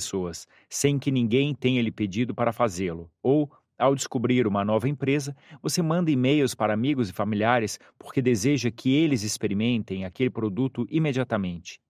pessoas, 0.00 0.48
sem 0.68 0.98
que 0.98 1.10
ninguém 1.10 1.54
tenha 1.54 1.82
lhe 1.82 1.92
pedido 1.92 2.34
para 2.34 2.52
fazê-lo, 2.52 3.10
ou 3.22 3.52
ao 3.78 3.94
descobrir 3.94 4.46
uma 4.46 4.64
nova 4.64 4.88
empresa, 4.88 5.36
você 5.62 5.80
manda 5.80 6.10
e-mails 6.10 6.54
para 6.54 6.74
amigos 6.74 7.08
e 7.08 7.12
familiares 7.12 7.78
porque 7.98 8.20
deseja 8.20 8.70
que 8.70 8.94
eles 8.94 9.22
experimentem 9.22 10.04
aquele 10.04 10.28
produto 10.28 10.86
imediatamente. 10.90 11.80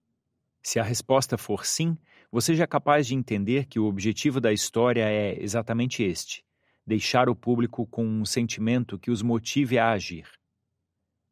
Se 0.62 0.79
a 0.79 0.83
resposta 0.83 1.37
for 1.38 1.65
sim, 1.65 1.96
você 2.31 2.54
já 2.54 2.65
é 2.65 2.67
capaz 2.67 3.07
de 3.07 3.15
entender 3.15 3.67
que 3.67 3.81
o 3.81 3.87
objetivo 3.87 4.40
da 4.40 4.53
história 4.53 5.03
é 5.03 5.42
exatamente 5.42 6.03
este: 6.03 6.45
deixar 6.87 7.29
o 7.29 7.35
público 7.35 7.87
com 7.87 8.04
um 8.06 8.24
sentimento 8.24 8.99
que 8.99 9.11
os 9.11 9.22
motive 9.22 9.79
a 9.79 9.90
agir. 9.90 10.29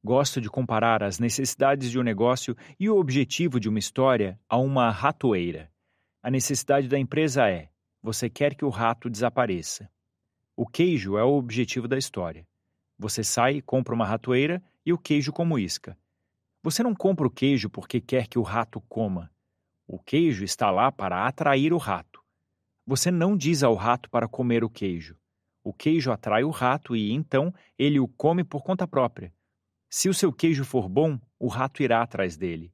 Gosto 0.03 0.41
de 0.41 0.49
comparar 0.49 1.03
as 1.03 1.19
necessidades 1.19 1.91
de 1.91 1.99
um 1.99 2.03
negócio 2.03 2.57
e 2.81 2.89
o 2.89 2.97
objetivo 2.97 3.61
de 3.61 3.69
uma 3.69 3.79
história 3.79 4.41
a 4.49 4.57
uma 4.57 4.91
ratoeira. 4.91 5.71
A 6.23 6.31
necessidade 6.31 6.89
da 6.89 6.99
empresa 6.99 7.49
é: 7.49 7.71
você 8.03 8.29
quer 8.29 8.55
que 8.55 8.65
o 8.65 8.69
rato 8.69 9.09
desapareça. 9.09 9.91
O 10.57 10.67
queijo 10.67 11.17
é 11.17 11.25
o 11.25 11.35
objetivo 11.35 11.87
da 11.87 11.97
história. 11.97 12.47
Você 12.99 13.23
sai, 13.23 13.61
compra 13.61 13.95
uma 13.95 14.05
ratoeira 14.07 14.63
e 14.85 14.93
o 14.93 14.99
queijo 14.99 15.33
como 15.33 15.59
isca. 15.59 15.97
Você 16.63 16.83
não 16.83 16.95
compra 16.95 17.27
o 17.27 17.31
queijo 17.31 17.71
porque 17.71 18.01
quer 18.01 18.27
que 18.27 18.39
o 18.39 18.43
rato 18.43 18.81
coma. 18.83 19.31
O 19.87 19.99
queijo 19.99 20.45
está 20.45 20.71
lá 20.71 20.91
para 20.91 21.27
atrair 21.27 21.73
o 21.73 21.79
rato. 21.79 22.23
Você 22.85 23.11
não 23.11 23.37
diz 23.37 23.63
ao 23.63 23.75
rato 23.75 24.11
para 24.11 24.27
comer 24.29 24.65
o 24.65 24.71
queijo. 24.71 25.17
O 25.63 25.73
queijo 25.73 26.11
atrai 26.11 26.45
o 26.45 26.51
rato 26.51 26.97
e, 26.97 27.13
então, 27.13 27.53
ele 27.79 28.01
o 28.01 28.09
come 28.09 28.43
por 28.43 28.63
conta 28.63 28.89
própria. 28.89 29.33
Se 29.91 30.09
o 30.09 30.15
seu 30.15 30.33
queijo 30.33 30.65
for 30.65 30.89
bom, 30.89 31.19
o 31.39 31.49
rato 31.49 31.83
irá 31.83 32.03
atrás 32.03 32.37
dele. 32.37 32.73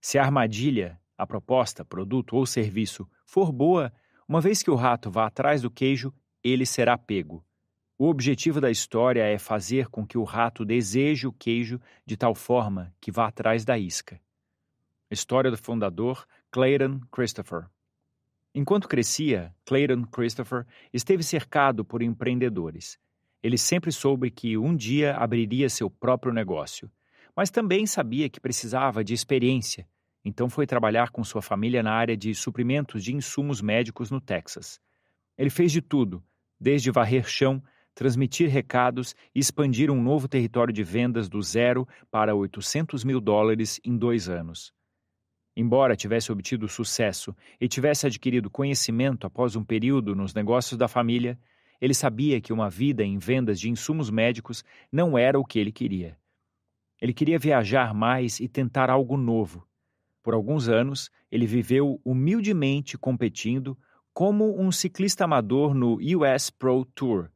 Se 0.00 0.18
a 0.18 0.22
armadilha, 0.22 0.99
a 1.20 1.26
proposta, 1.26 1.84
produto 1.84 2.34
ou 2.36 2.46
serviço 2.46 3.06
for 3.26 3.52
boa, 3.52 3.92
uma 4.26 4.40
vez 4.40 4.62
que 4.62 4.70
o 4.70 4.74
rato 4.74 5.10
vá 5.10 5.26
atrás 5.26 5.60
do 5.60 5.70
queijo, 5.70 6.12
ele 6.42 6.64
será 6.64 6.96
pego. 6.96 7.44
O 7.98 8.08
objetivo 8.08 8.60
da 8.60 8.70
história 8.70 9.22
é 9.22 9.38
fazer 9.38 9.88
com 9.88 10.06
que 10.06 10.16
o 10.16 10.24
rato 10.24 10.64
deseje 10.64 11.26
o 11.26 11.32
queijo 11.32 11.78
de 12.06 12.16
tal 12.16 12.34
forma 12.34 12.94
que 12.98 13.12
vá 13.12 13.26
atrás 13.26 13.64
da 13.64 13.78
isca. 13.78 14.18
História 15.10 15.50
do 15.50 15.58
fundador 15.58 16.26
Clayton 16.50 17.00
Christopher. 17.12 17.66
Enquanto 18.54 18.88
crescia, 18.88 19.54
Clayton 19.66 20.04
Christopher 20.04 20.66
esteve 20.92 21.22
cercado 21.22 21.84
por 21.84 22.00
empreendedores. 22.00 22.98
Ele 23.42 23.58
sempre 23.58 23.92
soube 23.92 24.30
que 24.30 24.56
um 24.56 24.74
dia 24.74 25.14
abriria 25.16 25.68
seu 25.68 25.90
próprio 25.90 26.32
negócio, 26.32 26.90
mas 27.36 27.50
também 27.50 27.86
sabia 27.86 28.30
que 28.30 28.40
precisava 28.40 29.04
de 29.04 29.12
experiência, 29.12 29.86
então 30.24 30.50
foi 30.50 30.66
trabalhar 30.66 31.10
com 31.10 31.24
sua 31.24 31.40
família 31.40 31.82
na 31.82 31.92
área 31.92 32.16
de 32.16 32.34
suprimentos 32.34 33.02
de 33.02 33.14
insumos 33.14 33.60
médicos 33.62 34.10
no 34.10 34.20
Texas. 34.20 34.80
Ele 35.36 35.50
fez 35.50 35.72
de 35.72 35.80
tudo, 35.80 36.22
desde 36.60 36.90
varrer 36.90 37.26
chão, 37.26 37.62
transmitir 37.94 38.48
recados 38.48 39.14
e 39.34 39.40
expandir 39.40 39.90
um 39.90 40.00
novo 40.00 40.28
território 40.28 40.72
de 40.72 40.82
vendas 40.82 41.28
do 41.28 41.40
zero 41.42 41.86
para 42.10 42.34
800 42.34 43.04
mil 43.04 43.20
dólares 43.20 43.80
em 43.84 43.96
dois 43.96 44.28
anos. 44.28 44.72
Embora 45.56 45.96
tivesse 45.96 46.30
obtido 46.30 46.68
sucesso 46.68 47.34
e 47.60 47.68
tivesse 47.68 48.06
adquirido 48.06 48.48
conhecimento 48.48 49.26
após 49.26 49.56
um 49.56 49.64
período 49.64 50.14
nos 50.14 50.32
negócios 50.32 50.78
da 50.78 50.86
família, 50.86 51.38
ele 51.80 51.94
sabia 51.94 52.40
que 52.40 52.52
uma 52.52 52.70
vida 52.70 53.02
em 53.02 53.18
vendas 53.18 53.58
de 53.58 53.68
insumos 53.68 54.10
médicos 54.10 54.62
não 54.92 55.18
era 55.18 55.38
o 55.38 55.44
que 55.44 55.58
ele 55.58 55.72
queria. 55.72 56.16
Ele 57.00 57.14
queria 57.14 57.38
viajar 57.38 57.94
mais 57.94 58.38
e 58.38 58.46
tentar 58.46 58.90
algo 58.90 59.16
novo. 59.16 59.66
Por 60.22 60.34
alguns 60.34 60.68
anos, 60.68 61.10
ele 61.30 61.46
viveu 61.46 62.00
humildemente 62.04 62.98
competindo 62.98 63.78
como 64.12 64.60
um 64.60 64.70
ciclista 64.70 65.24
amador 65.24 65.74
no 65.74 65.98
US 66.16 66.50
Pro 66.50 66.84
Tour, 66.84 67.30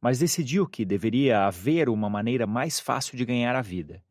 mas 0.00 0.18
decidiu 0.18 0.66
que 0.66 0.84
deveria 0.84 1.46
haver 1.46 1.88
uma 1.88 2.10
maneira 2.10 2.46
mais 2.46 2.80
fácil 2.80 3.16
de 3.16 3.24
ganhar 3.24 3.54
a 3.54 3.62
vida. 3.62 4.04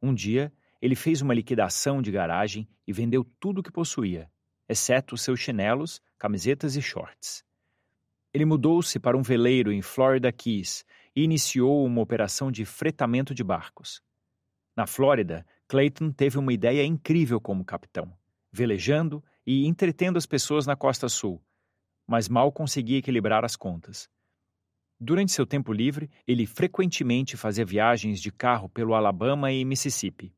Um 0.00 0.14
dia, 0.14 0.52
ele 0.80 0.94
fez 0.94 1.20
uma 1.20 1.34
liquidação 1.34 2.00
de 2.00 2.10
garagem 2.12 2.68
e 2.86 2.92
vendeu 2.92 3.24
tudo 3.40 3.58
o 3.58 3.62
que 3.62 3.72
possuía, 3.72 4.30
exceto 4.68 5.16
seus 5.16 5.40
chinelos, 5.40 6.00
camisetas 6.18 6.76
e 6.76 6.82
shorts. 6.82 7.44
Ele 8.32 8.44
mudou-se 8.44 8.98
para 8.98 9.16
um 9.16 9.22
veleiro 9.22 9.72
em 9.72 9.80
Florida 9.80 10.32
Keys 10.32 10.84
e 11.14 11.22
iniciou 11.22 11.84
uma 11.84 12.00
operação 12.00 12.50
de 12.50 12.64
fretamento 12.64 13.34
de 13.34 13.44
barcos. 13.44 14.02
Na 14.76 14.86
Flórida, 14.86 15.46
Clayton 15.66 16.12
teve 16.12 16.38
uma 16.38 16.52
ideia 16.52 16.84
incrível 16.84 17.40
como 17.40 17.64
capitão, 17.64 18.12
velejando 18.52 19.24
e 19.46 19.66
entretendo 19.66 20.16
as 20.16 20.26
pessoas 20.26 20.66
na 20.66 20.76
costa 20.76 21.08
sul, 21.08 21.42
mas 22.06 22.28
mal 22.28 22.52
conseguia 22.52 22.98
equilibrar 22.98 23.44
as 23.44 23.56
contas. 23.56 24.08
Durante 25.00 25.32
seu 25.32 25.46
tempo 25.46 25.72
livre, 25.72 26.10
ele 26.26 26.46
frequentemente 26.46 27.36
fazia 27.36 27.64
viagens 27.64 28.20
de 28.20 28.30
carro 28.30 28.68
pelo 28.68 28.94
Alabama 28.94 29.50
e 29.50 29.64
Mississippi. 29.64 30.32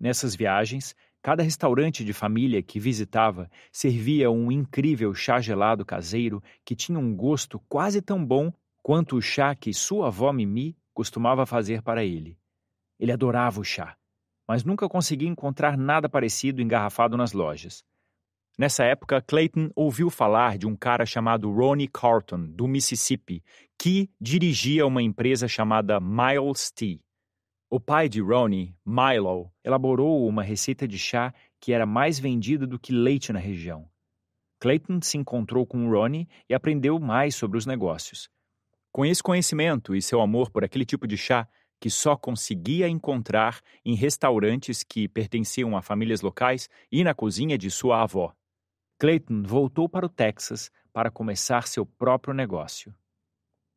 Nessas 0.00 0.34
viagens, 0.34 0.94
cada 1.20 1.42
restaurante 1.42 2.04
de 2.04 2.12
família 2.12 2.62
que 2.62 2.80
visitava 2.80 3.50
servia 3.72 4.30
um 4.30 4.50
incrível 4.50 5.14
chá 5.14 5.40
gelado 5.40 5.84
caseiro 5.84 6.42
que 6.64 6.74
tinha 6.74 6.98
um 6.98 7.14
gosto 7.14 7.58
quase 7.68 8.00
tão 8.00 8.24
bom 8.24 8.52
quanto 8.82 9.16
o 9.16 9.22
chá 9.22 9.54
que 9.54 9.72
sua 9.72 10.08
avó 10.08 10.32
Mimi 10.32 10.76
costumava 10.92 11.44
fazer 11.46 11.82
para 11.82 12.04
ele. 12.04 12.38
Ele 12.98 13.12
adorava 13.12 13.60
o 13.60 13.64
chá, 13.64 13.96
mas 14.48 14.64
nunca 14.64 14.88
conseguia 14.88 15.28
encontrar 15.28 15.76
nada 15.76 16.08
parecido 16.08 16.62
engarrafado 16.62 17.16
nas 17.16 17.32
lojas. 17.32 17.84
Nessa 18.56 18.84
época, 18.84 19.20
Clayton 19.20 19.70
ouviu 19.74 20.08
falar 20.08 20.56
de 20.56 20.66
um 20.66 20.76
cara 20.76 21.04
chamado 21.04 21.50
Ronnie 21.50 21.88
Carlton, 21.88 22.46
do 22.46 22.68
Mississippi, 22.68 23.42
que 23.76 24.08
dirigia 24.20 24.86
uma 24.86 25.02
empresa 25.02 25.48
chamada 25.48 25.98
Miles 25.98 26.70
Tea. 26.70 27.00
O 27.68 27.80
pai 27.80 28.08
de 28.08 28.20
Ronnie, 28.20 28.76
Milo, 28.86 29.50
elaborou 29.64 30.28
uma 30.28 30.44
receita 30.44 30.86
de 30.86 30.96
chá 30.96 31.34
que 31.58 31.72
era 31.72 31.84
mais 31.84 32.20
vendida 32.20 32.66
do 32.66 32.78
que 32.78 32.92
leite 32.92 33.32
na 33.32 33.40
região. 33.40 33.88
Clayton 34.60 35.00
se 35.02 35.18
encontrou 35.18 35.66
com 35.66 35.90
Ronnie 35.90 36.28
e 36.48 36.54
aprendeu 36.54 37.00
mais 37.00 37.34
sobre 37.34 37.58
os 37.58 37.66
negócios. 37.66 38.30
Com 38.92 39.04
esse 39.04 39.20
conhecimento 39.20 39.96
e 39.96 40.00
seu 40.00 40.20
amor 40.20 40.50
por 40.50 40.62
aquele 40.62 40.84
tipo 40.84 41.08
de 41.08 41.16
chá, 41.16 41.48
que 41.84 41.90
só 41.90 42.16
conseguia 42.16 42.88
encontrar 42.88 43.60
em 43.84 43.94
restaurantes 43.94 44.82
que 44.82 45.06
pertenciam 45.06 45.76
a 45.76 45.82
famílias 45.82 46.22
locais 46.22 46.66
e 46.90 47.04
na 47.04 47.12
cozinha 47.12 47.58
de 47.58 47.70
sua 47.70 48.00
avó. 48.00 48.32
Clayton 48.98 49.42
voltou 49.42 49.86
para 49.86 50.06
o 50.06 50.08
Texas 50.08 50.70
para 50.94 51.10
começar 51.10 51.68
seu 51.68 51.84
próprio 51.84 52.32
negócio. 52.32 52.94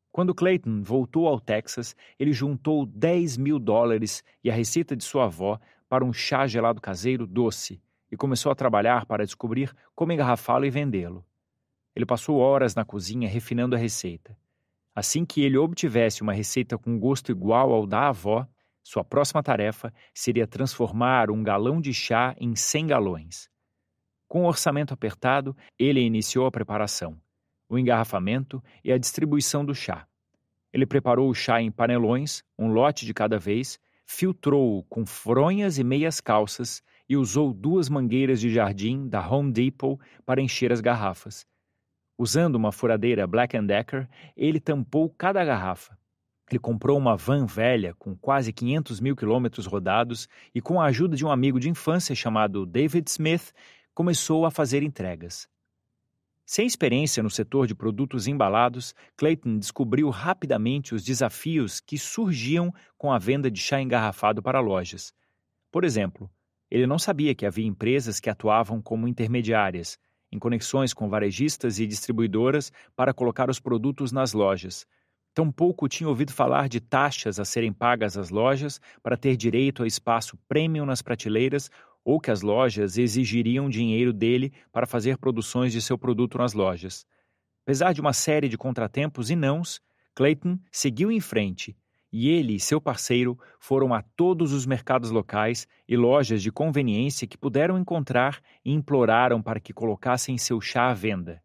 Quando 0.09 0.34
Clayton 0.34 0.84
voltou 0.84 1.28
ao 1.28 1.38
Texas, 1.38 1.97
ele 2.18 2.31
juntou 2.31 2.85
10 2.85 3.35
mil 3.35 3.59
dólares 3.59 4.24
e 4.41 4.50
a 4.50 4.53
receita 4.53 4.95
de 4.95 5.03
sua 5.03 5.25
avó 5.25 5.59
para 5.89 6.06
um 6.06 6.13
chá 6.13 6.47
gelado 6.47 6.79
caseiro 6.79 7.28
doce 7.28 7.81
e 8.09 8.16
começou 8.16 8.53
a 8.53 8.56
trabalhar 8.56 9.06
para 9.06 9.25
descobrir 9.25 9.75
como 9.94 10.13
engarrafá-lo 10.13 10.66
e 10.66 10.69
vendê-lo. 10.69 11.25
Ele 11.94 12.06
passou 12.06 12.38
horas 12.38 12.74
na 12.74 12.85
cozinha 12.85 13.28
refinando 13.28 13.75
a 13.75 13.78
receita. 13.78 14.38
Assim 14.97 15.24
que 15.24 15.44
ele 15.44 15.59
obtivesse 15.59 16.24
uma 16.24 16.34
receita 16.34 16.75
com 16.75 16.97
gosto 16.97 17.31
igual 17.31 17.72
ao 17.72 17.85
da 17.85 18.08
avó, 18.08 18.47
sua 18.81 19.03
próxima 19.03 19.44
tarefa 19.44 19.94
seria 20.12 20.47
transformar 20.47 21.30
um 21.30 21.44
galão 21.44 21.80
de 21.80 21.94
chá 21.94 22.35
em 22.40 22.56
100 22.56 22.88
galões. 22.88 23.47
Com 24.28 24.41
o 24.41 24.47
orçamento 24.47 24.96
apertado, 24.96 25.56
ele 25.78 26.02
iniciou 26.02 26.47
a 26.47 26.52
preparação, 26.52 27.16
o 27.69 27.78
engarrafamento 27.78 28.59
e 28.84 28.91
a 28.91 28.97
distribuição 28.97 29.63
do 29.63 29.75
chá. 29.75 30.07
Ele 30.74 30.88
preparou 30.88 31.30
o 31.30 31.36
chá 31.36 31.62
em 31.62 31.69
panelões, 31.69 32.41
um 32.57 32.69
lote 32.69 33.06
de 33.06 33.13
cada 33.13 33.38
vez, 33.38 33.80
filtrou-o 34.03 34.81
com 34.86 35.06
fronhas 35.06 35.78
e 35.78 35.84
meias 35.84 36.19
calças 36.19 36.81
e 37.07 37.16
usou 37.16 37.53
duas 37.53 37.88
mangueiras 37.88 38.41
de 38.41 38.50
jardim 38.50 39.07
da 39.07 39.22
Home 39.30 39.52
Depot 39.52 40.00
para 40.25 40.41
encher 40.41 40.74
as 40.74 40.81
garrafas. 40.81 41.46
Usando 42.18 42.56
uma 42.56 42.72
furadeira 42.72 43.28
Black 43.28 43.60
Decker, 43.62 44.10
ele 44.36 44.60
tampou 44.60 45.10
cada 45.10 45.46
garrafa. 45.46 45.96
Ele 46.50 46.60
comprou 46.60 46.98
uma 46.98 47.16
van 47.16 47.46
velha 47.46 47.94
com 47.94 48.16
quase 48.16 48.52
500 48.52 49.00
mil 49.00 49.16
quilômetros 49.16 49.66
rodados 49.66 50.28
e, 50.56 50.62
com 50.62 50.81
a 50.81 50.86
ajuda 50.86 51.16
de 51.16 51.25
um 51.25 51.30
amigo 51.30 51.60
de 51.60 51.69
infância 51.69 52.16
chamado 52.16 52.66
David 52.66 53.10
Smith, 53.10 53.54
começou 53.94 54.46
a 54.46 54.52
fazer 54.52 54.81
entregas. 54.81 55.48
Sem 56.46 56.66
experiência 56.66 57.22
no 57.22 57.30
setor 57.30 57.68
de 57.68 57.75
produtos 57.75 58.25
embalados, 58.25 58.96
Clayton 59.18 59.60
descobriu 59.60 60.10
rapidamente 60.10 60.96
os 60.96 61.04
desafios 61.04 61.81
que 61.81 61.98
surgiam 61.98 62.74
com 62.98 63.12
a 63.12 63.19
venda 63.19 63.52
de 63.52 63.60
chá 63.60 63.81
engarrafado 63.81 64.42
para 64.42 64.62
lojas. 64.62 65.14
Por 65.69 65.84
exemplo, 65.84 66.31
ele 66.72 66.88
não 66.88 66.98
sabia 66.98 67.36
que 67.36 67.46
havia 67.46 67.68
empresas 67.68 68.22
que 68.22 68.30
atuavam 68.30 68.81
como 68.81 69.10
intermediárias, 69.10 70.00
em 70.31 70.39
conexões 70.39 70.94
com 70.94 71.09
varejistas 71.09 71.79
e 71.79 71.88
distribuidoras 71.88 72.71
para 72.95 73.13
colocar 73.13 73.50
os 73.50 73.59
produtos 73.59 74.12
nas 74.12 74.33
lojas. 74.33 74.85
Tampouco 75.33 75.88
tinha 75.88 76.09
ouvido 76.09 76.33
falar 76.33 76.68
de 76.68 76.79
taxas 76.79 77.39
a 77.39 77.45
serem 77.45 77.71
pagas 77.71 78.18
às 78.18 78.29
lojas 78.29 78.81
para 79.03 79.15
ter 79.15 79.38
direito 79.38 79.83
a 79.83 79.88
espaço 79.88 80.38
premium 80.47 80.85
nas 80.85 81.01
prateleiras 81.01 81.69
ou 82.03 82.19
que 82.19 82.31
as 82.31 82.41
lojas 82.41 82.97
exigiriam 82.97 83.69
dinheiro 83.69 84.12
dele 84.12 84.51
para 84.71 84.88
fazer 84.88 85.18
produções 85.18 85.71
de 85.71 85.81
seu 85.81 85.97
produto 85.97 86.38
nas 86.38 86.53
lojas. 86.53 87.06
Apesar 87.63 87.94
de 87.94 88.01
uma 88.01 88.13
série 88.13 88.50
de 88.50 88.57
contratempos 88.57 89.30
e 89.30 89.35
nãos, 89.35 89.81
Clayton 90.15 90.57
seguiu 90.71 91.12
em 91.12 91.19
frente 91.19 91.75
e 92.19 92.30
ele 92.30 92.56
e 92.56 92.60
seu 92.60 92.81
parceiro 92.81 93.38
foram 93.60 93.94
a 93.94 94.02
todos 94.02 94.52
os 94.52 94.66
mercados 94.66 95.12
locais 95.12 95.68
e 95.88 95.96
lojas 95.96 96.42
de 96.42 96.52
conveniência 96.52 97.28
que 97.28 97.38
puderam 97.38 97.78
encontrar 97.78 98.42
e 98.66 98.74
imploraram 98.74 99.40
para 99.40 99.60
que 99.60 99.72
colocassem 99.72 100.36
seu 100.36 100.60
chá 100.60 100.90
à 100.90 100.96
venda. 100.96 101.40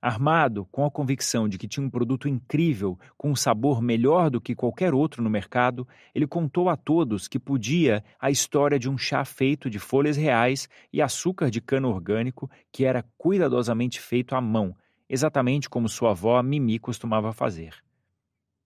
Armado 0.00 0.66
com 0.66 0.84
a 0.84 0.90
convicção 0.90 1.48
de 1.48 1.58
que 1.58 1.66
tinha 1.66 1.84
um 1.84 1.90
produto 1.90 2.28
incrível, 2.28 2.96
com 3.18 3.32
um 3.32 3.34
sabor 3.34 3.82
melhor 3.82 4.30
do 4.30 4.40
que 4.40 4.54
qualquer 4.54 4.94
outro 4.94 5.20
no 5.20 5.28
mercado, 5.28 5.84
ele 6.14 6.28
contou 6.28 6.68
a 6.68 6.76
todos 6.76 7.26
que 7.26 7.40
podia 7.40 8.04
a 8.20 8.30
história 8.30 8.78
de 8.78 8.88
um 8.88 8.96
chá 8.96 9.24
feito 9.24 9.68
de 9.68 9.80
folhas 9.80 10.16
reais 10.16 10.68
e 10.92 11.02
açúcar 11.02 11.50
de 11.50 11.60
cana 11.60 11.88
orgânico 11.88 12.48
que 12.70 12.84
era 12.84 13.04
cuidadosamente 13.18 13.98
feito 13.98 14.36
à 14.36 14.40
mão, 14.40 14.76
exatamente 15.08 15.68
como 15.68 15.88
sua 15.88 16.12
avó 16.12 16.40
Mimi 16.40 16.78
costumava 16.78 17.32
fazer. 17.32 17.82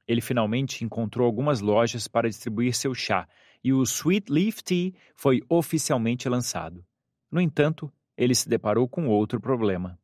Ele 0.09 0.23
finalmente 0.23 0.83
encontrou 0.83 1.27
algumas 1.27 1.61
lojas 1.61 2.09
para 2.09 2.31
distribuir 2.31 2.75
seu 2.75 2.95
chá 2.95 3.29
e 3.63 3.75
o 3.75 3.83
Sweet 3.83 4.33
Leaf 4.33 4.63
Tea 4.63 4.93
foi 5.15 5.43
oficialmente 5.51 6.29
lançado. 6.29 6.83
No 7.31 7.41
entanto, 7.41 7.93
ele 8.17 8.35
se 8.35 8.49
deparou 8.49 8.89
com 8.89 9.07
outro 9.07 9.39
problema. 9.39 10.01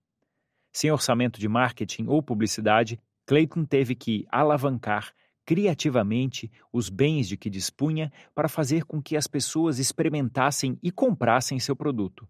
Sem 0.70 0.90
orçamento 0.90 1.40
de 1.40 1.48
marketing 1.48 2.06
ou 2.06 2.22
publicidade, 2.22 3.00
Clayton 3.24 3.64
teve 3.64 3.94
que 3.94 4.26
alavancar 4.30 5.14
criativamente 5.46 6.50
os 6.72 6.88
bens 6.90 7.26
de 7.28 7.36
que 7.36 7.48
dispunha 7.48 8.12
para 8.34 8.48
fazer 8.48 8.84
com 8.84 9.00
que 9.00 9.16
as 9.16 9.26
pessoas 9.26 9.78
experimentassem 9.78 10.78
e 10.82 10.90
comprassem 10.90 11.58
seu 11.58 11.74
produto. 11.74 12.28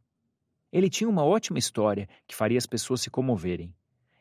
Ele 0.72 0.90
tinha 0.90 1.08
uma 1.08 1.24
ótima 1.24 1.58
história 1.58 2.08
que 2.26 2.34
faria 2.34 2.58
as 2.58 2.66
pessoas 2.66 3.00
se 3.00 3.10
comoverem. 3.10 3.74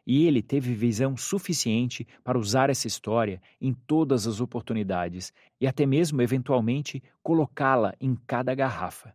E 0.05 0.27
ele 0.27 0.41
teve 0.41 0.73
visão 0.73 1.15
suficiente 1.15 2.05
para 2.23 2.37
usar 2.37 2.69
essa 2.69 2.87
história 2.87 3.41
em 3.61 3.73
todas 3.73 4.27
as 4.27 4.41
oportunidades 4.41 5.33
e 5.59 5.65
até 5.65 5.85
mesmo, 5.85 6.21
eventualmente, 6.21 7.01
colocá-la 7.21 7.93
em 8.01 8.15
cada 8.27 8.53
garrafa. 8.53 9.13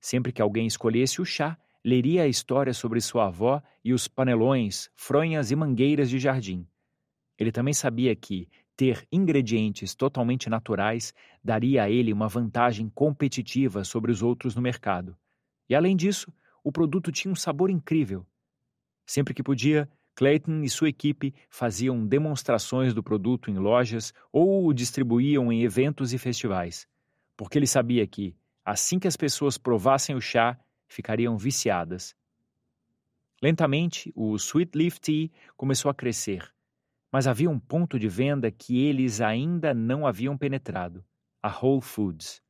Sempre 0.00 0.32
que 0.32 0.40
alguém 0.40 0.66
escolhesse 0.66 1.20
o 1.20 1.24
chá, 1.24 1.58
leria 1.84 2.22
a 2.22 2.28
história 2.28 2.72
sobre 2.72 3.00
sua 3.00 3.26
avó 3.26 3.62
e 3.84 3.92
os 3.92 4.06
panelões, 4.06 4.88
fronhas 4.94 5.50
e 5.50 5.56
mangueiras 5.56 6.08
de 6.08 6.18
jardim. 6.18 6.66
Ele 7.38 7.50
também 7.50 7.74
sabia 7.74 8.14
que 8.14 8.48
ter 8.76 9.06
ingredientes 9.10 9.94
totalmente 9.94 10.48
naturais 10.48 11.12
daria 11.42 11.84
a 11.84 11.90
ele 11.90 12.12
uma 12.12 12.28
vantagem 12.28 12.88
competitiva 12.88 13.84
sobre 13.84 14.10
os 14.10 14.22
outros 14.22 14.54
no 14.54 14.62
mercado. 14.62 15.16
E 15.68 15.74
além 15.74 15.96
disso, 15.96 16.32
o 16.62 16.72
produto 16.72 17.12
tinha 17.12 17.30
um 17.30 17.36
sabor 17.36 17.70
incrível. 17.70 18.26
Sempre 19.06 19.34
que 19.34 19.42
podia, 19.42 19.88
Clayton 20.14 20.62
e 20.62 20.70
sua 20.70 20.88
equipe 20.88 21.34
faziam 21.50 22.06
demonstrações 22.06 22.94
do 22.94 23.02
produto 23.02 23.50
em 23.50 23.58
lojas 23.58 24.12
ou 24.32 24.66
o 24.66 24.72
distribuíam 24.72 25.52
em 25.52 25.62
eventos 25.62 26.12
e 26.12 26.18
festivais, 26.18 26.86
porque 27.36 27.58
ele 27.58 27.66
sabia 27.66 28.06
que, 28.06 28.36
assim 28.64 28.98
que 28.98 29.08
as 29.08 29.16
pessoas 29.16 29.58
provassem 29.58 30.14
o 30.14 30.20
chá, 30.20 30.58
ficariam 30.86 31.36
viciadas. 31.36 32.14
Lentamente, 33.42 34.12
o 34.14 34.36
Sweet 34.36 34.76
Leaf 34.76 34.98
Tea 34.98 35.28
começou 35.56 35.90
a 35.90 35.94
crescer, 35.94 36.50
mas 37.10 37.26
havia 37.26 37.50
um 37.50 37.58
ponto 37.58 37.98
de 37.98 38.08
venda 38.08 38.50
que 38.50 38.84
eles 38.84 39.20
ainda 39.20 39.74
não 39.74 40.06
haviam 40.06 40.38
penetrado: 40.38 41.04
a 41.42 41.48
Whole 41.48 41.82
Foods. 41.82 42.42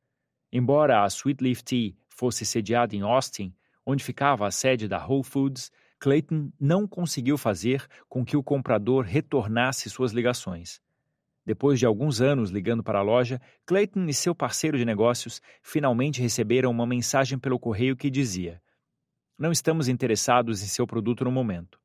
Embora 0.51 1.03
a 1.03 1.07
Sweet 1.07 1.43
Leaf 1.43 1.61
Tea 1.63 1.93
fosse 2.07 2.45
sediada 2.45 2.95
em 2.95 3.01
Austin, 3.01 3.53
onde 3.85 4.03
ficava 4.03 4.47
a 4.47 4.51
sede 4.51 4.87
da 4.87 5.05
Whole 5.05 5.23
Foods, 5.23 5.71
Clayton 6.05 6.51
não 6.59 6.87
conseguiu 6.87 7.35
fazer 7.35 7.87
com 8.07 8.23
que 8.23 8.37
o 8.37 8.43
comprador 8.43 9.05
retornasse 9.05 9.89
suas 9.89 10.11
ligações. 10.11 10.79
Depois 11.43 11.79
de 11.79 11.85
alguns 11.87 12.21
anos 12.21 12.51
ligando 12.51 12.83
para 12.83 12.99
a 12.99 13.01
loja, 13.01 13.41
Clayton 13.65 14.05
e 14.05 14.13
seu 14.13 14.35
parceiro 14.35 14.77
de 14.77 14.85
negócios 14.85 15.41
finalmente 15.63 16.21
receberam 16.21 16.69
uma 16.69 16.85
mensagem 16.85 17.39
pelo 17.39 17.57
correio 17.57 17.97
que 17.97 18.11
dizia: 18.11 18.61
Não 19.35 19.51
estamos 19.51 19.87
interessados 19.87 20.61
em 20.61 20.67
seu 20.67 20.85
produto 20.85 21.25
no 21.25 21.31
momento. 21.31 21.79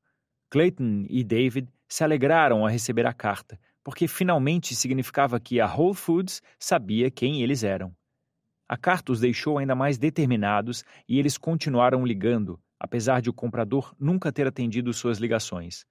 Clayton 0.50 1.06
e 1.08 1.24
David 1.24 1.70
se 1.88 2.04
alegraram 2.04 2.66
a 2.66 2.68
receber 2.68 3.06
a 3.06 3.14
carta, 3.14 3.58
porque 3.82 4.06
finalmente 4.06 4.74
significava 4.74 5.40
que 5.40 5.62
a 5.62 5.74
Whole 5.74 5.94
Foods 5.94 6.42
sabia 6.58 7.10
quem 7.10 7.40
eles 7.40 7.64
eram. 7.64 7.96
A 8.68 8.76
carta 8.76 9.12
os 9.12 9.20
deixou 9.20 9.56
ainda 9.56 9.74
mais 9.74 9.96
determinados 9.96 10.84
e 11.08 11.18
eles 11.18 11.38
continuaram 11.38 12.04
ligando, 12.04 12.60
apesar 12.80 13.20
de 13.20 13.28
o 13.28 13.34
comprador 13.34 13.94
nunca 14.00 14.32
ter 14.32 14.46
atendido 14.46 14.92
suas 14.94 15.18
ligações. 15.18 15.84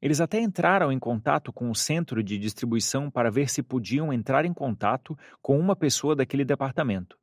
Eles 0.00 0.20
até 0.20 0.40
entraram 0.40 0.90
em 0.90 0.98
contato 0.98 1.52
com 1.52 1.70
o 1.70 1.74
centro 1.74 2.22
de 2.24 2.38
distribuição 2.38 3.08
para 3.08 3.30
ver 3.30 3.48
se 3.48 3.62
podiam 3.62 4.12
entrar 4.12 4.44
em 4.44 4.52
contato 4.52 5.16
com 5.40 5.60
uma 5.60 5.76
pessoa 5.76 6.16
daquele 6.16 6.44
departamento. 6.44 7.16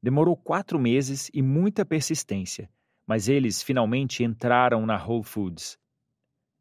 Demorou 0.00 0.36
quatro 0.36 0.78
meses 0.78 1.30
e 1.32 1.42
muita 1.42 1.84
persistência, 1.84 2.70
mas 3.06 3.28
eles 3.28 3.62
finalmente 3.62 4.22
entraram 4.22 4.86
na 4.86 5.02
Whole 5.02 5.24
Foods. 5.24 5.76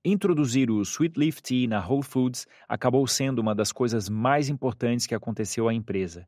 Introduzir 0.03 0.71
o 0.71 0.81
Sweet 0.81 1.19
Leaf 1.19 1.39
Tea 1.41 1.67
na 1.67 1.85
Whole 1.85 2.03
Foods 2.03 2.47
acabou 2.67 3.05
sendo 3.05 3.39
uma 3.39 3.53
das 3.53 3.71
coisas 3.71 4.09
mais 4.09 4.49
importantes 4.49 5.05
que 5.05 5.13
aconteceu 5.13 5.69
à 5.69 5.73
empresa. 5.73 6.27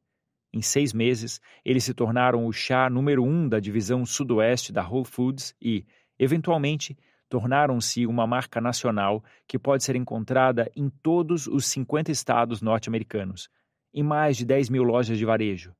Em 0.56 0.62
seis 0.62 0.94
meses, 0.94 1.42
eles 1.66 1.84
se 1.84 1.94
tornaram 1.94 2.46
o 2.46 2.54
chá 2.54 2.90
número 2.90 3.22
um 3.25 3.50
da 3.50 3.60
divisão 3.60 4.06
sudoeste 4.06 4.72
da 4.72 4.88
Whole 4.88 5.04
Foods 5.04 5.54
e, 5.62 5.86
eventualmente, 6.18 6.98
tornaram-se 7.28 8.07
uma 8.07 8.25
marca 8.25 8.62
nacional 8.62 9.22
que 9.46 9.60
pode 9.60 9.84
ser 9.84 9.98
encontrada 9.98 10.72
em 10.74 10.90
todos 10.90 11.46
os 11.46 11.66
50 11.66 12.10
estados 12.10 12.62
norte-americanos, 12.62 13.50
em 13.94 14.02
mais 14.02 14.38
de 14.38 14.46
10 14.46 14.69
mil 14.69 14.84
lojas 14.84 15.18
de 15.18 15.25
varejo. 15.25 15.75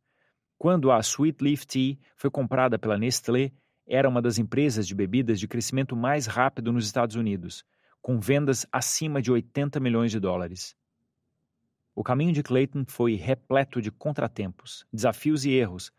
Quando 0.58 0.92
a 0.92 1.00
Sweet 1.00 1.42
Leaf 1.42 1.66
Tea 1.66 1.96
foi 2.18 2.30
comprada 2.30 2.78
pela 2.78 2.98
Nestlé, 2.98 3.54
era 3.88 4.10
uma 4.10 4.22
das 4.22 4.38
empresas 4.38 4.86
de 4.86 4.94
bebidas 4.94 5.40
de 5.40 5.48
crescimento 5.48 5.96
mais 5.96 6.26
rápido 6.26 6.74
nos 6.74 6.86
Estados 6.86 7.16
Unidos, 7.16 7.64
com 8.02 8.20
vendas 8.20 8.66
acima 8.74 9.22
de 9.22 9.32
80 9.32 9.80
milhões 9.80 10.12
de 10.12 10.20
dólares. 10.20 10.76
O 11.96 12.04
caminho 12.04 12.34
de 12.34 12.44
Clayton 12.44 12.84
foi 12.86 13.16
repleto 13.16 13.82
de 13.82 13.90
contratempos, 13.90 14.86
desafios 14.92 15.46
e 15.46 15.52
erros, 15.52 15.94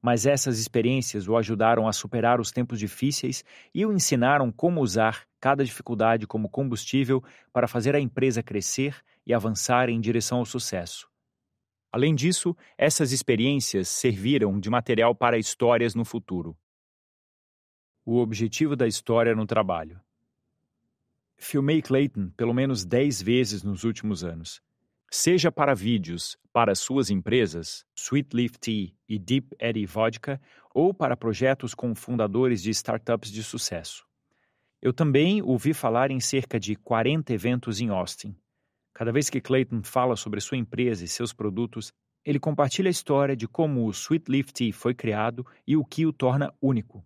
mas 0.00 0.24
essas 0.24 0.60
experiências 0.60 1.26
o 1.26 1.36
ajudaram 1.36 1.88
a 1.88 1.92
superar 1.92 2.40
os 2.40 2.52
tempos 2.52 2.78
difíceis 2.78 3.44
e 3.74 3.84
o 3.84 3.92
ensinaram 3.92 4.52
como 4.52 4.80
usar 4.80 5.26
cada 5.40 5.64
dificuldade 5.64 6.24
como 6.24 6.48
combustível 6.48 7.20
para 7.52 7.66
fazer 7.66 7.96
a 7.96 8.00
empresa 8.00 8.44
crescer 8.44 9.02
e 9.26 9.34
avançar 9.34 9.88
em 9.88 10.00
direção 10.00 10.38
ao 10.38 10.46
sucesso. 10.46 11.10
Além 11.90 12.14
disso, 12.14 12.56
essas 12.78 13.10
experiências 13.10 13.88
serviram 13.88 14.60
de 14.60 14.70
material 14.70 15.16
para 15.16 15.36
histórias 15.36 15.96
no 15.96 16.04
futuro. 16.04 16.56
O 18.04 18.18
objetivo 18.18 18.76
da 18.76 18.86
história 18.86 19.34
no 19.34 19.46
trabalho. 19.46 20.00
Filmei 21.36 21.82
Clayton 21.82 22.30
pelo 22.36 22.54
menos 22.54 22.84
10 22.84 23.20
vezes 23.20 23.64
nos 23.64 23.82
últimos 23.82 24.22
anos 24.22 24.62
seja 25.10 25.50
para 25.50 25.74
vídeos 25.74 26.38
para 26.52 26.74
suas 26.74 27.10
empresas, 27.10 27.84
Sweet 27.96 28.34
Leaf 28.34 28.58
Tea 28.58 28.92
e 29.08 29.18
Deep 29.18 29.56
Eddy 29.58 29.84
Vodka, 29.86 30.40
ou 30.72 30.94
para 30.94 31.16
projetos 31.16 31.74
com 31.74 31.94
fundadores 31.94 32.62
de 32.62 32.70
startups 32.70 33.30
de 33.30 33.42
sucesso. 33.42 34.04
Eu 34.80 34.92
também 34.92 35.42
ouvi 35.42 35.74
falar 35.74 36.10
em 36.10 36.20
cerca 36.20 36.58
de 36.58 36.76
40 36.76 37.32
eventos 37.32 37.80
em 37.80 37.88
Austin. 37.88 38.34
Cada 38.94 39.12
vez 39.12 39.28
que 39.28 39.40
Clayton 39.40 39.82
fala 39.82 40.16
sobre 40.16 40.40
sua 40.40 40.56
empresa 40.56 41.04
e 41.04 41.08
seus 41.08 41.32
produtos, 41.32 41.92
ele 42.24 42.38
compartilha 42.38 42.88
a 42.88 42.90
história 42.90 43.36
de 43.36 43.48
como 43.48 43.86
o 43.86 43.90
Sweet 43.90 44.30
Leaf 44.30 44.52
Tea 44.52 44.72
foi 44.72 44.94
criado 44.94 45.44
e 45.66 45.76
o 45.76 45.84
que 45.84 46.06
o 46.06 46.12
torna 46.12 46.54
único. 46.60 47.04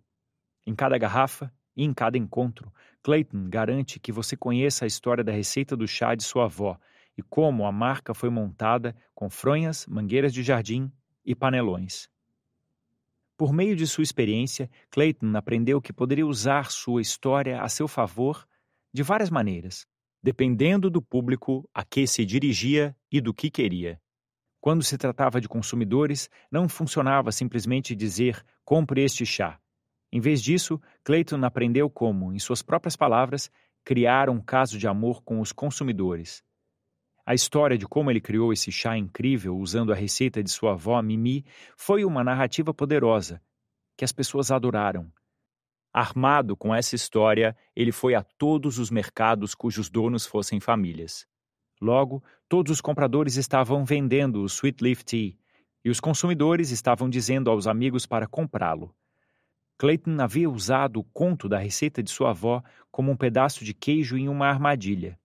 Em 0.65 0.75
cada 0.75 0.97
garrafa 0.97 1.51
e 1.75 1.83
em 1.83 1.93
cada 1.93 2.17
encontro, 2.17 2.71
Clayton 3.03 3.49
garante 3.49 3.99
que 3.99 4.11
você 4.11 4.37
conheça 4.37 4.85
a 4.85 4.87
história 4.87 5.23
da 5.23 5.31
receita 5.31 5.75
do 5.75 5.87
chá 5.87 6.15
de 6.15 6.23
sua 6.23 6.45
avó 6.45 6.79
e 7.17 7.21
como 7.21 7.65
a 7.65 7.71
marca 7.71 8.13
foi 8.13 8.29
montada 8.29 8.95
com 9.13 9.29
fronhas, 9.29 9.85
mangueiras 9.87 10.33
de 10.33 10.43
jardim 10.43 10.91
e 11.25 11.33
panelões. 11.33 12.09
Por 13.37 13.51
meio 13.51 13.75
de 13.75 13.85
sua 13.85 14.03
experiência, 14.03 14.69
Clayton 14.89 15.35
aprendeu 15.35 15.81
que 15.81 15.91
poderia 15.91 16.25
usar 16.25 16.71
sua 16.71 17.01
história 17.01 17.61
a 17.61 17.67
seu 17.67 17.87
favor 17.87 18.47
de 18.93 19.03
várias 19.03 19.29
maneiras, 19.29 19.85
dependendo 20.23 20.89
do 20.89 21.01
público 21.01 21.69
a 21.73 21.83
que 21.83 22.07
se 22.07 22.25
dirigia 22.25 22.95
e 23.11 23.19
do 23.19 23.33
que 23.33 23.51
queria. 23.51 23.99
Quando 24.61 24.83
se 24.83 24.97
tratava 24.97 25.41
de 25.41 25.49
consumidores, 25.49 26.29
não 26.49 26.67
funcionava 26.69 27.31
simplesmente 27.31 27.93
dizer 27.93 28.43
compre 28.63 29.03
este 29.03 29.25
chá. 29.25 29.59
Em 30.11 30.19
vez 30.19 30.41
disso, 30.41 30.81
Clayton 31.03 31.43
aprendeu 31.43 31.89
como, 31.89 32.33
em 32.33 32.39
suas 32.39 32.61
próprias 32.61 32.95
palavras, 32.95 33.51
criar 33.83 34.29
um 34.29 34.39
caso 34.41 34.79
de 34.79 34.87
amor 34.87 35.21
com 35.23 35.41
os 35.41 35.51
consumidores, 35.51 36.41
a 37.25 37.33
história 37.33 37.77
de 37.77 37.87
como 37.87 38.11
ele 38.11 38.21
criou 38.21 38.53
esse 38.53 38.71
chá 38.71 38.95
incrível 38.95 39.57
usando 39.57 39.91
a 39.91 39.95
receita 39.95 40.43
de 40.43 40.51
sua 40.51 40.73
avó 40.73 41.01
Mimi 41.01 41.43
foi 41.75 42.05
uma 42.05 42.23
narrativa 42.23 42.73
poderosa. 42.73 43.41
que 43.97 44.03
as 44.03 44.11
pessoas 44.11 44.51
adoraram. 44.51 45.09
Armado 45.93 46.57
com 46.57 46.75
essa 46.75 46.95
história, 46.95 47.55
ele 47.73 47.93
foi 47.93 48.13
a 48.13 48.21
todos 48.21 48.77
os 48.77 48.91
mercados 48.91 49.55
cujos 49.55 49.89
donos 49.89 50.25
fossem 50.25 50.59
famílias. 50.59 51.25
Logo, 51.81 52.21
todos 52.49 52.73
os 52.73 52.81
compradores 52.81 53.37
estavam 53.37 53.85
vendendo 53.85 54.41
o 54.41 54.45
Sweet 54.45 54.83
Leaf 54.83 55.03
Tea 55.03 55.37
e 55.83 55.89
os 55.89 56.01
consumidores 56.01 56.71
estavam 56.71 57.09
dizendo 57.09 57.49
aos 57.49 57.67
amigos 57.67 58.05
para 58.05 58.27
comprá-lo. 58.27 58.93
Clayton 59.77 60.17
havia 60.19 60.49
usado 60.49 60.99
o 60.99 61.03
conto 61.05 61.47
da 61.47 61.57
receita 61.57 62.03
de 62.03 62.11
sua 62.11 62.31
avó 62.31 62.61
como 62.91 63.11
um 63.11 63.15
pedaço 63.15 63.63
de 63.63 63.73
queijo 63.73 64.17
em 64.17 64.27
uma 64.27 64.47
armadilha. 64.47 65.17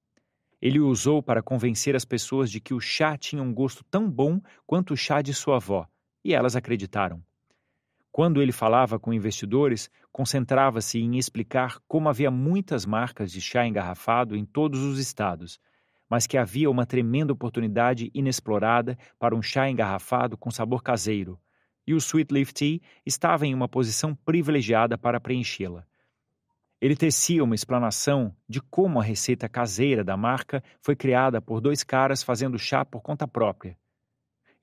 Ele 0.60 0.78
o 0.78 0.88
usou 0.88 1.22
para 1.22 1.42
convencer 1.42 1.96
as 1.96 2.04
pessoas 2.04 2.50
de 2.50 2.60
que 2.60 2.74
o 2.74 2.80
chá 2.80 3.16
tinha 3.16 3.42
um 3.42 3.52
gosto 3.52 3.82
tão 3.84 4.10
bom 4.10 4.40
quanto 4.66 4.92
o 4.92 4.96
chá 4.96 5.22
de 5.22 5.32
sua 5.32 5.56
avó, 5.56 5.86
e 6.24 6.34
elas 6.34 6.54
acreditaram. 6.54 7.22
Quando 8.12 8.42
ele 8.42 8.52
falava 8.52 8.98
com 8.98 9.12
investidores, 9.12 9.88
concentrava-se 10.12 10.98
em 10.98 11.16
explicar 11.16 11.78
como 11.86 12.08
havia 12.08 12.30
muitas 12.30 12.84
marcas 12.84 13.30
de 13.30 13.40
chá 13.40 13.66
engarrafado 13.66 14.36
em 14.36 14.44
todos 14.44 14.80
os 14.80 14.98
estados, 14.98 15.58
mas 16.08 16.26
que 16.26 16.36
havia 16.36 16.68
uma 16.68 16.84
tremenda 16.84 17.32
oportunidade 17.32 18.10
inexplorada 18.12 18.98
para 19.18 19.34
um 19.34 19.40
chá 19.40 19.70
engarrafado 19.70 20.36
com 20.36 20.50
sabor 20.50 20.82
caseiro, 20.82 21.38
e 21.86 21.94
o 21.94 21.98
Sweet 21.98 22.34
Leaf 22.34 22.52
Tea 22.52 22.80
estava 23.06 23.46
em 23.46 23.54
uma 23.54 23.68
posição 23.68 24.14
privilegiada 24.14 24.98
para 24.98 25.20
preenchê-la. 25.20 25.86
Ele 26.80 26.96
tecia 26.96 27.44
uma 27.44 27.54
explanação 27.54 28.34
de 28.48 28.60
como 28.60 29.00
a 29.00 29.02
receita 29.02 29.48
caseira 29.48 30.02
da 30.02 30.16
marca 30.16 30.62
foi 30.80 30.96
criada 30.96 31.40
por 31.40 31.60
dois 31.60 31.84
caras 31.84 32.22
fazendo 32.22 32.58
chá 32.58 32.84
por 32.84 33.02
conta 33.02 33.28
própria 33.28 33.76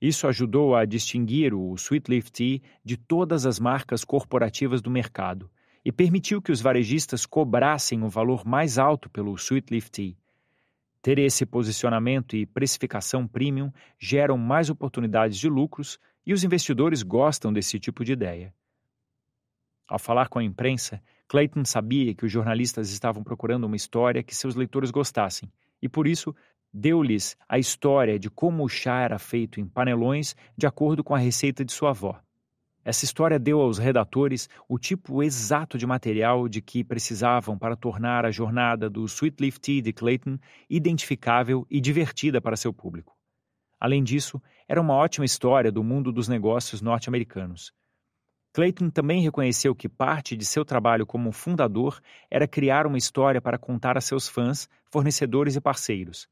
isso 0.00 0.28
ajudou 0.28 0.76
a 0.76 0.84
distinguir 0.84 1.52
o 1.52 1.74
Sweet 1.74 2.08
Leaf 2.08 2.30
Tea 2.30 2.60
de 2.84 2.96
todas 2.96 3.44
as 3.44 3.58
marcas 3.58 4.04
corporativas 4.04 4.80
do 4.80 4.90
mercado 4.90 5.50
e 5.84 5.90
permitiu 5.90 6.40
que 6.40 6.52
os 6.52 6.60
varejistas 6.60 7.26
cobrassem 7.26 8.02
um 8.02 8.08
valor 8.08 8.46
mais 8.46 8.78
alto 8.78 9.10
pelo 9.10 9.34
Sweet 9.34 9.72
Leaf 9.72 9.90
Tea. 9.90 10.14
Ter 11.02 11.18
esse 11.18 11.44
posicionamento 11.44 12.36
e 12.36 12.46
precificação 12.46 13.26
premium 13.26 13.72
geram 13.98 14.38
mais 14.38 14.70
oportunidades 14.70 15.36
de 15.36 15.48
lucros 15.48 15.98
e 16.24 16.32
os 16.32 16.44
investidores 16.44 17.02
gostam 17.02 17.52
desse 17.52 17.78
tipo 17.80 18.04
de 18.04 18.12
ideia. 18.12 18.54
Ao 19.88 19.98
falar 19.98 20.28
com 20.28 20.38
a 20.38 20.44
imprensa, 20.44 21.02
Clayton 21.28 21.64
sabia 21.64 22.14
que 22.14 22.24
os 22.24 22.32
jornalistas 22.32 22.90
estavam 22.90 23.22
procurando 23.22 23.64
uma 23.64 23.76
história 23.76 24.22
que 24.22 24.34
seus 24.34 24.54
leitores 24.54 24.90
gostassem 24.90 25.52
e, 25.80 25.88
por 25.88 26.06
isso, 26.06 26.34
deu-lhes 26.72 27.36
a 27.46 27.58
história 27.58 28.18
de 28.18 28.30
como 28.30 28.64
o 28.64 28.68
chá 28.68 29.02
era 29.02 29.18
feito 29.18 29.60
em 29.60 29.66
panelões 29.66 30.34
de 30.56 30.66
acordo 30.66 31.04
com 31.04 31.14
a 31.14 31.18
receita 31.18 31.64
de 31.64 31.72
sua 31.72 31.90
avó. 31.90 32.18
Essa 32.82 33.04
história 33.04 33.38
deu 33.38 33.60
aos 33.60 33.76
redatores 33.76 34.48
o 34.66 34.78
tipo 34.78 35.22
exato 35.22 35.76
de 35.76 35.86
material 35.86 36.48
de 36.48 36.62
que 36.62 36.82
precisavam 36.82 37.58
para 37.58 37.76
tornar 37.76 38.24
a 38.24 38.30
jornada 38.30 38.88
do 38.88 39.04
Sweet 39.04 39.36
Leaf 39.42 39.58
Tea 39.58 39.82
de 39.82 39.92
Clayton 39.92 40.38
identificável 40.70 41.66
e 41.70 41.78
divertida 41.78 42.40
para 42.40 42.56
seu 42.56 42.72
público. 42.72 43.14
Além 43.78 44.02
disso, 44.02 44.40
era 44.66 44.80
uma 44.80 44.94
ótima 44.94 45.26
história 45.26 45.70
do 45.70 45.84
mundo 45.84 46.10
dos 46.10 46.28
negócios 46.28 46.80
norte-americanos. 46.80 47.72
Clayton 48.58 48.90
também 48.90 49.22
reconheceu 49.22 49.72
que 49.72 49.88
parte 49.88 50.36
de 50.36 50.44
seu 50.44 50.64
trabalho 50.64 51.06
como 51.06 51.30
fundador 51.30 52.00
era 52.28 52.48
criar 52.48 52.88
uma 52.88 52.98
história 52.98 53.40
para 53.40 53.56
contar 53.56 53.96
a 53.96 54.00
seus 54.00 54.26
fãs, 54.26 54.68
fornecedores 54.90 55.54
e 55.54 55.60
parceiros. 55.60 56.28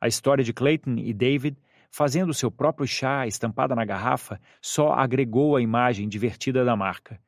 A 0.00 0.06
história 0.06 0.44
de 0.44 0.52
Clayton 0.52 0.94
e 0.98 1.12
David, 1.12 1.56
fazendo 1.90 2.32
seu 2.32 2.52
próprio 2.52 2.86
chá 2.86 3.26
estampada 3.26 3.74
na 3.74 3.84
garrafa, 3.84 4.40
só 4.62 4.92
agregou 4.92 5.56
a 5.56 5.60
imagem 5.60 6.08
divertida 6.08 6.64
da 6.64 6.76
marca. 6.76 7.20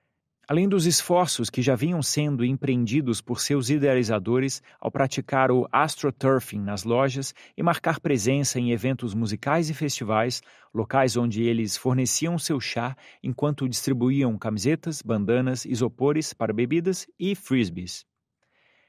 Além 0.50 0.66
dos 0.66 0.86
esforços 0.86 1.50
que 1.50 1.60
já 1.60 1.76
vinham 1.76 2.02
sendo 2.02 2.42
empreendidos 2.42 3.20
por 3.20 3.38
seus 3.38 3.68
idealizadores 3.68 4.62
ao 4.80 4.90
praticar 4.90 5.50
o 5.50 5.68
astroturfing 5.70 6.58
nas 6.58 6.84
lojas 6.84 7.34
e 7.54 7.62
marcar 7.62 8.00
presença 8.00 8.58
em 8.58 8.70
eventos 8.70 9.12
musicais 9.12 9.68
e 9.68 9.74
festivais, 9.74 10.40
locais 10.72 11.18
onde 11.18 11.42
eles 11.42 11.76
forneciam 11.76 12.38
seu 12.38 12.58
chá 12.58 12.96
enquanto 13.22 13.68
distribuíam 13.68 14.38
camisetas, 14.38 15.02
bandanas, 15.02 15.66
isopores 15.66 16.32
para 16.32 16.50
bebidas 16.50 17.06
e 17.18 17.34
frisbees. 17.34 18.06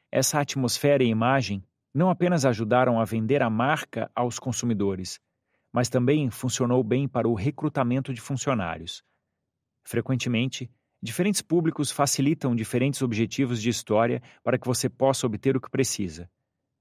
Essa 0.10 0.40
atmosfera 0.40 1.04
e 1.04 1.08
imagem 1.08 1.62
não 1.94 2.10
apenas 2.10 2.46
ajudaram 2.46 3.02
a 3.02 3.04
vender 3.04 3.44
a 3.44 3.50
marca 3.50 4.10
aos 4.16 4.40
consumidores, 4.40 5.20
mas 5.74 5.90
também 5.90 6.30
funcionou 6.30 6.82
bem 6.86 7.06
para 7.06 7.28
o 7.28 7.34
recrutamento 7.34 8.14
de 8.14 8.22
funcionários. 8.22 9.04
Frequentemente, 9.84 10.72
diferentes 11.02 11.42
públicos 11.42 11.92
facilitam 11.92 12.56
diferentes 12.56 13.02
objetivos 13.02 13.62
de 13.62 13.70
história 13.70 14.22
para 14.44 14.58
que 14.58 14.68
você 14.68 14.90
possa 14.90 15.26
obter 15.26 15.56
o 15.56 15.62
que 15.62 15.70
precisa. 15.70 16.30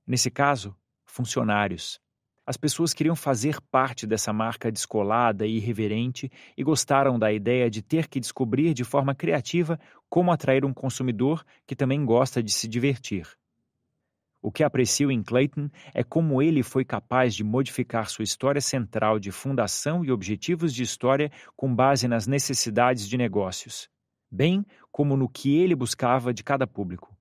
Nesse 0.07 0.31
caso, 0.31 0.75
funcionários. 1.05 2.01
As 2.47 2.57
pessoas 2.57 2.95
queriam 2.95 3.15
fazer 3.15 3.61
parte 3.71 4.07
dessa 4.07 4.33
marca 4.33 4.73
descolada 4.73 5.47
e 5.47 5.59
irreverente 5.59 6.31
e 6.57 6.65
gostaram 6.65 7.19
da 7.19 7.31
ideia 7.31 7.71
de 7.71 7.83
ter 7.83 8.09
que 8.09 8.19
descobrir 8.19 8.73
de 8.73 8.85
forma 8.85 9.15
criativa 9.15 9.79
como 10.09 10.33
atrair 10.33 10.65
um 10.65 10.73
consumidor 10.73 11.45
que 11.67 11.77
também 11.77 12.03
gosta 12.07 12.43
de 12.43 12.51
se 12.51 12.67
divertir. 12.67 13.29
O 14.41 14.51
que 14.51 14.65
aprecio 14.65 15.11
em 15.11 15.23
Clayton 15.23 15.69
é 15.93 16.03
como 16.03 16.41
ele 16.41 16.63
foi 16.63 16.85
capaz 16.85 17.35
de 17.35 17.45
modificar 17.45 18.09
sua 18.09 18.23
história 18.23 18.63
central 18.63 19.19
de 19.19 19.31
fundação 19.31 20.03
e 20.03 20.11
objetivos 20.11 20.73
de 20.73 20.83
história 20.83 21.31
com 21.55 21.75
base 21.75 22.09
nas 22.09 22.27
necessidades 22.27 23.07
de 23.07 23.19
negócios, 23.19 23.91
bem 24.31 24.65
como 24.91 25.17
no 25.17 25.29
que 25.29 25.57
ele 25.57 25.75
buscava 25.75 26.33
de 26.33 26.43
cada 26.43 26.67
público. 26.67 27.17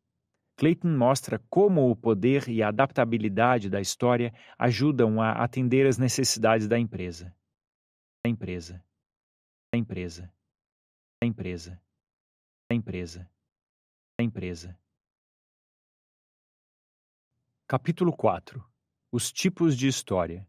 Clayton 0.58 0.98
mostra 0.98 1.40
como 1.50 1.90
o 1.90 1.96
poder 1.96 2.50
e 2.50 2.64
a 2.64 2.70
adaptabilidade 2.70 3.70
da 3.70 3.80
história 3.80 4.34
ajudam 4.58 5.22
a 5.22 5.32
atender 5.44 5.86
as 5.86 6.00
necessidades 6.00 6.68
da 6.68 6.80
empresa. 6.80 7.34
Da 8.24 8.30
empresa. 8.30 8.84
Da 9.72 9.78
empresa. 9.78 10.34
Da 11.22 11.28
empresa. 11.28 11.82
Da 12.68 12.76
empresa. 12.76 13.30
Da 14.18 14.24
empresa. 14.24 14.80
Capítulo 17.68 18.12
4 18.12 18.64
Os 19.12 19.32
tipos 19.32 19.78
de 19.78 19.88
história. 19.88 20.48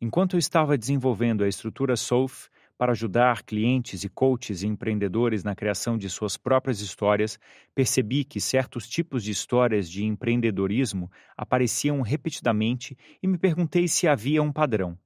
Enquanto 0.00 0.36
eu 0.36 0.38
estava 0.38 0.78
desenvolvendo 0.78 1.42
a 1.42 1.48
estrutura 1.48 1.96
SOF 1.96 2.48
para 2.76 2.92
ajudar 2.92 3.42
clientes 3.42 4.04
e 4.04 4.08
coaches 4.08 4.62
e 4.62 4.66
empreendedores 4.66 5.44
na 5.44 5.54
criação 5.54 5.96
de 5.96 6.10
suas 6.10 6.36
próprias 6.36 6.80
histórias, 6.80 7.38
percebi 7.74 8.24
que 8.24 8.40
certos 8.40 8.88
tipos 8.88 9.22
de 9.22 9.30
histórias 9.30 9.88
de 9.88 10.04
empreendedorismo 10.04 11.10
apareciam 11.36 12.00
repetidamente 12.02 12.96
e 13.22 13.28
me 13.28 13.38
perguntei 13.38 13.86
se 13.86 14.08
havia 14.08 14.42
um 14.42 14.52
padrão. 14.52 14.98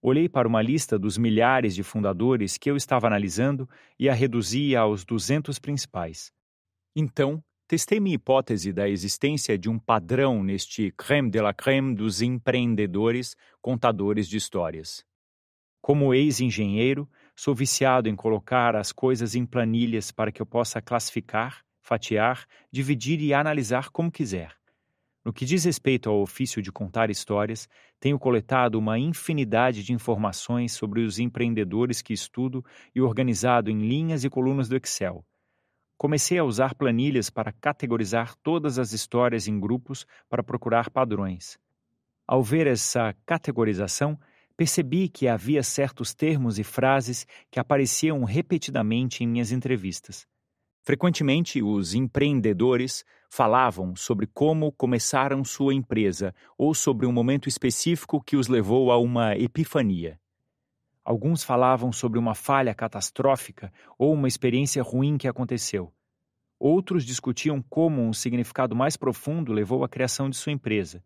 Olhei 0.00 0.28
para 0.28 0.48
uma 0.48 0.60
lista 0.60 0.98
dos 0.98 1.16
milhares 1.16 1.74
de 1.74 1.82
fundadores 1.82 2.58
que 2.58 2.70
eu 2.70 2.76
estava 2.76 3.06
analisando 3.06 3.68
e 3.98 4.08
a 4.08 4.14
reduzi 4.14 4.74
aos 4.74 5.04
200 5.04 5.60
principais. 5.60 6.32
Então, 6.94 7.42
testei 7.68 8.00
minha 8.00 8.16
hipótese 8.16 8.72
da 8.72 8.88
existência 8.88 9.56
de 9.56 9.70
um 9.70 9.78
padrão 9.78 10.42
neste 10.42 10.90
creme 10.92 11.30
de 11.30 11.40
la 11.40 11.54
creme 11.54 11.94
dos 11.94 12.20
empreendedores 12.20 13.36
contadores 13.60 14.28
de 14.28 14.36
histórias. 14.36 15.04
Como 15.82 16.14
ex-engenheiro, 16.14 17.10
sou 17.34 17.54
viciado 17.54 18.08
em 18.08 18.14
colocar 18.14 18.76
as 18.76 18.92
coisas 18.92 19.34
em 19.34 19.44
planilhas 19.44 20.12
para 20.12 20.30
que 20.30 20.40
eu 20.40 20.46
possa 20.46 20.80
classificar, 20.80 21.64
fatiar, 21.80 22.46
dividir 22.70 23.20
e 23.20 23.34
analisar 23.34 23.90
como 23.90 24.10
quiser. 24.10 24.54
No 25.24 25.32
que 25.32 25.44
diz 25.44 25.64
respeito 25.64 26.08
ao 26.08 26.22
ofício 26.22 26.62
de 26.62 26.70
contar 26.70 27.10
histórias, 27.10 27.68
tenho 27.98 28.16
coletado 28.18 28.76
uma 28.76 28.96
infinidade 28.96 29.82
de 29.82 29.92
informações 29.92 30.72
sobre 30.72 31.00
os 31.00 31.18
empreendedores 31.18 32.00
que 32.00 32.12
estudo 32.12 32.64
e 32.94 33.00
organizado 33.00 33.68
em 33.68 33.80
linhas 33.80 34.22
e 34.22 34.30
colunas 34.30 34.68
do 34.68 34.76
Excel 34.76 35.24
Comecei 35.98 36.38
a 36.38 36.44
usar 36.44 36.74
planilhas 36.74 37.30
para 37.30 37.52
categorizar 37.52 38.34
todas 38.42 38.76
as 38.76 38.92
histórias 38.92 39.46
em 39.46 39.60
grupos 39.60 40.04
para 40.28 40.42
procurar 40.42 40.90
padrões. 40.90 41.58
Ao 42.26 42.42
ver 42.42 42.66
essa 42.66 43.14
categorização, 43.26 44.18
percebi 44.56 45.08
que 45.08 45.28
havia 45.28 45.62
certos 45.62 46.14
termos 46.14 46.58
e 46.58 46.64
frases 46.64 47.26
que 47.50 47.58
apareciam 47.58 48.24
repetidamente 48.24 49.24
em 49.24 49.26
minhas 49.26 49.52
entrevistas. 49.52 50.26
Frequentemente, 50.84 51.62
os 51.62 51.94
empreendedores 51.94 53.04
falavam 53.30 53.94
sobre 53.94 54.26
como 54.26 54.72
começaram 54.72 55.44
sua 55.44 55.72
empresa 55.72 56.34
ou 56.58 56.74
sobre 56.74 57.06
um 57.06 57.12
momento 57.12 57.48
específico 57.48 58.20
que 58.20 58.36
os 58.36 58.48
levou 58.48 58.90
a 58.90 58.98
uma 58.98 59.36
epifania. 59.36 60.20
Alguns 61.04 61.42
falavam 61.42 61.92
sobre 61.92 62.18
uma 62.18 62.34
falha 62.34 62.74
catastrófica 62.74 63.72
ou 63.98 64.12
uma 64.12 64.28
experiência 64.28 64.82
ruim 64.82 65.16
que 65.16 65.28
aconteceu. 65.28 65.92
Outros 66.58 67.04
discutiam 67.04 67.60
como 67.60 68.02
um 68.02 68.12
significado 68.12 68.76
mais 68.76 68.96
profundo 68.96 69.52
levou 69.52 69.82
à 69.82 69.88
criação 69.88 70.30
de 70.30 70.36
sua 70.36 70.52
empresa. 70.52 71.02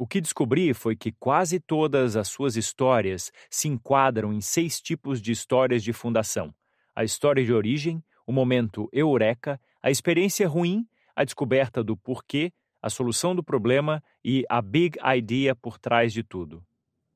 O 0.00 0.06
que 0.06 0.18
descobri 0.18 0.72
foi 0.72 0.96
que 0.96 1.12
quase 1.12 1.60
todas 1.60 2.16
as 2.16 2.26
suas 2.26 2.56
histórias 2.56 3.30
se 3.50 3.68
enquadram 3.68 4.32
em 4.32 4.40
seis 4.40 4.80
tipos 4.80 5.20
de 5.20 5.30
histórias 5.30 5.84
de 5.84 5.92
fundação: 5.92 6.54
a 6.96 7.04
história 7.04 7.44
de 7.44 7.52
origem, 7.52 8.02
o 8.26 8.32
momento 8.32 8.88
eureka, 8.94 9.60
a 9.82 9.90
experiência 9.90 10.48
ruim, 10.48 10.88
a 11.14 11.22
descoberta 11.22 11.84
do 11.84 11.98
porquê, 11.98 12.50
a 12.80 12.88
solução 12.88 13.36
do 13.36 13.44
problema 13.44 14.02
e 14.24 14.42
a 14.48 14.62
big 14.62 14.98
idea 15.04 15.54
por 15.54 15.78
trás 15.78 16.14
de 16.14 16.22
tudo. 16.22 16.64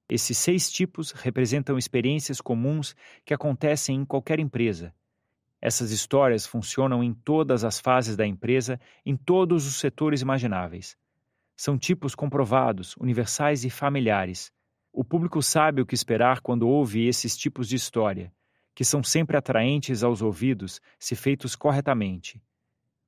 Esses 0.07 0.37
seis 0.37 0.71
tipos 0.71 1.11
representam 1.13 1.79
experiências 1.79 2.39
comuns 2.39 2.95
que 3.25 3.33
acontecem 3.33 3.97
em 3.97 4.05
qualquer 4.05 4.39
empresa. 4.39 4.95
Essas 5.59 5.91
histórias 5.91 6.47
funcionam 6.47 7.03
em 7.03 7.15
todas 7.15 7.65
as 7.65 7.81
fases 7.81 8.15
da 8.15 8.27
empresa, 8.27 8.79
em 9.07 9.17
todos 9.17 9.67
os 9.67 9.77
setores 9.77 10.21
imagináveis. 10.21 10.99
São 11.57 11.79
tipos 11.79 12.15
comprovados, 12.15 12.97
universais 12.97 13.65
e 13.65 13.71
familiares. 13.71 14.53
O 14.93 15.05
público 15.05 15.43
sabe 15.43 15.81
o 15.81 15.87
que 15.87 15.95
esperar 15.95 16.41
quando 16.41 16.69
ouve 16.69 17.07
esses 17.07 17.37
tipos 17.37 17.69
de 17.69 17.77
história, 17.77 18.33
que 18.75 18.85
são 18.85 19.03
sempre 19.03 19.37
atraentes 19.37 20.03
aos 20.03 20.21
ouvidos 20.21 20.81
se 20.99 21.15
feitos 21.15 21.55
corretamente. 21.55 22.43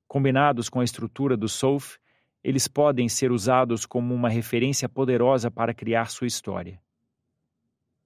Combinados 0.07 0.69
com 0.69 0.79
a 0.79 0.83
estrutura 0.83 1.35
do 1.35 1.49
Sof, 1.49 1.97
eles 2.41 2.67
podem 2.67 3.09
ser 3.09 3.31
usados 3.31 3.85
como 3.85 4.13
uma 4.13 4.29
referência 4.29 4.87
poderosa 4.87 5.51
para 5.51 5.73
criar 5.73 6.09
sua 6.09 6.27
história. 6.27 6.81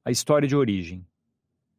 A 0.03 0.09
história 0.09 0.47
de 0.47 0.55
origem. 0.55 1.05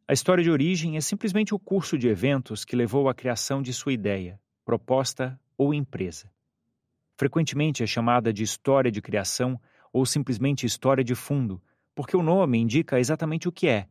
A 0.06 0.12
história 0.12 0.44
de 0.44 0.50
origem 0.50 0.96
é 0.96 1.00
simplesmente 1.00 1.52
o 1.52 1.58
curso 1.58 1.98
de 1.98 2.06
eventos 2.06 2.64
que 2.64 2.76
levou 2.76 3.08
à 3.08 3.14
criação 3.14 3.60
de 3.60 3.72
sua 3.72 3.92
ideia, 3.92 4.40
proposta 4.64 5.40
ou 5.58 5.74
empresa. 5.74 6.30
Frequentemente 7.22 7.84
é 7.84 7.86
chamada 7.86 8.32
de 8.32 8.42
história 8.42 8.90
de 8.90 9.00
criação 9.00 9.56
ou 9.92 10.04
simplesmente 10.04 10.66
história 10.66 11.04
de 11.04 11.14
fundo, 11.14 11.62
porque 11.94 12.16
o 12.16 12.22
nome 12.22 12.58
indica 12.58 12.98
exatamente 12.98 13.46
o 13.46 13.52
que 13.52 13.68
é, 13.68 13.86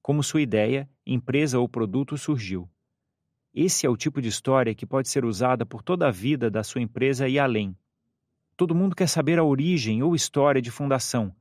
como 0.00 0.22
sua 0.22 0.40
ideia, 0.40 0.88
empresa 1.04 1.58
ou 1.58 1.68
produto 1.68 2.16
surgiu. 2.16 2.70
Esse 3.52 3.86
é 3.86 3.90
o 3.90 3.96
tipo 3.96 4.22
de 4.22 4.28
história 4.28 4.72
que 4.72 4.86
pode 4.86 5.08
ser 5.08 5.24
usada 5.24 5.66
por 5.66 5.82
toda 5.82 6.06
a 6.06 6.12
vida 6.12 6.48
da 6.48 6.62
sua 6.62 6.80
empresa 6.80 7.28
e 7.28 7.40
além. 7.40 7.76
Todo 8.56 8.72
mundo 8.72 8.94
quer 8.94 9.08
saber 9.08 9.40
a 9.40 9.42
origem 9.42 10.00
ou 10.04 10.14
história 10.14 10.62
de 10.62 10.70
fundação, 10.70 11.34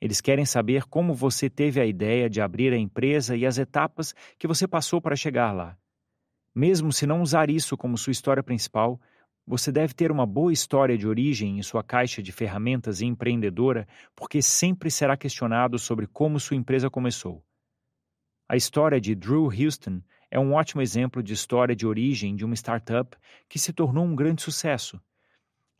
eles 0.00 0.22
querem 0.22 0.46
saber 0.46 0.84
como 0.84 1.12
você 1.12 1.50
teve 1.50 1.82
a 1.82 1.84
ideia 1.84 2.30
de 2.30 2.40
abrir 2.40 2.72
a 2.72 2.78
empresa 2.78 3.36
e 3.36 3.44
as 3.44 3.58
etapas 3.58 4.14
que 4.38 4.48
você 4.48 4.66
passou 4.66 5.02
para 5.02 5.14
chegar 5.14 5.52
lá. 5.52 5.76
Mesmo 6.54 6.94
se 6.94 7.06
não 7.06 7.20
usar 7.20 7.50
isso 7.50 7.76
como 7.76 7.98
sua 7.98 8.10
história 8.10 8.42
principal, 8.42 8.98
você 9.48 9.72
deve 9.72 9.94
ter 9.94 10.12
uma 10.12 10.26
boa 10.26 10.52
história 10.52 10.98
de 10.98 11.08
origem 11.08 11.58
em 11.58 11.62
sua 11.62 11.82
caixa 11.82 12.22
de 12.22 12.30
ferramentas 12.30 13.00
empreendedora, 13.00 13.88
porque 14.14 14.42
sempre 14.42 14.90
será 14.90 15.16
questionado 15.16 15.78
sobre 15.78 16.06
como 16.06 16.38
sua 16.38 16.56
empresa 16.56 16.90
começou. 16.90 17.42
A 18.46 18.56
história 18.56 19.00
de 19.00 19.14
Drew 19.14 19.46
Houston 19.46 20.02
é 20.30 20.38
um 20.38 20.52
ótimo 20.52 20.82
exemplo 20.82 21.22
de 21.22 21.32
história 21.32 21.74
de 21.74 21.86
origem 21.86 22.36
de 22.36 22.44
uma 22.44 22.54
startup 22.54 23.16
que 23.48 23.58
se 23.58 23.72
tornou 23.72 24.04
um 24.04 24.14
grande 24.14 24.42
sucesso. 24.42 25.00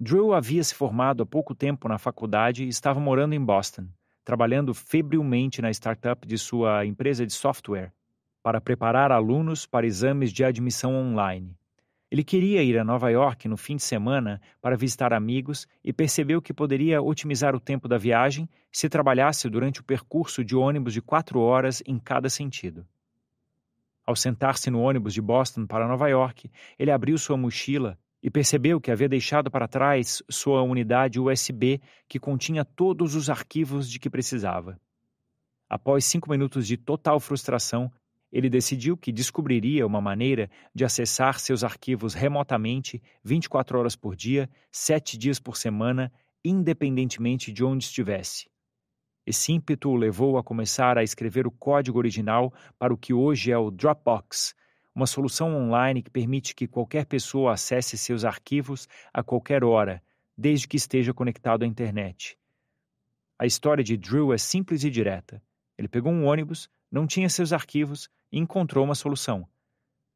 Drew 0.00 0.32
havia 0.32 0.64
se 0.64 0.75
formado 0.75 1.22
há 1.22 1.26
pouco 1.26 1.54
tempo 1.54 1.87
na 1.88 1.98
faculdade 1.98 2.64
e 2.64 2.68
estava 2.68 2.98
morando 2.98 3.34
em 3.34 3.44
Boston 3.44 3.87
trabalhando 4.28 4.75
febrilmente 4.75 5.62
na 5.62 5.70
startup 5.70 6.28
de 6.28 6.37
sua 6.37 6.84
empresa 6.84 7.25
de 7.25 7.32
software 7.32 7.94
para 8.42 8.60
preparar 8.60 9.10
alunos 9.10 9.64
para 9.64 9.87
exames 9.87 10.30
de 10.34 10.44
admissão 10.44 10.94
online. 10.94 11.56
Ele 12.11 12.25
queria 12.25 12.62
ir 12.62 12.79
a 12.79 12.85
Nova 12.85 13.11
York 13.11 13.47
no 13.49 13.57
fim 13.57 13.77
de 13.77 13.83
semana 13.83 14.41
para 14.62 14.77
visitar 14.77 15.12
amigos 15.12 15.69
e 15.85 15.93
percebeu 15.93 16.41
que 16.41 16.55
poderia 16.55 17.03
otimizar 17.03 17.55
o 17.55 17.61
tempo 17.61 17.87
da 17.87 17.99
viagem 17.99 18.49
se 18.73 18.88
trabalhasse 18.88 19.49
durante 19.50 19.81
o 19.81 19.85
percurso 19.85 20.43
de 20.43 20.57
ônibus 20.57 20.95
de 20.95 21.03
quatro 21.03 21.41
horas 21.41 21.83
em 21.87 21.99
cada 21.99 22.31
sentido. 22.31 22.87
Ao 24.07 24.17
sentar-se 24.17 24.71
no 24.71 24.81
ônibus 24.81 25.12
de 25.12 25.21
Boston 25.21 25.67
para 25.67 25.87
Nova 25.87 26.09
York, 26.09 26.50
ele 26.79 26.91
abriu 26.91 27.19
sua 27.19 27.37
mochila 27.37 27.99
e 28.23 28.31
percebeu 28.31 28.81
que 28.81 28.91
havia 28.91 29.09
deixado 29.09 29.50
para 29.50 29.69
trás 29.69 30.23
sua 30.31 30.62
unidade 30.62 31.21
USB 31.21 31.79
que 32.09 32.19
continha 32.19 32.65
todos 32.65 33.15
os 33.15 33.29
arquivos 33.29 33.88
de 33.88 33.99
que 33.99 34.09
precisava. 34.09 34.81
Após 35.68 36.07
cinco 36.07 36.31
minutos 36.31 36.66
de 36.66 36.79
total 36.79 37.21
frustração, 37.21 37.92
ele 38.31 38.51
decidiu 38.51 38.97
que 38.97 39.11
descobriria 39.11 39.87
uma 39.87 40.01
maneira 40.01 40.51
de 40.75 40.85
acessar 40.85 41.38
seus 41.38 41.64
arquivos 41.64 42.14
remotamente 42.14 43.03
24 43.25 43.79
horas 43.79 43.97
por 43.97 44.14
dia, 44.14 44.49
sete 44.71 45.17
dias 45.17 45.41
por 45.41 45.57
semana, 45.57 46.12
independentemente 46.45 47.53
de 47.53 47.64
onde 47.64 47.85
estivesse. 47.85 48.49
Esse 49.27 49.53
ímpeto 49.53 49.91
o 49.91 49.97
levou 49.97 50.38
a 50.38 50.43
começar 50.43 50.97
a 50.97 51.03
escrever 51.03 51.47
o 51.47 51.51
código 51.51 51.99
original 51.99 52.53
para 52.79 52.95
o 52.95 52.97
que 52.97 53.12
hoje 53.12 53.53
é 53.53 53.59
o 53.59 53.71
Dropbox, 53.71 54.55
uma 54.95 55.07
solução 55.07 55.55
online 55.55 56.03
que 56.03 56.11
permite 56.11 56.55
que 56.55 56.67
qualquer 56.67 57.07
pessoa 57.07 57.53
acesse 57.53 57.97
seus 57.97 58.25
arquivos 58.25 58.88
a 59.12 59.23
qualquer 59.23 59.62
hora, 59.62 60.03
desde 60.37 60.67
que 60.67 60.77
esteja 60.77 61.14
conectado 61.14 61.62
à 61.62 61.67
internet. 61.67 62.38
A 63.38 63.47
história 63.47 63.85
de 63.85 63.97
Drew 63.97 64.33
é 64.33 64.38
simples 64.38 64.83
e 64.83 64.91
direta. 64.91 65.43
Ele 65.77 65.88
pegou 65.88 66.11
um 66.11 66.27
ônibus, 66.27 66.69
não 66.90 67.07
tinha 67.07 67.29
seus 67.29 67.53
arquivos 67.53 68.09
e 68.31 68.38
encontrou 68.38 68.85
uma 68.85 68.94
solução. 68.94 69.46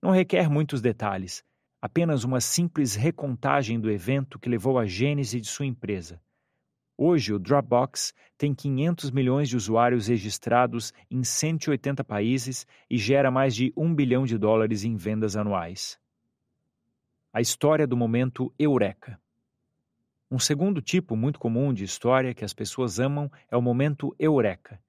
Não 0.03 0.11
requer 0.11 0.49
muitos 0.49 0.81
detalhes, 0.81 1.45
apenas 1.81 2.25
uma 2.25 2.41
simples 2.41 2.95
recontagem 2.95 3.79
do 3.79 3.91
evento 3.91 4.39
que 4.39 4.49
levou 4.49 4.79
à 4.79 4.87
gênese 4.87 5.41
de 5.41 5.49
sua 5.49 5.67
empresa. 5.67 6.21
Hoje, 6.97 7.33
o 7.33 7.39
Dropbox 7.39 8.15
tem 8.39 8.55
500 8.55 9.11
milhões 9.11 9.49
de 9.49 9.57
usuários 9.57 10.07
registrados 10.07 10.93
em 11.11 11.25
180 11.25 12.05
países 12.05 12.67
e 12.89 12.97
gera 12.99 13.31
mais 13.31 13.55
de 13.55 13.73
1 13.77 13.95
bilhão 13.95 14.25
de 14.25 14.39
dólares 14.39 14.85
em 14.85 14.95
vendas 14.95 15.37
anuais. 15.37 15.99
A 17.33 17.41
história 17.41 17.87
do 17.87 17.97
momento 17.97 18.55
Eureka. 18.59 19.19
Um 20.31 20.39
segundo 20.39 20.81
tipo 20.81 21.17
muito 21.17 21.39
comum 21.39 21.73
de 21.73 21.85
história 21.85 22.35
que 22.35 22.45
as 22.45 22.55
pessoas 22.55 23.01
amam 23.01 23.31
é 23.51 23.57
o 23.57 23.63
momento 23.63 24.15
Eureka. 24.19 24.81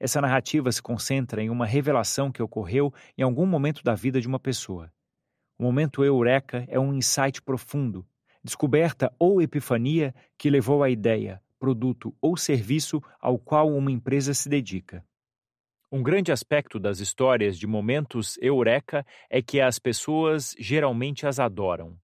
Essa 0.00 0.18
narrativa 0.18 0.72
se 0.72 0.80
concentra 0.80 1.42
em 1.42 1.50
uma 1.50 1.66
revelação 1.66 2.32
que 2.32 2.42
ocorreu 2.42 2.92
em 3.18 3.22
algum 3.22 3.44
momento 3.44 3.84
da 3.84 3.94
vida 3.94 4.18
de 4.18 4.26
uma 4.26 4.40
pessoa. 4.40 4.90
O 5.58 5.62
momento 5.62 6.02
Eureka 6.02 6.64
é 6.68 6.80
um 6.80 6.94
insight 6.94 7.42
profundo, 7.42 8.06
descoberta 8.42 9.12
ou 9.18 9.42
epifania 9.42 10.14
que 10.38 10.48
levou 10.48 10.82
à 10.82 10.88
ideia, 10.88 11.42
produto 11.58 12.16
ou 12.18 12.34
serviço 12.34 13.02
ao 13.20 13.38
qual 13.38 13.68
uma 13.68 13.92
empresa 13.92 14.32
se 14.32 14.48
dedica. 14.48 15.04
Um 15.92 16.02
grande 16.02 16.32
aspecto 16.32 16.78
das 16.78 17.00
histórias 17.00 17.58
de 17.58 17.66
momentos 17.66 18.38
eureka 18.40 19.04
é 19.28 19.42
que 19.42 19.60
as 19.60 19.78
pessoas 19.78 20.54
geralmente 20.58 21.26
as 21.26 21.38
adoram. 21.38 21.98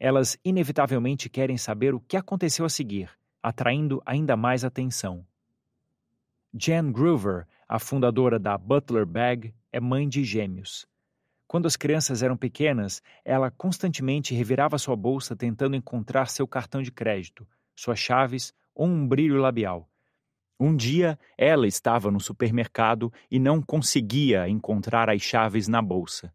Elas 0.00 0.38
inevitavelmente 0.44 1.28
querem 1.28 1.58
saber 1.58 1.92
o 1.94 2.00
que 2.00 2.16
aconteceu 2.16 2.64
a 2.64 2.68
seguir, 2.68 3.10
atraindo 3.42 4.00
ainda 4.06 4.36
mais 4.36 4.64
atenção. 4.64 5.26
Jan 6.54 6.92
Groover, 6.92 7.46
a 7.66 7.78
fundadora 7.78 8.38
da 8.38 8.58
Butler 8.58 9.06
Bag, 9.06 9.54
é 9.72 9.80
mãe 9.80 10.06
de 10.06 10.22
gêmeos. 10.22 10.86
Quando 11.48 11.64
as 11.64 11.76
crianças 11.76 12.22
eram 12.22 12.36
pequenas, 12.36 13.02
ela 13.24 13.50
constantemente 13.50 14.34
revirava 14.34 14.76
sua 14.76 14.94
bolsa 14.94 15.34
tentando 15.34 15.76
encontrar 15.76 16.26
seu 16.26 16.46
cartão 16.46 16.82
de 16.82 16.92
crédito, 16.92 17.48
suas 17.74 17.98
chaves 17.98 18.52
ou 18.74 18.86
um 18.86 19.08
brilho 19.08 19.40
labial. 19.40 19.88
Um 20.60 20.76
dia, 20.76 21.18
ela 21.38 21.66
estava 21.66 22.10
no 22.10 22.20
supermercado 22.20 23.10
e 23.30 23.38
não 23.38 23.62
conseguia 23.62 24.46
encontrar 24.46 25.08
as 25.08 25.22
chaves 25.22 25.68
na 25.68 25.80
bolsa. 25.80 26.34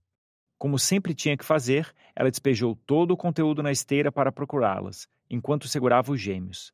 Como 0.58 0.80
sempre 0.80 1.13
tinha 1.13 1.38
que 1.38 1.45
fazer, 1.45 1.93
ela 2.15 2.32
despejou 2.32 2.75
todo 2.88 3.12
o 3.12 3.17
conteúdo 3.17 3.62
na 3.62 3.71
esteira 3.71 4.12
para 4.12 4.32
procurá-las, 4.32 5.08
enquanto 5.30 5.67
segurava 5.67 6.12
os 6.12 6.19
gêmeos. 6.19 6.73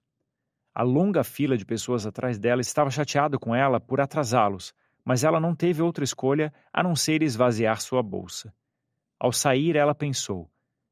A 0.76 0.82
longa 0.82 1.24
fila 1.24 1.56
de 1.56 1.64
pessoas 1.64 2.06
atrás 2.06 2.40
dela 2.40 2.60
estava 2.60 2.90
chateada 2.90 3.38
com 3.38 3.54
ela 3.54 3.80
por 3.80 4.02
atrasá-los, 4.02 4.74
mas 5.06 5.24
ela 5.24 5.40
não 5.40 5.54
teve 5.56 5.84
outra 5.84 6.04
escolha 6.04 6.52
a 6.72 6.82
não 6.82 6.96
ser 6.96 7.22
esvaziar 7.22 7.80
sua 7.80 8.02
bolsa. 8.02 8.52
Ao 9.20 9.32
sair, 9.32 9.76
ela 9.76 9.94
pensou: 9.94 10.50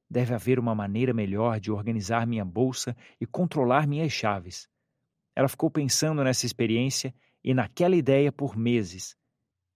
deve 0.07 0.35
haver 0.35 0.59
uma 0.59 0.75
maneira 0.75 1.13
melhor 1.13 1.59
de 1.59 1.71
organizar 1.71 2.27
minha 2.27 2.45
bolsa 2.45 2.95
e 3.19 3.25
controlar 3.25 3.87
minhas 3.87 4.11
chaves. 4.11 4.69
Ela 5.35 5.47
ficou 5.47 5.71
pensando 5.71 6.23
nessa 6.23 6.45
experiência 6.45 7.11
e 7.43 7.53
naquela 7.53 7.95
ideia 7.95 8.31
por 8.31 8.55
meses. 8.55 9.15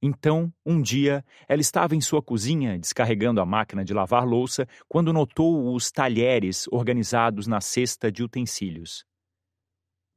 Então, 0.01 0.53
um 0.63 0.81
dia, 0.81 1.25
ela 1.47 1.61
estava 1.61 1.95
em 1.95 2.01
sua 2.01 2.21
cozinha 2.21 2.77
descarregando 2.77 3.41
a 3.41 3.45
máquina 3.45 3.83
de 3.83 3.91
lavar 3.91 4.23
louça 4.23 4.67
quando 4.87 5.11
notou 5.11 5.73
os 5.73 5.89
talheres 5.91 6.67
organizados 6.67 7.47
na 7.47 7.59
cesta 7.59 8.11
de 8.11 8.21
utensílios. 8.21 9.03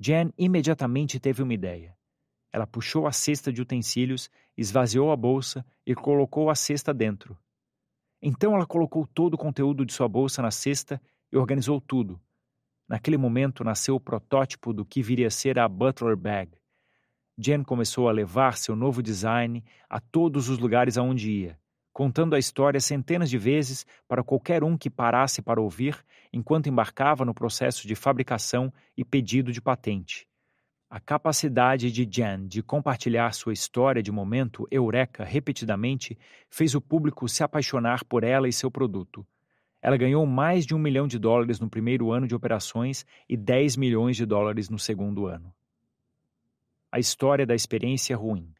Jen 0.00 0.32
imediatamente 0.38 1.18
teve 1.18 1.42
uma 1.42 1.54
ideia. 1.54 1.96
Ela 2.52 2.66
puxou 2.66 3.06
a 3.06 3.12
cesta 3.12 3.52
de 3.52 3.60
utensílios, 3.60 4.30
esvaziou 4.56 5.10
a 5.10 5.16
bolsa 5.16 5.66
e 5.84 5.94
colocou 5.94 6.50
a 6.50 6.54
cesta 6.54 6.94
dentro. 6.94 7.36
Então 8.22 8.54
ela 8.54 8.66
colocou 8.66 9.06
todo 9.06 9.34
o 9.34 9.38
conteúdo 9.38 9.84
de 9.84 9.92
sua 9.92 10.08
bolsa 10.08 10.40
na 10.40 10.50
cesta 10.50 11.00
e 11.32 11.36
organizou 11.36 11.80
tudo. 11.80 12.20
Naquele 12.88 13.16
momento 13.16 13.62
nasceu 13.62 13.96
o 13.96 14.00
protótipo 14.00 14.72
do 14.72 14.84
que 14.84 15.02
viria 15.02 15.26
a 15.26 15.30
ser 15.30 15.58
a 15.58 15.68
Butler 15.68 16.16
Bag. 16.16 16.50
Jen 17.36 17.62
começou 17.62 18.08
a 18.08 18.12
levar 18.12 18.56
seu 18.56 18.74
novo 18.74 19.02
design 19.02 19.64
a 19.88 20.00
todos 20.00 20.48
os 20.48 20.58
lugares 20.58 20.96
aonde 20.96 21.30
ia, 21.30 21.60
contando 21.98 22.36
a 22.36 22.38
história 22.38 22.78
centenas 22.78 23.28
de 23.28 23.36
vezes 23.36 23.84
para 24.06 24.22
qualquer 24.22 24.62
um 24.62 24.78
que 24.78 24.88
parasse 24.88 25.42
para 25.42 25.60
ouvir 25.60 25.96
enquanto 26.32 26.68
embarcava 26.68 27.24
no 27.24 27.34
processo 27.34 27.88
de 27.88 27.96
fabricação 27.96 28.72
e 28.96 29.04
pedido 29.04 29.50
de 29.50 29.60
patente. 29.60 30.24
A 30.88 31.00
capacidade 31.00 31.90
de 31.90 32.08
Jan 32.08 32.46
de 32.46 32.62
compartilhar 32.62 33.34
sua 33.34 33.52
história 33.52 34.00
de 34.00 34.12
momento 34.12 34.64
eureka 34.70 35.24
repetidamente 35.24 36.16
fez 36.48 36.72
o 36.76 36.80
público 36.80 37.28
se 37.28 37.42
apaixonar 37.42 38.04
por 38.04 38.22
ela 38.22 38.48
e 38.48 38.52
seu 38.52 38.70
produto. 38.70 39.26
Ela 39.82 39.96
ganhou 39.96 40.24
mais 40.24 40.64
de 40.64 40.76
um 40.76 40.78
milhão 40.78 41.08
de 41.08 41.18
dólares 41.18 41.58
no 41.58 41.68
primeiro 41.68 42.12
ano 42.12 42.28
de 42.28 42.34
operações 42.36 43.04
e 43.28 43.36
10 43.36 43.76
milhões 43.76 44.16
de 44.16 44.24
dólares 44.24 44.70
no 44.70 44.78
segundo 44.78 45.26
ano. 45.26 45.52
A 46.92 47.00
história 47.00 47.44
da 47.44 47.56
experiência 47.56 48.16
ruim. 48.16 48.54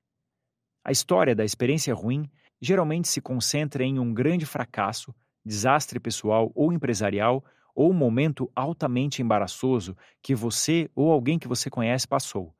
A 0.84 0.90
história 0.90 1.36
da 1.36 1.44
experiência 1.44 1.94
ruim 1.94 2.28
geralmente 2.60 3.08
se 3.08 3.20
concentra 3.20 3.84
em 3.84 3.98
um 3.98 4.12
grande 4.12 4.46
fracasso, 4.46 5.14
desastre 5.44 6.00
pessoal 6.00 6.50
ou 6.54 6.72
empresarial 6.72 7.44
ou 7.74 7.90
um 7.90 7.94
momento 7.94 8.50
altamente 8.56 9.22
embaraçoso 9.22 9.96
que 10.20 10.34
você 10.34 10.90
ou 10.94 11.12
alguém 11.12 11.38
que 11.38 11.46
você 11.46 11.70
conhece 11.70 12.08
passou. 12.08 12.52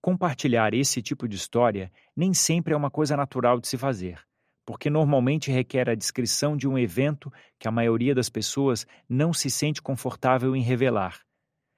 Compartilhar 0.00 0.72
esse 0.72 1.02
tipo 1.02 1.26
de 1.26 1.34
história 1.34 1.90
nem 2.14 2.32
sempre 2.32 2.72
é 2.72 2.76
uma 2.76 2.90
coisa 2.90 3.16
natural 3.16 3.60
de 3.60 3.66
se 3.66 3.76
fazer, 3.76 4.20
porque 4.64 4.88
normalmente 4.88 5.50
requer 5.50 5.90
a 5.90 5.96
descrição 5.96 6.56
de 6.56 6.68
um 6.68 6.78
evento 6.78 7.32
que 7.58 7.66
a 7.66 7.72
maioria 7.72 8.14
das 8.14 8.28
pessoas 8.28 8.86
não 9.08 9.32
se 9.32 9.50
sente 9.50 9.82
confortável 9.82 10.54
em 10.54 10.62
revelar. 10.62 11.20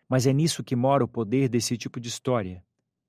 Mas 0.07 0.27
é 0.27 0.33
nisso 0.33 0.63
que 0.63 0.77
mora 0.77 1.05
o 1.05 1.09
poder 1.09 1.49
desse 1.49 1.77
tipo 1.79 1.99
de 1.99 2.09
história. 2.09 2.63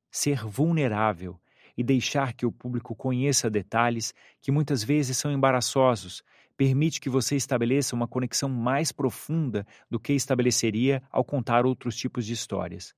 Ser 0.10 0.45
vulnerável 0.45 1.39
e 1.79 1.83
deixar 1.83 2.33
que 2.33 2.45
o 2.45 2.51
público 2.51 2.93
conheça 2.93 3.49
detalhes 3.49 4.13
que 4.41 4.51
muitas 4.51 4.83
vezes 4.83 5.17
são 5.17 5.31
embaraçosos 5.31 6.21
permite 6.57 6.99
que 6.99 7.09
você 7.09 7.37
estabeleça 7.37 7.95
uma 7.95 8.05
conexão 8.05 8.49
mais 8.49 8.91
profunda 8.91 9.65
do 9.89 9.97
que 9.97 10.11
estabeleceria 10.11 11.01
ao 11.09 11.23
contar 11.23 11.65
outros 11.65 11.95
tipos 11.95 12.25
de 12.25 12.33
histórias. 12.33 12.93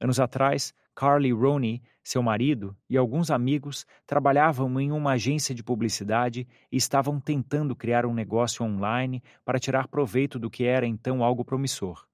Anos 0.00 0.18
atrás, 0.18 0.74
Carly 0.96 1.30
Roney, 1.30 1.80
seu 2.02 2.24
marido 2.24 2.76
e 2.90 2.96
alguns 2.96 3.30
amigos 3.30 3.86
trabalhavam 4.04 4.80
em 4.80 4.90
uma 4.90 5.12
agência 5.12 5.54
de 5.54 5.62
publicidade 5.62 6.44
e 6.72 6.76
estavam 6.76 7.20
tentando 7.20 7.76
criar 7.76 8.04
um 8.04 8.12
negócio 8.12 8.66
online 8.66 9.22
para 9.44 9.60
tirar 9.60 9.86
proveito 9.86 10.40
do 10.40 10.50
que 10.50 10.64
era 10.64 10.88
então 10.88 11.22
algo 11.22 11.44
promissor 11.44 12.04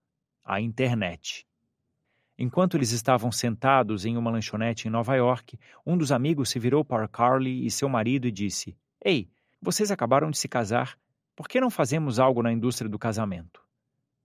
a 0.44 0.60
internet. 0.60 1.47
Enquanto 2.38 2.76
eles 2.76 2.92
estavam 2.92 3.32
sentados 3.32 4.06
em 4.06 4.16
uma 4.16 4.30
lanchonete 4.30 4.86
em 4.86 4.90
Nova 4.90 5.16
York, 5.16 5.58
um 5.84 5.98
dos 5.98 6.12
amigos 6.12 6.50
se 6.50 6.58
virou 6.60 6.84
para 6.84 7.08
Carly 7.08 7.66
e 7.66 7.70
seu 7.70 7.88
marido 7.88 8.28
e 8.28 8.30
disse: 8.30 8.76
Ei, 9.04 9.28
vocês 9.60 9.90
acabaram 9.90 10.30
de 10.30 10.38
se 10.38 10.46
casar. 10.46 10.96
Por 11.34 11.48
que 11.48 11.60
não 11.60 11.68
fazemos 11.68 12.20
algo 12.20 12.40
na 12.40 12.52
indústria 12.52 12.88
do 12.88 12.98
casamento? 12.98 13.60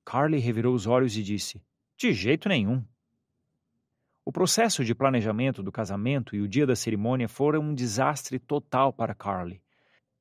Carly 0.06 0.38
revirou 0.38 0.76
os 0.76 0.86
olhos 0.86 1.18
e 1.18 1.24
disse: 1.24 1.60
De 1.98 2.14
jeito 2.14 2.48
nenhum. 2.48 2.86
O 4.24 4.32
processo 4.32 4.86
de 4.86 4.94
planejamento 4.94 5.64
do 5.64 5.72
casamento 5.72 6.36
e 6.36 6.42
o 6.42 6.48
dia 6.48 6.68
da 6.68 6.76
cerimônia 6.76 7.28
foram 7.28 7.62
um 7.62 7.74
desastre 7.74 8.38
total 8.38 8.94
para 8.94 9.16
Carly. 9.16 9.60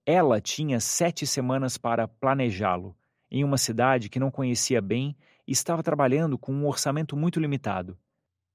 Ela 0.07 0.41
tinha 0.41 0.81
sete 0.81 1.27
semanas 1.27 1.77
para 1.77 2.09
planejá-lo, 2.09 2.97
em 3.31 3.45
uma 3.45 3.59
cidade 3.59 4.09
que 4.09 4.19
não 4.19 4.31
conhecia 4.31 4.81
bem 4.81 5.15
estava 5.47 5.83
trabalhando 5.83 6.39
com 6.39 6.53
um 6.53 6.67
orçamento 6.67 7.17
muito 7.17 7.41
limitado. 7.41 7.99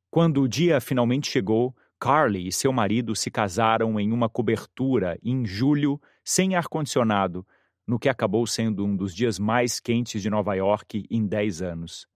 Quando 0.09 0.41
o 0.41 0.47
dia 0.47 0.79
finalmente 0.79 1.29
chegou, 1.29 1.75
Carly 1.99 2.47
e 2.47 2.51
seu 2.51 2.71
marido 2.71 3.15
se 3.15 3.29
casaram 3.29 3.99
em 3.99 4.11
uma 4.11 4.29
cobertura 4.29 5.17
em 5.23 5.45
julho, 5.45 5.99
sem 6.23 6.55
ar-condicionado, 6.55 7.45
no 7.85 7.97
que 7.97 8.09
acabou 8.09 8.45
sendo 8.45 8.85
um 8.85 8.95
dos 8.95 9.15
dias 9.15 9.39
mais 9.39 9.79
quentes 9.79 10.21
de 10.21 10.29
Nova 10.29 10.53
York 10.55 11.05
em 11.09 11.25
10 11.25 11.61
anos. 11.61 12.07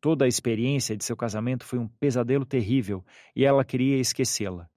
Toda 0.00 0.24
a 0.24 0.28
experiência 0.28 0.96
de 0.96 1.04
seu 1.04 1.16
casamento 1.16 1.64
foi 1.64 1.78
um 1.78 1.88
pesadelo 1.88 2.46
terrível 2.46 3.04
e 3.34 3.44
ela 3.44 3.64
queria 3.64 3.98
esquecê-la. 3.98 4.68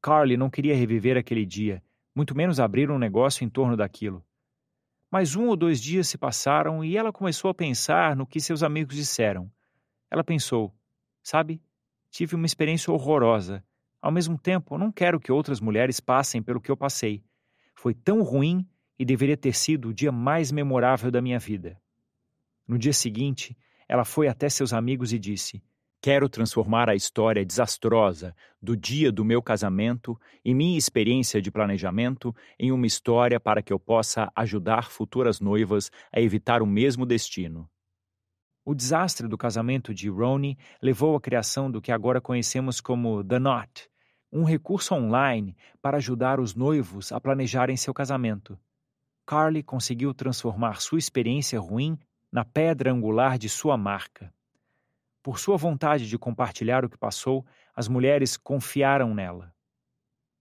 Carly 0.00 0.36
não 0.36 0.50
queria 0.50 0.74
reviver 0.74 1.16
aquele 1.16 1.46
dia, 1.46 1.82
muito 2.14 2.36
menos 2.36 2.58
abrir 2.58 2.90
um 2.90 2.98
negócio 2.98 3.44
em 3.44 3.48
torno 3.48 3.76
daquilo. 3.76 4.24
Mas 5.12 5.36
um 5.36 5.48
ou 5.48 5.56
dois 5.56 5.78
dias 5.78 6.08
se 6.08 6.16
passaram 6.16 6.82
e 6.82 6.96
ela 6.96 7.12
começou 7.12 7.50
a 7.50 7.54
pensar 7.54 8.16
no 8.16 8.26
que 8.26 8.40
seus 8.40 8.62
amigos 8.62 8.96
disseram. 8.96 9.52
Ela 10.10 10.24
pensou: 10.24 10.74
sabe, 11.22 11.60
tive 12.10 12.34
uma 12.34 12.46
experiência 12.46 12.90
horrorosa. 12.90 13.62
Ao 14.00 14.10
mesmo 14.10 14.38
tempo, 14.38 14.78
não 14.78 14.90
quero 14.90 15.20
que 15.20 15.30
outras 15.30 15.60
mulheres 15.60 16.00
passem 16.00 16.42
pelo 16.42 16.62
que 16.62 16.70
eu 16.70 16.76
passei. 16.78 17.22
Foi 17.74 17.92
tão 17.92 18.22
ruim 18.22 18.66
e 18.98 19.04
deveria 19.04 19.36
ter 19.36 19.54
sido 19.54 19.90
o 19.90 19.94
dia 19.94 20.10
mais 20.10 20.50
memorável 20.50 21.10
da 21.10 21.20
minha 21.20 21.38
vida. 21.38 21.78
No 22.66 22.78
dia 22.78 22.94
seguinte, 22.94 23.54
ela 23.86 24.06
foi 24.06 24.28
até 24.28 24.48
seus 24.48 24.72
amigos 24.72 25.12
e 25.12 25.18
disse: 25.18 25.62
Quero 26.04 26.28
transformar 26.28 26.88
a 26.90 26.96
história 26.96 27.46
desastrosa 27.46 28.34
do 28.60 28.76
dia 28.76 29.12
do 29.12 29.24
meu 29.24 29.40
casamento 29.40 30.20
e 30.44 30.52
minha 30.52 30.76
experiência 30.76 31.40
de 31.40 31.48
planejamento 31.48 32.34
em 32.58 32.72
uma 32.72 32.88
história 32.88 33.38
para 33.38 33.62
que 33.62 33.72
eu 33.72 33.78
possa 33.78 34.28
ajudar 34.34 34.90
futuras 34.90 35.38
noivas 35.38 35.92
a 36.12 36.20
evitar 36.20 36.60
o 36.60 36.66
mesmo 36.66 37.06
destino. 37.06 37.70
O 38.64 38.74
desastre 38.74 39.28
do 39.28 39.38
casamento 39.38 39.94
de 39.94 40.08
Ronnie 40.08 40.58
levou 40.82 41.14
à 41.14 41.20
criação 41.20 41.70
do 41.70 41.80
que 41.80 41.92
agora 41.92 42.20
conhecemos 42.20 42.80
como 42.80 43.22
The 43.22 43.38
Knot, 43.38 43.88
um 44.32 44.42
recurso 44.42 44.96
online 44.96 45.56
para 45.80 45.98
ajudar 45.98 46.40
os 46.40 46.56
noivos 46.56 47.12
a 47.12 47.20
planejarem 47.20 47.76
seu 47.76 47.94
casamento. 47.94 48.58
Carly 49.24 49.62
conseguiu 49.62 50.12
transformar 50.12 50.80
sua 50.80 50.98
experiência 50.98 51.60
ruim 51.60 51.96
na 52.32 52.44
pedra 52.44 52.90
angular 52.90 53.38
de 53.38 53.48
sua 53.48 53.76
marca. 53.76 54.34
Por 55.22 55.38
sua 55.38 55.56
vontade 55.56 56.08
de 56.08 56.18
compartilhar 56.18 56.84
o 56.84 56.88
que 56.88 56.98
passou, 56.98 57.46
as 57.74 57.86
mulheres 57.86 58.36
confiaram 58.36 59.14
nela. 59.14 59.54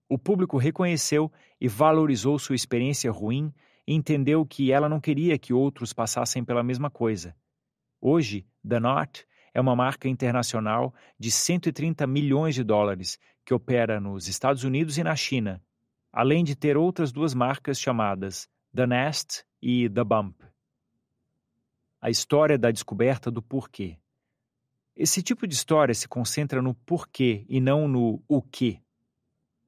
O 0.10 0.18
público 0.18 0.58
reconheceu 0.58 1.32
e 1.60 1.68
valorizou 1.68 2.38
sua 2.40 2.56
experiência 2.56 3.12
ruim 3.12 3.54
e 3.88 3.94
entendeu 3.94 4.46
que 4.46 4.72
ela 4.72 4.90
não 4.90 5.00
queria 5.00 5.38
que 5.38 5.54
outros 5.54 5.94
passassem 5.94 6.44
pela 6.44 6.64
mesma 6.64 6.90
coisa. 6.90 7.36
Hoje, 8.02 8.46
The 8.68 8.80
Knot 8.80 9.26
é 9.54 9.62
uma 9.62 9.76
marca 9.76 10.10
internacional 10.10 10.94
de 11.18 11.30
130 11.30 12.08
milhões 12.08 12.56
de 12.56 12.64
dólares 12.64 13.20
que 13.46 13.54
opera 13.54 14.00
nos 14.00 14.28
Estados 14.28 14.64
Unidos 14.64 14.98
e 14.98 15.04
na 15.04 15.16
China, 15.16 15.62
além 16.12 16.44
de 16.44 16.56
ter 16.56 16.76
outras 16.76 17.12
duas 17.12 17.34
marcas 17.34 17.80
chamadas 17.80 18.50
The 18.76 18.88
Nest 18.88 19.46
e 19.62 19.90
The 19.90 20.04
Bump. 20.04 20.42
A 22.02 22.10
história 22.10 22.58
da 22.58 22.72
descoberta 22.72 23.30
do 23.30 23.42
porquê. 23.42 24.01
Esse 24.96 25.22
tipo 25.24 25.48
de 25.48 25.54
história 25.54 25.94
se 25.94 26.08
concentra 26.08 26.62
no 26.62 26.74
porquê 26.74 27.46
e 27.48 27.60
não 27.60 27.88
no 27.88 28.24
o 28.28 28.42
que. 28.42 28.82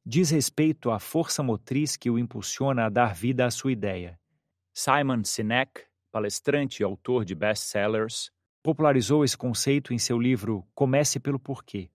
Diz 0.05 0.29
respeito 0.29 0.91
à 0.91 0.99
força 0.99 1.41
motriz 1.41 1.95
que 1.95 2.09
o 2.09 2.19
impulsiona 2.19 2.85
a 2.85 2.89
dar 2.89 3.15
vida 3.15 3.45
à 3.45 3.51
sua 3.51 3.71
ideia. 3.71 4.19
Simon 4.73 5.23
Sinek 5.23 5.85
palestrante 6.13 6.81
e 6.81 6.83
autor 6.83 7.25
de 7.25 7.33
best-sellers, 7.33 8.31
popularizou 8.61 9.25
esse 9.25 9.35
conceito 9.35 9.95
em 9.95 9.97
seu 9.97 10.19
livro 10.19 10.63
Comece 10.75 11.19
pelo 11.19 11.39
Porquê. 11.39 11.89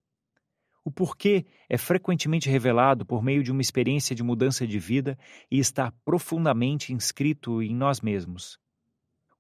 O 0.85 0.91
porquê 0.91 1.47
é 1.69 1.79
frequentemente 1.79 2.51
revelado 2.51 3.07
por 3.07 3.23
meio 3.23 3.45
de 3.45 3.53
uma 3.53 3.61
experiência 3.61 4.17
de 4.17 4.25
mudança 4.25 4.67
de 4.67 4.77
vida 4.77 5.17
e 5.49 5.61
está 5.61 5.93
profundamente 6.05 6.93
inscrito 6.93 7.63
em 7.63 7.73
nós 7.73 8.01
mesmos. 8.01 8.59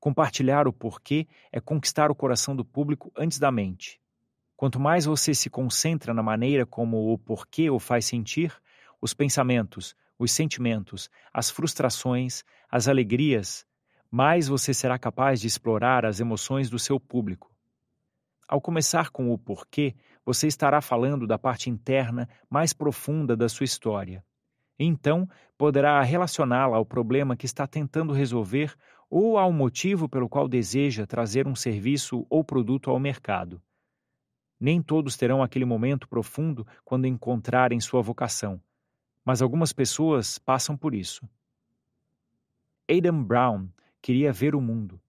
Compartilhar 0.00 0.68
o 0.68 0.72
porquê 0.72 1.26
é 1.52 1.60
conquistar 1.60 2.10
o 2.10 2.14
coração 2.14 2.54
do 2.54 2.64
público 2.64 3.12
antes 3.16 3.38
da 3.38 3.50
mente. 3.50 4.00
Quanto 4.56 4.78
mais 4.78 5.04
você 5.04 5.34
se 5.34 5.50
concentra 5.50 6.14
na 6.14 6.22
maneira 6.22 6.64
como 6.66 7.12
o 7.12 7.18
porquê 7.18 7.70
o 7.70 7.78
faz 7.78 8.04
sentir, 8.06 8.52
os 9.00 9.14
pensamentos, 9.14 9.94
os 10.18 10.32
sentimentos, 10.32 11.08
as 11.32 11.50
frustrações, 11.50 12.44
as 12.70 12.88
alegrias, 12.88 13.66
mais 14.10 14.48
você 14.48 14.72
será 14.72 14.98
capaz 14.98 15.40
de 15.40 15.46
explorar 15.46 16.04
as 16.04 16.18
emoções 16.18 16.70
do 16.70 16.78
seu 16.78 16.98
público. 16.98 17.52
Ao 18.48 18.60
começar 18.60 19.10
com 19.10 19.30
o 19.30 19.38
porquê, 19.38 19.94
você 20.24 20.46
estará 20.46 20.80
falando 20.80 21.26
da 21.26 21.38
parte 21.38 21.68
interna 21.68 22.28
mais 22.48 22.72
profunda 22.72 23.36
da 23.36 23.48
sua 23.48 23.64
história. 23.64 24.24
Então, 24.78 25.28
poderá 25.56 26.00
relacioná-la 26.02 26.76
ao 26.76 26.86
problema 26.86 27.36
que 27.36 27.46
está 27.46 27.66
tentando 27.66 28.12
resolver 28.12 28.74
ou 29.10 29.38
ao 29.38 29.52
motivo 29.52 30.08
pelo 30.08 30.28
qual 30.28 30.46
deseja 30.46 31.06
trazer 31.06 31.46
um 31.46 31.54
serviço 31.54 32.26
ou 32.28 32.44
produto 32.44 32.90
ao 32.90 32.98
mercado. 32.98 33.60
Nem 34.60 34.82
todos 34.82 35.16
terão 35.16 35.42
aquele 35.42 35.64
momento 35.64 36.08
profundo 36.08 36.66
quando 36.84 37.06
encontrarem 37.06 37.80
sua 37.80 38.02
vocação, 38.02 38.60
mas 39.24 39.40
algumas 39.40 39.72
pessoas 39.72 40.38
passam 40.38 40.76
por 40.76 40.94
isso. 40.94 41.28
Adam 42.88 43.22
Brown 43.22 43.68
queria 44.02 44.32
ver 44.32 44.54
o 44.54 44.60
mundo. 44.60 45.00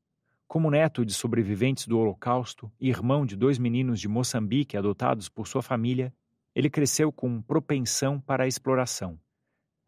Como 0.47 0.71
neto 0.71 1.05
de 1.05 1.13
sobreviventes 1.13 1.87
do 1.87 1.97
Holocausto 1.97 2.71
e 2.79 2.89
irmão 2.89 3.25
de 3.25 3.35
dois 3.35 3.57
meninos 3.57 3.99
de 3.99 4.07
Moçambique 4.07 4.75
adotados 4.75 5.29
por 5.29 5.47
sua 5.47 5.61
família, 5.61 6.13
ele 6.55 6.69
cresceu 6.69 7.11
com 7.11 7.41
propensão 7.41 8.19
para 8.19 8.43
a 8.43 8.47
exploração. 8.47 9.19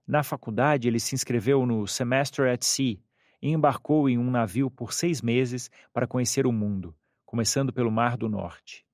Na 0.06 0.24
faculdade, 0.24 0.88
ele 0.88 1.00
se 1.00 1.16
inscreveu 1.16 1.66
no 1.66 1.88
Semester 1.88 2.48
at 2.48 2.64
Sea 2.64 2.98
e 3.42 3.50
embarcou 3.50 4.10
em 4.10 4.18
um 4.18 4.30
navio 4.30 4.70
por 4.70 4.94
seis 4.94 5.22
meses 5.22 5.70
para 5.92 6.08
conhecer 6.08 6.46
o 6.46 6.52
mundo, 6.52 6.96
começando 7.26 7.74
pelo 7.74 7.92
Mar 7.92 8.16
do 8.16 8.30
Norte. 8.30 8.86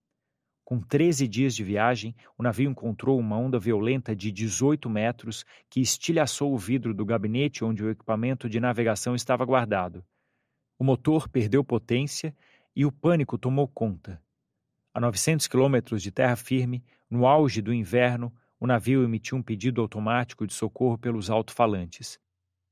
Com 0.64 0.82
13 0.82 1.28
dias 1.28 1.56
de 1.56 1.64
viagem, 1.64 2.14
o 2.38 2.44
navio 2.44 2.70
encontrou 2.70 3.18
uma 3.18 3.38
onda 3.38 3.58
violenta 3.58 4.16
de 4.16 4.32
18 4.32 4.90
metros 4.90 5.46
que 5.70 5.80
estilhaçou 5.80 6.54
o 6.54 6.58
vidro 6.58 6.94
do 6.94 7.06
gabinete 7.06 7.64
onde 7.64 7.84
o 7.84 7.90
equipamento 7.90 8.50
de 8.50 8.60
navegação 8.60 9.16
estava 9.16 9.46
guardado. 9.46 10.04
O 10.78 10.84
motor 10.84 11.30
perdeu 11.30 11.64
potência 11.64 12.36
e 12.76 12.86
o 12.86 12.92
pânico 12.92 13.38
tomou 13.38 13.68
conta. 13.68 14.22
A 14.94 15.00
900 15.00 15.48
quilômetros 15.48 16.04
de 16.04 16.12
terra 16.12 16.36
firme, 16.36 16.84
no 17.10 17.26
auge 17.26 17.62
do 17.62 17.74
inverno, 17.74 18.34
o 18.60 18.68
navio 18.68 19.04
emitiu 19.04 19.38
um 19.38 19.42
pedido 19.42 19.82
automático 19.82 20.46
de 20.46 20.54
socorro 20.54 20.98
pelos 20.98 21.30
alto-falantes. 21.30 22.20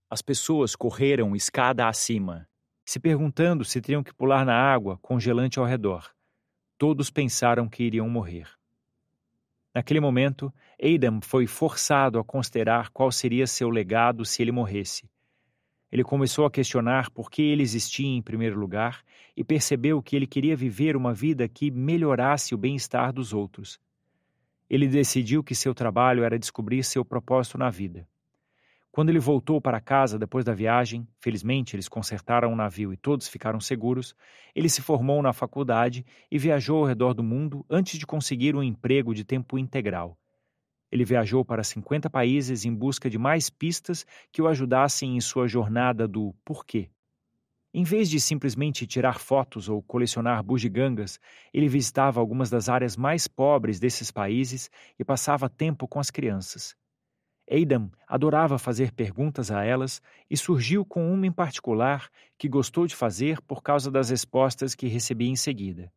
As 0.10 0.22
pessoas 0.22 0.76
correram 0.76 1.36
escada 1.36 1.88
acima, 1.88 2.48
se 2.86 3.00
perguntando 3.00 3.66
se 3.66 3.82
teriam 3.82 4.04
que 4.04 4.14
pular 4.14 4.46
na 4.46 4.56
água 4.56 5.00
congelante 5.02 5.58
ao 5.58 5.66
redor. 5.66 6.12
Todos 6.78 7.10
pensaram 7.10 7.68
que 7.68 7.84
iriam 7.84 8.08
morrer. 8.08 8.48
Naquele 9.74 10.00
momento, 10.00 10.54
Adam 10.82 11.20
foi 11.22 11.48
forçado 11.48 12.20
a 12.20 12.24
considerar 12.24 12.90
qual 12.92 13.12
seria 13.12 13.48
seu 13.48 13.70
legado 13.70 14.24
se 14.24 14.42
ele 14.42 14.52
morresse. 14.52 15.10
Ele 15.92 16.04
começou 16.04 16.46
a 16.46 16.52
questionar 16.52 17.10
por 17.10 17.32
que 17.32 17.42
ele 17.42 17.64
existia 17.64 18.08
em 18.08 18.22
primeiro 18.22 18.60
lugar 18.60 19.04
e 19.36 19.44
percebeu 19.44 20.02
que 20.02 20.16
ele 20.16 20.28
queria 20.28 20.56
viver 20.56 20.96
uma 20.96 21.14
vida 21.14 21.48
que 21.48 21.72
melhorasse 21.72 22.54
o 22.54 22.58
bem-estar 22.58 23.12
dos 23.12 23.34
outros. 23.34 23.80
Ele 24.70 24.88
decidiu 24.88 25.44
que 25.44 25.56
seu 25.56 25.74
trabalho 25.74 26.24
era 26.24 26.40
descobrir 26.40 26.84
seu 26.84 27.04
propósito 27.04 27.58
na 27.58 27.70
vida. 27.70 28.08
Quando 28.96 29.10
ele 29.10 29.20
voltou 29.20 29.60
para 29.60 29.82
casa 29.82 30.18
depois 30.18 30.46
da 30.46 30.54
viagem, 30.54 31.06
felizmente 31.20 31.76
eles 31.76 31.90
consertaram 31.90 32.54
o 32.54 32.56
navio 32.56 32.94
e 32.94 32.96
todos 32.96 33.28
ficaram 33.28 33.60
seguros, 33.60 34.16
ele 34.56 34.70
se 34.70 34.82
formou 34.82 35.22
na 35.22 35.34
faculdade 35.34 36.06
e 36.32 36.40
viajou 36.40 36.78
ao 36.78 36.86
redor 36.86 37.14
do 37.14 37.22
mundo 37.22 37.66
antes 37.70 38.00
de 38.00 38.08
conseguir 38.08 38.56
um 38.56 38.64
emprego 38.64 39.14
de 39.14 39.26
tempo 39.26 39.60
integral. 39.60 40.18
Ele 40.90 41.04
viajou 41.04 41.44
para 41.44 41.62
50 41.62 42.10
países 42.10 42.64
em 42.64 42.74
busca 42.74 43.10
de 43.10 43.18
mais 43.18 43.50
pistas 43.50 44.06
que 44.32 44.42
o 44.42 44.48
ajudassem 44.48 45.18
em 45.18 45.20
sua 45.20 45.46
jornada 45.46 46.08
do 46.08 46.34
porquê. 46.46 46.90
Em 47.74 47.84
vez 47.84 48.10
de 48.10 48.18
simplesmente 48.18 48.88
tirar 48.88 49.20
fotos 49.20 49.68
ou 49.68 49.84
colecionar 49.84 50.42
bugigangas, 50.42 51.20
ele 51.54 51.68
visitava 51.68 52.22
algumas 52.22 52.50
das 52.50 52.70
áreas 52.70 52.96
mais 52.96 53.28
pobres 53.28 53.78
desses 53.78 54.10
países 54.10 54.72
e 54.98 55.04
passava 55.04 55.50
tempo 55.50 55.86
com 55.86 56.00
as 56.00 56.10
crianças. 56.10 56.78
Adam 57.50 57.92
adorava 58.08 58.58
fazer 58.58 58.92
perguntas 58.92 59.52
a 59.52 59.64
elas 59.64 60.02
e 60.30 60.36
surgiu 60.36 60.84
com 60.84 61.14
uma 61.14 61.28
em 61.28 61.32
particular 61.32 62.10
que 62.38 62.50
gostou 62.50 62.88
de 62.88 62.96
fazer 62.96 63.42
por 63.42 63.62
causa 63.62 63.92
das 63.92 64.10
respostas 64.10 64.74
que 64.74 64.88
recebia 64.88 65.30
em 65.30 65.36
seguida. 65.36 65.92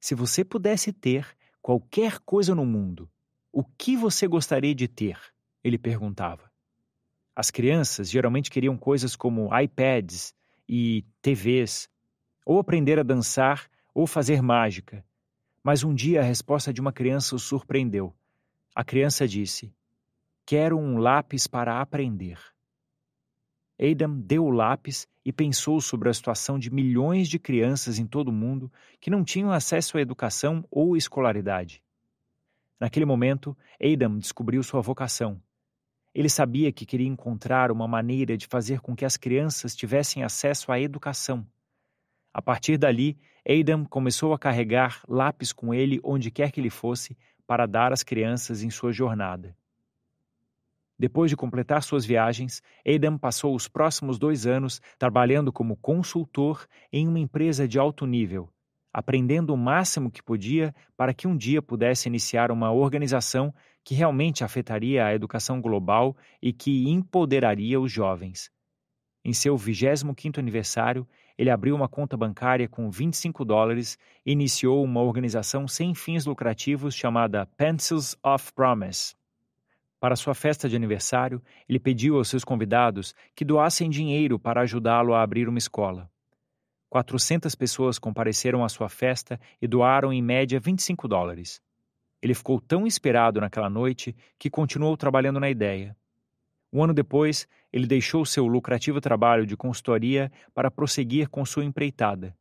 Se 0.00 0.14
você 0.14 0.44
pudesse 0.44 0.92
ter 0.92 1.26
qualquer 1.60 2.18
coisa 2.20 2.54
no 2.54 2.64
mundo, 2.64 3.10
o 3.52 3.62
que 3.62 3.96
você 3.96 4.26
gostaria 4.26 4.74
de 4.74 4.88
ter? 4.88 5.18
Ele 5.62 5.76
perguntava. 5.76 6.50
As 7.36 7.50
crianças 7.50 8.10
geralmente 8.10 8.50
queriam 8.50 8.76
coisas 8.76 9.14
como 9.14 9.50
iPads, 9.56 10.34
e 10.72 11.04
TVs, 11.20 11.88
ou 12.46 12.60
aprender 12.60 12.96
a 12.96 13.02
dançar 13.02 13.68
ou 13.92 14.06
fazer 14.06 14.40
mágica. 14.40 15.04
Mas 15.64 15.82
um 15.82 15.92
dia 15.92 16.20
a 16.20 16.24
resposta 16.24 16.72
de 16.72 16.80
uma 16.80 16.92
criança 16.92 17.34
o 17.34 17.40
surpreendeu. 17.40 18.14
A 18.72 18.84
criança 18.84 19.26
disse: 19.26 19.74
Quero 20.50 20.76
um 20.76 20.98
lápis 20.98 21.46
para 21.46 21.80
aprender. 21.80 22.36
Adam 23.80 24.20
deu 24.20 24.44
o 24.44 24.50
lápis 24.50 25.06
e 25.24 25.32
pensou 25.32 25.80
sobre 25.80 26.08
a 26.08 26.12
situação 26.12 26.58
de 26.58 26.72
milhões 26.72 27.28
de 27.28 27.38
crianças 27.38 28.00
em 28.00 28.04
todo 28.04 28.30
o 28.30 28.32
mundo 28.32 28.68
que 29.00 29.10
não 29.10 29.22
tinham 29.22 29.52
acesso 29.52 29.96
à 29.96 30.00
educação 30.00 30.64
ou 30.68 30.96
escolaridade. 30.96 31.80
Naquele 32.80 33.04
momento, 33.04 33.56
Adam 33.80 34.18
descobriu 34.18 34.60
sua 34.64 34.80
vocação 34.80 35.40
ele 36.12 36.28
sabia 36.28 36.72
que 36.72 36.84
queria 36.84 37.06
encontrar 37.06 37.70
uma 37.70 37.86
maneira 37.86 38.36
de 38.36 38.48
fazer 38.48 38.80
com 38.80 38.96
que 38.96 39.04
as 39.04 39.16
crianças 39.16 39.76
tivessem 39.76 40.24
acesso 40.24 40.72
à 40.72 40.80
educação. 40.80 41.46
A 42.34 42.42
partir 42.42 42.76
dali, 42.76 43.16
Adam 43.48 43.84
começou 43.84 44.34
a 44.34 44.38
carregar 44.38 45.04
lápis 45.08 45.52
com 45.52 45.72
ele 45.72 46.00
onde 46.02 46.32
quer 46.32 46.50
que 46.50 46.60
ele 46.60 46.68
fosse 46.68 47.16
para 47.46 47.64
dar 47.64 47.92
às 47.92 48.02
crianças 48.02 48.64
em 48.64 48.70
sua 48.70 48.90
jornada. 48.90 49.56
Depois 51.00 51.30
de 51.30 51.36
completar 51.36 51.82
suas 51.82 52.04
viagens, 52.04 52.62
Adam 52.86 53.16
passou 53.16 53.54
os 53.54 53.66
próximos 53.66 54.18
dois 54.18 54.46
anos 54.46 54.82
trabalhando 54.98 55.50
como 55.50 55.74
consultor 55.74 56.66
em 56.92 57.08
uma 57.08 57.18
empresa 57.18 57.66
de 57.66 57.78
alto 57.78 58.04
nível, 58.04 58.50
aprendendo 58.92 59.54
o 59.54 59.56
máximo 59.56 60.10
que 60.10 60.22
podia 60.22 60.74
para 60.98 61.14
que 61.14 61.26
um 61.26 61.34
dia 61.34 61.62
pudesse 61.62 62.06
iniciar 62.06 62.50
uma 62.50 62.70
organização 62.70 63.50
que 63.82 63.94
realmente 63.94 64.44
afetaria 64.44 65.06
a 65.06 65.14
educação 65.14 65.58
global 65.58 66.14
e 66.42 66.52
que 66.52 66.86
empoderaria 66.90 67.80
os 67.80 67.90
jovens. 67.90 68.50
Em 69.24 69.32
seu 69.32 69.56
25º 69.56 70.36
aniversário, 70.36 71.08
ele 71.38 71.48
abriu 71.48 71.74
uma 71.74 71.88
conta 71.88 72.14
bancária 72.14 72.68
com 72.68 72.90
25 72.90 73.42
dólares 73.42 73.96
e 74.26 74.32
iniciou 74.32 74.84
uma 74.84 75.00
organização 75.00 75.66
sem 75.66 75.94
fins 75.94 76.26
lucrativos 76.26 76.94
chamada 76.94 77.46
Pencils 77.56 78.14
of 78.22 78.52
Promise. 78.52 79.18
Para 80.00 80.16
sua 80.16 80.34
festa 80.34 80.66
de 80.66 80.74
aniversário, 80.74 81.42
ele 81.68 81.78
pediu 81.78 82.16
aos 82.16 82.28
seus 82.28 82.42
convidados 82.42 83.14
que 83.36 83.44
doassem 83.44 83.90
dinheiro 83.90 84.38
para 84.38 84.62
ajudá-lo 84.62 85.12
a 85.12 85.22
abrir 85.22 85.46
uma 85.46 85.58
escola. 85.58 86.10
400 86.88 87.54
pessoas 87.54 87.98
compareceram 87.98 88.64
à 88.64 88.68
sua 88.70 88.88
festa 88.88 89.38
e 89.60 89.68
doaram 89.68 90.10
em 90.10 90.22
média 90.22 90.58
25 90.58 91.06
dólares. 91.06 91.60
Ele 92.22 92.32
ficou 92.32 92.60
tão 92.60 92.86
inspirado 92.86 93.42
naquela 93.42 93.68
noite 93.68 94.16
que 94.38 94.48
continuou 94.48 94.96
trabalhando 94.96 95.38
na 95.38 95.50
ideia. 95.50 95.94
Um 96.72 96.82
ano 96.82 96.94
depois, 96.94 97.46
ele 97.70 97.86
deixou 97.86 98.24
seu 98.24 98.46
lucrativo 98.46 99.02
trabalho 99.02 99.44
de 99.44 99.56
consultoria 99.56 100.32
para 100.54 100.70
prosseguir 100.70 101.28
com 101.28 101.44
sua 101.44 101.64
empreitada. 101.64 102.34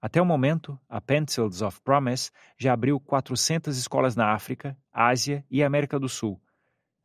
Até 0.00 0.22
o 0.22 0.26
momento, 0.26 0.78
a 0.88 1.00
Pencils 1.00 1.62
of 1.62 1.80
Promise 1.82 2.30
já 2.56 2.72
abriu 2.72 3.00
400 3.00 3.76
escolas 3.76 4.14
na 4.14 4.32
África, 4.32 4.76
Ásia 4.92 5.44
e 5.50 5.64
América 5.64 5.98
do 5.98 6.08
Sul. 6.08 6.40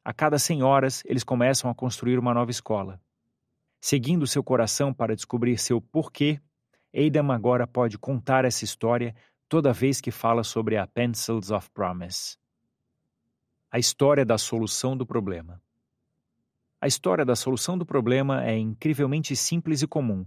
A 0.07 0.13
cada 0.13 0.39
100 0.39 0.63
horas, 0.63 1.03
eles 1.05 1.21
começam 1.21 1.69
a 1.69 1.75
construir 1.75 2.17
uma 2.17 2.33
nova 2.33 2.49
escola. 2.49 2.97
Seguindo 3.77 4.25
seu 4.25 4.41
coração 4.41 4.93
para 4.93 5.13
descobrir 5.13 5.57
seu 5.57 5.81
porquê, 5.81 6.39
Adam 6.95 7.29
agora 7.29 7.67
pode 7.67 7.97
contar 7.97 8.45
essa 8.45 8.63
história 8.63 9.13
toda 9.49 9.73
vez 9.73 9.99
que 9.99 10.09
fala 10.09 10.45
sobre 10.45 10.77
a 10.77 10.87
Pencils 10.87 11.51
of 11.51 11.69
Promise. 11.71 12.37
A 13.69 13.77
história 13.77 14.23
da 14.23 14.37
solução 14.37 14.95
do 14.95 15.05
problema. 15.05 15.61
A 16.79 16.87
história 16.87 17.25
da 17.25 17.35
solução 17.35 17.77
do 17.77 17.85
problema 17.85 18.45
é 18.45 18.57
incrivelmente 18.57 19.35
simples 19.35 19.81
e 19.81 19.87
comum. 19.87 20.25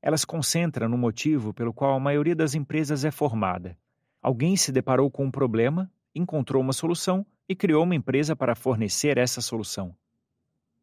Ela 0.00 0.16
se 0.16 0.26
concentra 0.26 0.88
no 0.88 0.96
motivo 0.96 1.52
pelo 1.52 1.74
qual 1.74 1.94
a 1.94 2.00
maioria 2.00 2.34
das 2.34 2.54
empresas 2.54 3.04
é 3.04 3.10
formada. 3.10 3.76
Alguém 4.22 4.56
se 4.56 4.72
deparou 4.72 5.10
com 5.10 5.26
um 5.26 5.30
problema, 5.30 5.92
encontrou 6.14 6.62
uma 6.62 6.72
solução 6.72 7.24
e 7.48 7.54
criou 7.54 7.84
uma 7.84 7.94
empresa 7.94 8.34
para 8.34 8.54
fornecer 8.54 9.18
essa 9.18 9.40
solução. 9.40 9.94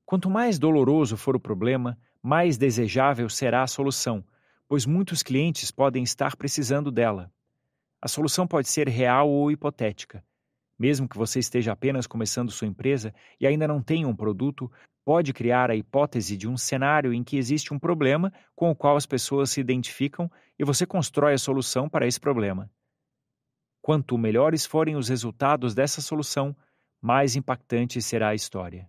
Quanto 0.06 0.30
mais 0.30 0.58
doloroso 0.58 1.18
for 1.18 1.36
o 1.36 1.40
problema, 1.40 1.98
mais 2.22 2.58
desejável 2.58 3.30
será 3.30 3.64
a 3.64 3.68
solução, 3.68 4.24
pois 4.68 4.86
muitos 4.86 5.24
clientes 5.24 5.72
podem 5.72 6.04
estar 6.04 6.36
precisando 6.36 6.92
dela. 6.92 7.32
A 8.02 8.08
solução 8.08 8.48
pode 8.48 8.70
ser 8.70 8.88
real 8.88 9.30
ou 9.30 9.52
hipotética. 9.52 10.24
Mesmo 10.78 11.10
que 11.10 11.18
você 11.18 11.40
esteja 11.40 11.72
apenas 11.72 12.06
começando 12.06 12.52
sua 12.52 12.68
empresa 12.68 13.14
e 13.40 13.48
ainda 13.48 13.68
não 13.68 13.82
tenha 13.82 14.08
um 14.08 14.16
produto, 14.16 14.72
pode 15.04 15.34
criar 15.34 15.72
a 15.72 15.76
hipótese 15.76 16.38
de 16.38 16.48
um 16.48 16.58
cenário 16.58 17.14
em 17.14 17.24
que 17.24 17.38
existe 17.38 17.74
um 17.74 17.80
problema 17.80 18.32
com 18.56 18.70
o 18.70 18.76
qual 18.76 18.96
as 18.96 19.06
pessoas 19.06 19.50
se 19.50 19.60
identificam 19.60 20.30
e 20.60 20.64
você 20.64 20.86
constrói 20.86 21.34
a 21.34 21.38
solução 21.38 21.90
para 21.90 22.06
esse 22.06 22.20
problema. 22.20 22.70
Quanto 23.88 24.18
melhores 24.18 24.66
forem 24.66 24.98
os 24.98 25.08
resultados 25.08 25.74
dessa 25.74 26.02
solução, 26.02 26.54
mais 27.02 27.38
impactante 27.38 28.02
será 28.02 28.28
a 28.28 28.36
história. 28.36 28.86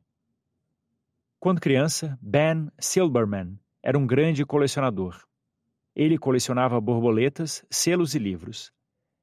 Quando 1.39 1.61
criança, 1.61 2.19
Ben 2.21 2.69
Silberman 2.81 3.61
era 3.81 3.97
um 3.97 4.05
grande 4.05 4.45
colecionador. 4.45 5.25
Ele 5.95 6.19
colecionava 6.19 6.81
borboletas, 6.81 7.65
selos 7.71 8.17
e 8.17 8.19
livros. 8.19 8.73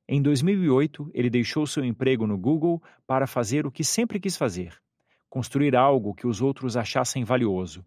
Em 0.07 0.21
2008, 0.21 1.11
ele 1.13 1.29
deixou 1.29 1.67
seu 1.67 1.83
emprego 1.83 2.25
no 2.25 2.37
Google 2.37 2.81
para 3.05 3.27
fazer 3.27 3.67
o 3.67 3.71
que 3.71 3.83
sempre 3.83 4.17
quis 4.17 4.37
fazer: 4.37 4.81
construir 5.29 5.75
algo 5.75 6.15
que 6.15 6.25
os 6.25 6.39
outros 6.41 6.77
achassem 6.77 7.25
valioso. 7.25 7.85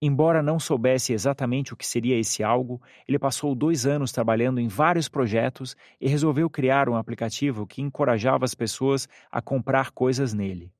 Embora 0.00 0.42
não 0.42 0.60
soubesse 0.60 1.14
exatamente 1.14 1.72
o 1.72 1.76
que 1.76 1.86
seria 1.86 2.18
esse 2.18 2.44
algo, 2.44 2.82
ele 3.08 3.18
passou 3.18 3.54
dois 3.54 3.86
anos 3.86 4.12
trabalhando 4.12 4.60
em 4.60 4.68
vários 4.68 5.08
projetos 5.08 5.74
e 5.98 6.06
resolveu 6.06 6.50
criar 6.50 6.88
um 6.88 6.96
aplicativo 6.96 7.66
que 7.66 7.80
encorajava 7.80 8.44
as 8.44 8.54
pessoas 8.54 9.08
a 9.32 9.40
comprar 9.40 9.92
coisas 9.92 10.34
nele. 10.34 10.70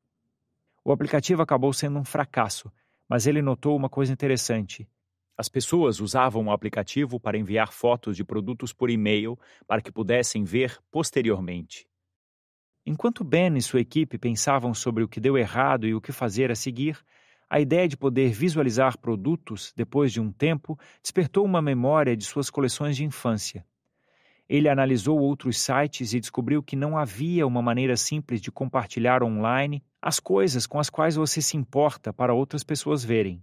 O 0.84 0.92
aplicativo 0.92 1.40
acabou 1.40 1.72
sendo 1.72 1.98
um 1.98 2.04
fracasso, 2.04 2.70
mas 3.08 3.26
ele 3.26 3.40
notou 3.40 3.74
uma 3.74 3.88
coisa 3.88 4.12
interessante. 4.12 4.86
As 5.36 5.48
pessoas 5.48 5.98
usavam 5.98 6.46
o 6.46 6.50
aplicativo 6.50 7.18
para 7.18 7.38
enviar 7.38 7.72
fotos 7.72 8.16
de 8.16 8.24
produtos 8.24 8.72
por 8.72 8.90
e-mail 8.90 9.38
para 9.66 9.80
que 9.80 9.90
pudessem 9.90 10.44
ver 10.44 10.78
posteriormente. 10.90 11.88
Enquanto 12.86 13.24
Ben 13.24 13.56
e 13.56 13.62
sua 13.62 13.80
equipe 13.80 14.16
pensavam 14.16 14.72
sobre 14.72 15.02
o 15.02 15.08
que 15.08 15.18
deu 15.18 15.36
errado 15.36 15.86
e 15.86 15.94
o 15.94 16.00
que 16.00 16.12
fazer 16.12 16.52
a 16.52 16.54
seguir, 16.54 16.96
a 17.48 17.60
ideia 17.60 17.86
de 17.86 17.96
poder 17.96 18.32
visualizar 18.32 18.98
produtos 18.98 19.72
depois 19.76 20.12
de 20.12 20.20
um 20.20 20.32
tempo 20.32 20.78
despertou 21.00 21.44
uma 21.44 21.62
memória 21.62 22.16
de 22.16 22.24
suas 22.24 22.50
coleções 22.50 22.96
de 22.96 23.04
infância. 23.04 23.64
Ele 24.48 24.68
analisou 24.68 25.18
outros 25.18 25.58
sites 25.58 26.12
e 26.12 26.20
descobriu 26.20 26.62
que 26.62 26.76
não 26.76 26.96
havia 26.96 27.46
uma 27.46 27.62
maneira 27.62 27.96
simples 27.96 28.40
de 28.40 28.50
compartilhar 28.50 29.22
online 29.22 29.82
as 30.00 30.20
coisas 30.20 30.66
com 30.66 30.78
as 30.78 30.88
quais 30.88 31.16
você 31.16 31.42
se 31.42 31.56
importa 31.56 32.12
para 32.12 32.34
outras 32.34 32.62
pessoas 32.62 33.04
verem. 33.04 33.42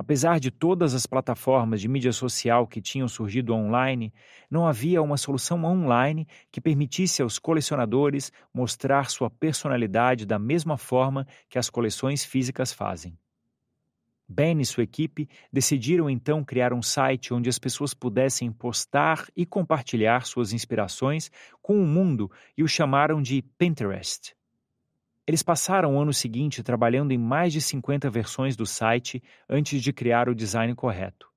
Apesar 0.00 0.38
de 0.38 0.52
todas 0.52 0.94
as 0.94 1.06
plataformas 1.06 1.80
de 1.80 1.88
mídia 1.88 2.12
social 2.12 2.68
que 2.68 2.80
tinham 2.80 3.08
surgido 3.08 3.52
online, 3.52 4.14
não 4.48 4.64
havia 4.64 5.02
uma 5.02 5.16
solução 5.16 5.64
online 5.64 6.24
que 6.52 6.60
permitisse 6.60 7.20
aos 7.20 7.36
colecionadores 7.36 8.30
mostrar 8.54 9.10
sua 9.10 9.28
personalidade 9.28 10.24
da 10.24 10.38
mesma 10.38 10.78
forma 10.78 11.26
que 11.48 11.58
as 11.58 11.68
coleções 11.68 12.24
físicas 12.24 12.72
fazem. 12.72 13.18
Ben 14.28 14.60
e 14.60 14.64
sua 14.64 14.84
equipe 14.84 15.28
decidiram 15.52 16.08
então 16.08 16.44
criar 16.44 16.72
um 16.72 16.80
site 16.80 17.34
onde 17.34 17.48
as 17.48 17.58
pessoas 17.58 17.92
pudessem 17.92 18.52
postar 18.52 19.26
e 19.34 19.44
compartilhar 19.44 20.24
suas 20.26 20.52
inspirações 20.52 21.28
com 21.60 21.82
o 21.82 21.84
mundo 21.84 22.30
e 22.56 22.62
o 22.62 22.68
chamaram 22.68 23.20
de 23.20 23.42
Pinterest. 23.58 24.37
Eles 25.28 25.42
passaram 25.42 25.94
o 25.94 26.00
ano 26.00 26.10
seguinte 26.10 26.62
trabalhando 26.62 27.12
em 27.12 27.18
mais 27.18 27.52
de 27.52 27.60
50 27.60 28.08
versões 28.08 28.56
do 28.56 28.64
site 28.64 29.22
antes 29.46 29.82
de 29.82 29.92
criar 29.92 30.26
o 30.26 30.34
design 30.34 30.74
correto. 30.74 31.28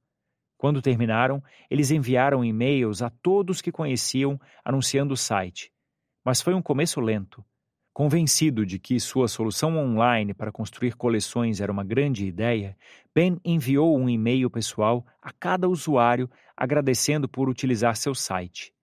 Quando 0.58 0.82
terminaram, 0.82 1.43
eles 1.69 1.91
enviaram 1.91 2.41
e-mails 2.41 3.01
a 3.01 3.10
todos 3.10 3.62
que 3.62 3.69
conheciam 3.69 4.39
anunciando 4.63 5.13
o 5.13 5.17
site. 5.17 5.73
Mas 6.23 6.39
foi 6.39 6.54
um 6.54 6.62
começo 6.62 7.01
lento. 7.01 7.43
Convencido 7.91 8.65
de 8.65 8.80
que 8.80 8.97
sua 8.97 9.27
solução 9.27 9.75
online 9.75 10.34
para 10.34 10.54
construir 10.54 10.95
coleções 10.95 11.60
era 11.60 11.69
uma 11.69 11.84
grande 11.84 12.25
ideia, 12.25 12.77
Ben 13.13 13.41
enviou 13.43 13.99
um 13.99 14.08
e-mail 14.08 14.49
pessoal 14.49 15.06
a 15.21 15.34
cada 15.34 15.67
usuário 15.67 16.32
agradecendo 16.56 17.27
por 17.27 17.49
utilizar 17.49 17.97
seu 17.97 18.15
site. 18.15 18.73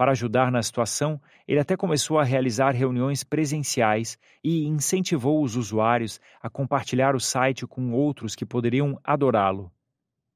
Para 0.00 0.12
ajudar 0.12 0.50
na 0.50 0.62
situação, 0.62 1.20
ele 1.46 1.60
até 1.60 1.76
começou 1.76 2.18
a 2.18 2.24
realizar 2.24 2.70
reuniões 2.70 3.22
presenciais 3.22 4.16
e 4.42 4.64
incentivou 4.64 5.42
os 5.42 5.56
usuários 5.56 6.18
a 6.40 6.48
compartilhar 6.48 7.14
o 7.14 7.20
site 7.20 7.66
com 7.66 7.92
outros 7.92 8.34
que 8.34 8.46
poderiam 8.46 8.98
adorá-lo. 9.04 9.70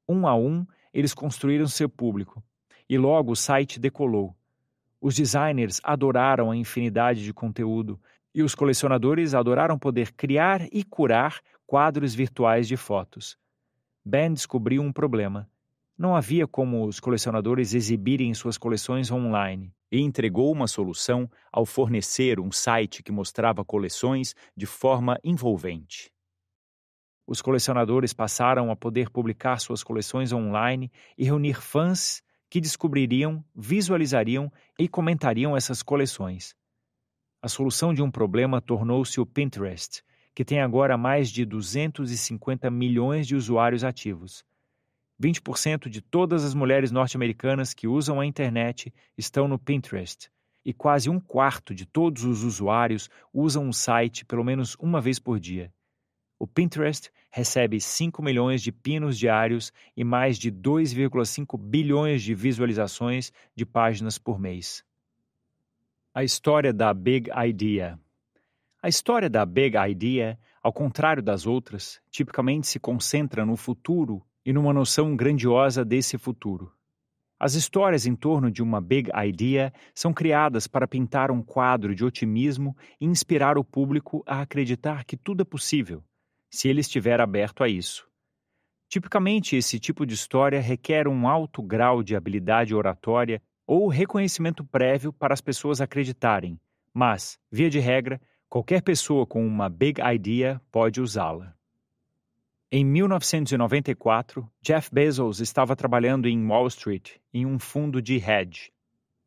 Um 0.07 0.27
a 0.27 0.35
um, 0.35 0.67
eles 0.93 1.15
construíram 1.15 1.65
seu 1.65 1.89
público, 1.89 2.43
e 2.87 2.95
logo 2.95 3.31
o 3.31 3.35
site 3.35 3.79
decolou. 3.79 4.35
Os 5.01 5.15
designers 5.15 5.81
adoraram 5.83 6.51
a 6.51 6.55
infinidade 6.55 7.23
de 7.23 7.33
conteúdo, 7.33 7.99
e 8.35 8.43
os 8.43 8.53
colecionadores 8.53 9.33
adoraram 9.33 9.79
poder 9.79 10.11
criar 10.11 10.61
e 10.71 10.83
curar 10.83 11.41
quadros 11.65 12.13
virtuais 12.13 12.67
de 12.67 12.77
fotos. 12.77 13.35
Ben 14.05 14.31
descobriu 14.31 14.83
um 14.83 14.93
problema 14.93 15.49
não 15.97 16.15
havia 16.15 16.45
como 16.45 16.85
os 16.85 16.99
colecionadores 16.99 17.73
exibirem 17.73 18.33
suas 18.33 18.57
coleções 18.57 19.09
online 19.11 19.73
e 19.89 20.01
entregou 20.01 20.51
uma 20.51 20.67
solução 20.67 21.29
ao 21.51 21.65
fornecer 21.65 22.39
um 22.39 22.51
site 22.51 23.01
que 23.01 23.13
mostrava 23.13 23.63
coleções 23.63 24.35
de 24.57 24.65
forma 24.65 25.17
envolvente. 25.23 26.11
Os 27.25 27.41
colecionadores 27.41 28.13
passaram 28.13 28.69
a 28.69 28.75
poder 28.75 29.09
publicar 29.09 29.57
suas 29.57 29.83
coleções 29.83 30.33
online 30.33 30.91
e 31.17 31.23
reunir 31.23 31.61
fãs 31.61 32.21
que 32.49 32.59
descobririam, 32.59 33.43
visualizariam 33.55 34.51
e 34.77 34.87
comentariam 34.87 35.55
essas 35.55 35.81
coleções. 35.81 36.53
A 37.41 37.47
solução 37.47 37.93
de 37.93 38.01
um 38.01 38.11
problema 38.11 38.61
tornou-se 38.61 39.19
o 39.19 39.25
Pinterest, 39.25 40.03
que 40.35 40.43
tem 40.43 40.61
agora 40.61 40.97
mais 40.97 41.29
de 41.29 41.45
250 41.45 42.69
milhões 42.69 43.25
de 43.25 43.35
usuários 43.35 43.83
ativos 43.83 44.43
20% 45.21 45.87
de 45.87 46.01
todas 46.01 46.43
as 46.43 46.53
mulheres 46.53 46.91
norte-americanas 46.91 47.73
que 47.73 47.87
usam 47.87 48.19
a 48.19 48.25
internet 48.25 48.93
estão 49.17 49.47
no 49.47 49.57
Pinterest, 49.57 50.29
e 50.63 50.73
quase 50.73 51.09
um 51.09 51.19
quarto 51.19 51.73
de 51.73 51.85
todos 51.85 52.23
os 52.23 52.43
usuários 52.43 53.09
usam 53.33 53.69
o 53.69 53.73
site 53.73 54.25
pelo 54.25 54.43
menos 54.43 54.75
uma 54.79 54.99
vez 54.99 55.19
por 55.19 55.39
dia. 55.39 55.71
O 56.37 56.45
Pinterest 56.45 57.09
recebe 57.31 57.79
5 57.79 58.21
milhões 58.21 58.61
de 58.61 58.71
pinos 58.71 59.17
diários 59.17 59.71
e 59.95 60.03
mais 60.03 60.37
de 60.37 60.51
2,5 60.51 61.57
bilhões 61.57 62.21
de 62.21 62.35
visualizações 62.35 63.31
de 63.55 63.65
páginas 63.65 64.17
por 64.17 64.37
mês. 64.37 64.83
A 66.13 66.23
história 66.23 66.73
da 66.73 66.93
Big 66.93 67.29
Idea. 67.31 67.99
A 68.81 68.89
história 68.89 69.29
da 69.29 69.45
Big 69.45 69.77
Idea, 69.77 70.37
ao 70.61 70.73
contrário 70.73 71.23
das 71.23 71.45
outras, 71.45 72.01
tipicamente 72.09 72.67
se 72.67 72.79
concentra 72.79 73.45
no 73.45 73.55
futuro 73.55 74.21
e 74.45 74.53
numa 74.53 74.71
noção 74.71 75.15
grandiosa 75.15 75.83
desse 75.83 76.17
futuro. 76.17 76.71
As 77.39 77.53
histórias 77.53 78.05
em 78.05 78.15
torno 78.15 78.49
de 78.49 78.63
uma 78.63 78.79
big 78.79 79.09
idea 79.13 79.73
são 79.93 80.13
criadas 80.13 80.67
para 80.67 80.87
pintar 80.87 81.31
um 81.31 81.41
quadro 81.41 81.93
de 81.93 82.05
otimismo 82.05 82.75
e 82.99 83.05
inspirar 83.05 83.57
o 83.57 83.63
público 83.63 84.23
a 84.25 84.41
acreditar 84.41 85.03
que 85.03 85.17
tudo 85.17 85.41
é 85.41 85.45
possível, 85.45 86.03
se 86.49 86.69
ele 86.69 86.79
estiver 86.79 87.19
aberto 87.19 87.63
a 87.63 87.67
isso. 87.67 88.07
Tipicamente, 88.87 89.55
esse 89.55 89.79
tipo 89.79 90.05
de 90.05 90.13
história 90.13 90.61
requer 90.61 91.07
um 91.07 91.27
alto 91.27 91.61
grau 91.61 92.01
de 92.01 92.15
habilidade 92.15 92.73
oratória 92.73 93.41
ou 93.67 93.87
reconhecimento 93.87 94.63
prévio 94.63 95.11
para 95.11 95.33
as 95.33 95.41
pessoas 95.41 95.81
acreditarem, 95.81 96.59
mas, 96.93 97.37
via 97.51 97.69
de 97.69 97.79
regra, 97.79 98.21
qualquer 98.47 98.81
pessoa 98.81 99.25
com 99.25 99.45
uma 99.45 99.67
big 99.67 99.99
idea 100.01 100.61
pode 100.71 101.01
usá-la. 101.01 101.54
Em 102.77 102.83
1994, 102.83 104.51
Jeff 104.61 104.89
Bezos 104.93 105.39
estava 105.39 105.77
trabalhando 105.77 106.27
em 106.27 106.45
Wall 106.45 106.67
Street, 106.67 107.11
em 107.33 107.45
um 107.45 107.57
fundo 107.57 108.01
de 108.01 108.17
hedge. 108.17 108.69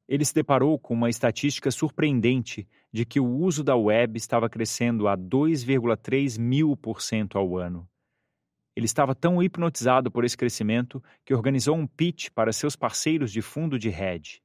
Ele 0.07 0.23
se 0.23 0.35
deparou 0.35 0.79
com 0.79 0.93
uma 0.93 1.09
estatística 1.09 1.71
surpreendente 1.71 2.69
de 2.93 3.07
que 3.07 3.19
o 3.19 3.27
uso 3.27 3.65
da 3.65 3.75
web 3.75 4.19
estava 4.19 4.51
crescendo 4.51 5.09
a 5.09 5.17
2,3 5.17 6.39
mil 6.39 6.77
por 6.77 7.01
cento 7.01 7.39
ao 7.39 7.57
ano. 7.57 7.89
Ele 8.77 8.85
estava 8.85 9.15
tão 9.15 9.43
hipnotizado 9.43 10.11
por 10.11 10.27
esse 10.27 10.37
crescimento 10.37 11.03
que 11.25 11.33
organizou 11.33 11.75
um 11.75 11.87
pitch 11.87 12.29
para 12.35 12.53
seus 12.53 12.77
parceiros 12.77 13.33
de 13.33 13.41
fundo 13.41 13.79
de 13.79 13.89
hedge. 13.89 14.43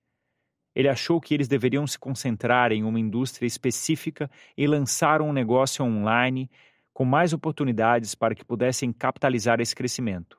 Ele 0.74 0.88
achou 0.88 1.20
que 1.20 1.34
eles 1.34 1.50
deveriam 1.50 1.86
se 1.86 2.00
concentrar 2.00 2.72
em 2.72 2.86
uma 2.86 3.02
indústria 3.02 3.46
específica 3.46 4.32
e 4.58 4.66
lançar 4.66 5.22
um 5.22 5.34
negócio 5.34 5.84
online 5.84 6.50
com 6.94 7.04
mais 7.04 7.34
oportunidades 7.34 8.14
para 8.14 8.36
que 8.36 8.46
pudessem 8.46 8.94
capitalizar 8.94 9.60
esse 9.60 9.76
crescimento. 9.76 10.38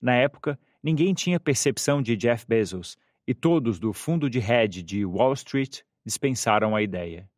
Na 0.00 0.14
época, 0.14 0.58
ninguém 0.82 1.14
tinha 1.14 1.38
percepção 1.38 2.02
de 2.02 2.16
Jeff 2.16 2.44
Bezos 2.46 2.98
e 3.26 3.32
todos 3.32 3.78
do 3.78 3.92
fundo 3.92 4.28
de 4.28 4.40
hedge 4.40 4.82
de 4.82 5.04
Wall 5.04 5.32
Street 5.34 5.82
dispensaram 6.04 6.74
a 6.74 6.82
ideia. 6.82 7.30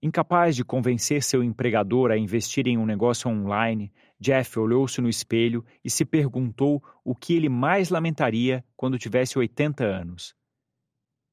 Incapaz 0.00 0.54
de 0.54 0.64
convencer 0.64 1.22
seu 1.22 1.42
empregador 1.42 2.12
a 2.12 2.16
investir 2.16 2.68
em 2.68 2.78
um 2.78 2.86
negócio 2.86 3.28
online, 3.28 3.92
Jeff 4.18 4.58
olhou-se 4.58 5.00
no 5.00 5.08
espelho 5.08 5.64
e 5.84 5.90
se 5.90 6.04
perguntou 6.04 6.82
o 7.04 7.14
que 7.16 7.34
ele 7.34 7.48
mais 7.48 7.90
lamentaria 7.90 8.64
quando 8.76 8.98
tivesse 8.98 9.36
80 9.36 9.84
anos. 9.84 10.36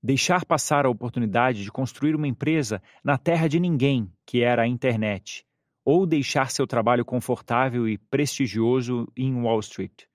Deixar 0.02 0.46
passar 0.46 0.86
a 0.86 0.90
oportunidade 0.90 1.64
de 1.64 1.72
construir 1.72 2.16
uma 2.16 2.28
empresa 2.28 2.82
na 3.04 3.18
terra 3.18 3.48
de 3.48 3.60
ninguém, 3.60 4.12
que 4.26 4.42
era 4.42 4.64
a 4.64 4.68
internet, 4.68 5.45
ou 5.86 6.08
deixar 6.08 6.50
seu 6.50 6.66
trabalho 6.66 7.06
confortável 7.06 7.88
e 7.88 7.96
prestigioso 7.98 9.08
em 9.16 9.36
Wall 9.36 9.60
Street. 9.60 10.06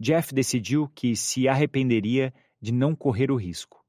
Jeff 0.00 0.34
decidiu 0.34 0.88
que 0.88 1.14
se 1.14 1.46
arrependeria 1.46 2.32
de 2.60 2.72
não 2.72 2.96
correr 2.96 3.30
o 3.30 3.36
risco. 3.36 3.84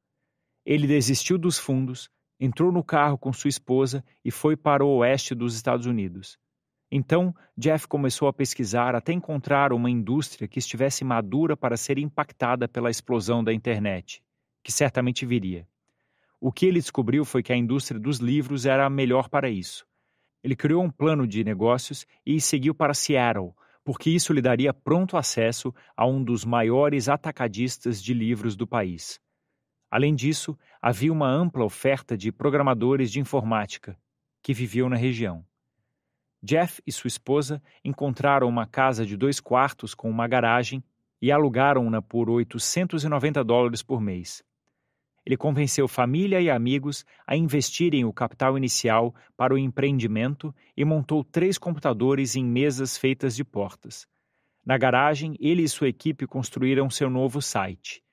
Ele 0.65 0.85
desistiu 0.85 1.37
dos 1.37 1.57
fundos, 1.57 2.09
entrou 2.39 2.71
no 2.71 2.83
carro 2.83 3.17
com 3.17 3.31
sua 3.31 3.47
esposa 3.47 4.03
e 4.23 4.29
foi 4.29 4.57
para 4.57 4.83
o 4.83 4.97
oeste 4.97 5.33
dos 5.33 5.55
Estados 5.55 5.85
Unidos. 5.85 6.37
Então, 6.91 7.33
Jeff 7.57 7.87
começou 7.87 8.27
a 8.27 8.33
pesquisar 8.33 8.93
até 8.93 9.13
encontrar 9.13 9.73
uma 9.73 9.89
indústria 9.89 10.47
que 10.47 10.59
estivesse 10.59 11.03
madura 11.03 11.57
para 11.57 11.77
ser 11.77 11.97
impactada 11.97 12.67
pela 12.67 12.91
explosão 12.91 13.43
da 13.43 13.53
internet, 13.53 14.21
que 14.61 14.71
certamente 14.71 15.25
viria. 15.25 15.67
O 16.39 16.51
que 16.51 16.65
ele 16.65 16.79
descobriu 16.79 17.25
foi 17.25 17.41
que 17.41 17.53
a 17.53 17.57
indústria 17.57 17.99
dos 17.99 18.19
livros 18.19 18.65
era 18.65 18.85
a 18.85 18.89
melhor 18.89 19.29
para 19.29 19.49
isso. 19.49 19.87
Ele 20.43 20.55
criou 20.55 20.83
um 20.83 20.89
plano 20.89 21.25
de 21.25 21.43
negócios 21.43 22.05
e 22.25 22.41
seguiu 22.41 22.75
para 22.75 22.93
Seattle, 22.93 23.53
porque 23.83 24.09
isso 24.09 24.33
lhe 24.33 24.41
daria 24.41 24.73
pronto 24.73 25.15
acesso 25.15 25.73
a 25.95 26.05
um 26.05 26.23
dos 26.23 26.43
maiores 26.43 27.07
atacadistas 27.07 28.01
de 28.01 28.13
livros 28.13 28.55
do 28.55 28.67
país. 28.67 29.19
Além 29.89 30.15
disso, 30.15 30.57
havia 30.81 31.13
uma 31.13 31.29
ampla 31.29 31.63
oferta 31.63 32.17
de 32.17 32.31
programadores 32.31 33.11
de 33.11 33.19
informática 33.19 33.97
que 34.41 34.53
viviam 34.53 34.89
na 34.89 34.95
região. 34.95 35.45
Jeff 36.41 36.81
e 36.85 36.91
sua 36.91 37.07
esposa 37.07 37.61
encontraram 37.85 38.49
uma 38.49 38.67
casa 38.67 39.05
de 39.05 39.15
dois 39.15 39.39
quartos 39.39 39.95
com 39.95 40.09
uma 40.09 40.27
garagem 40.27 40.83
e 41.21 41.31
alugaram-na 41.31 42.01
por 42.01 42.29
890 42.29 43.41
dólares 43.45 43.81
por 43.81 44.01
mês. 44.01 44.43
Ele 45.25 45.37
convenceu 45.37 45.87
família 45.87 46.41
e 46.41 46.49
amigos 46.49 47.05
a 47.25 47.35
investirem 47.35 48.03
o 48.03 48.11
capital 48.11 48.57
inicial 48.57 49.15
para 49.37 49.53
o 49.53 49.57
empreendimento 49.57 50.53
e 50.75 50.83
montou 50.83 51.23
três 51.23 51.57
computadores 51.57 52.35
em 52.35 52.43
mesas 52.43 52.97
feitas 52.97 53.35
de 53.35 53.43
portas. 53.43 54.05
Na 54.65 54.77
garagem, 54.77 55.35
ele 55.39 55.63
e 55.63 55.69
sua 55.69 55.87
equipe 55.87 56.27
construíram 56.27 56.89
seu 56.89 57.09
novo 57.09 57.41
site. 57.41 58.03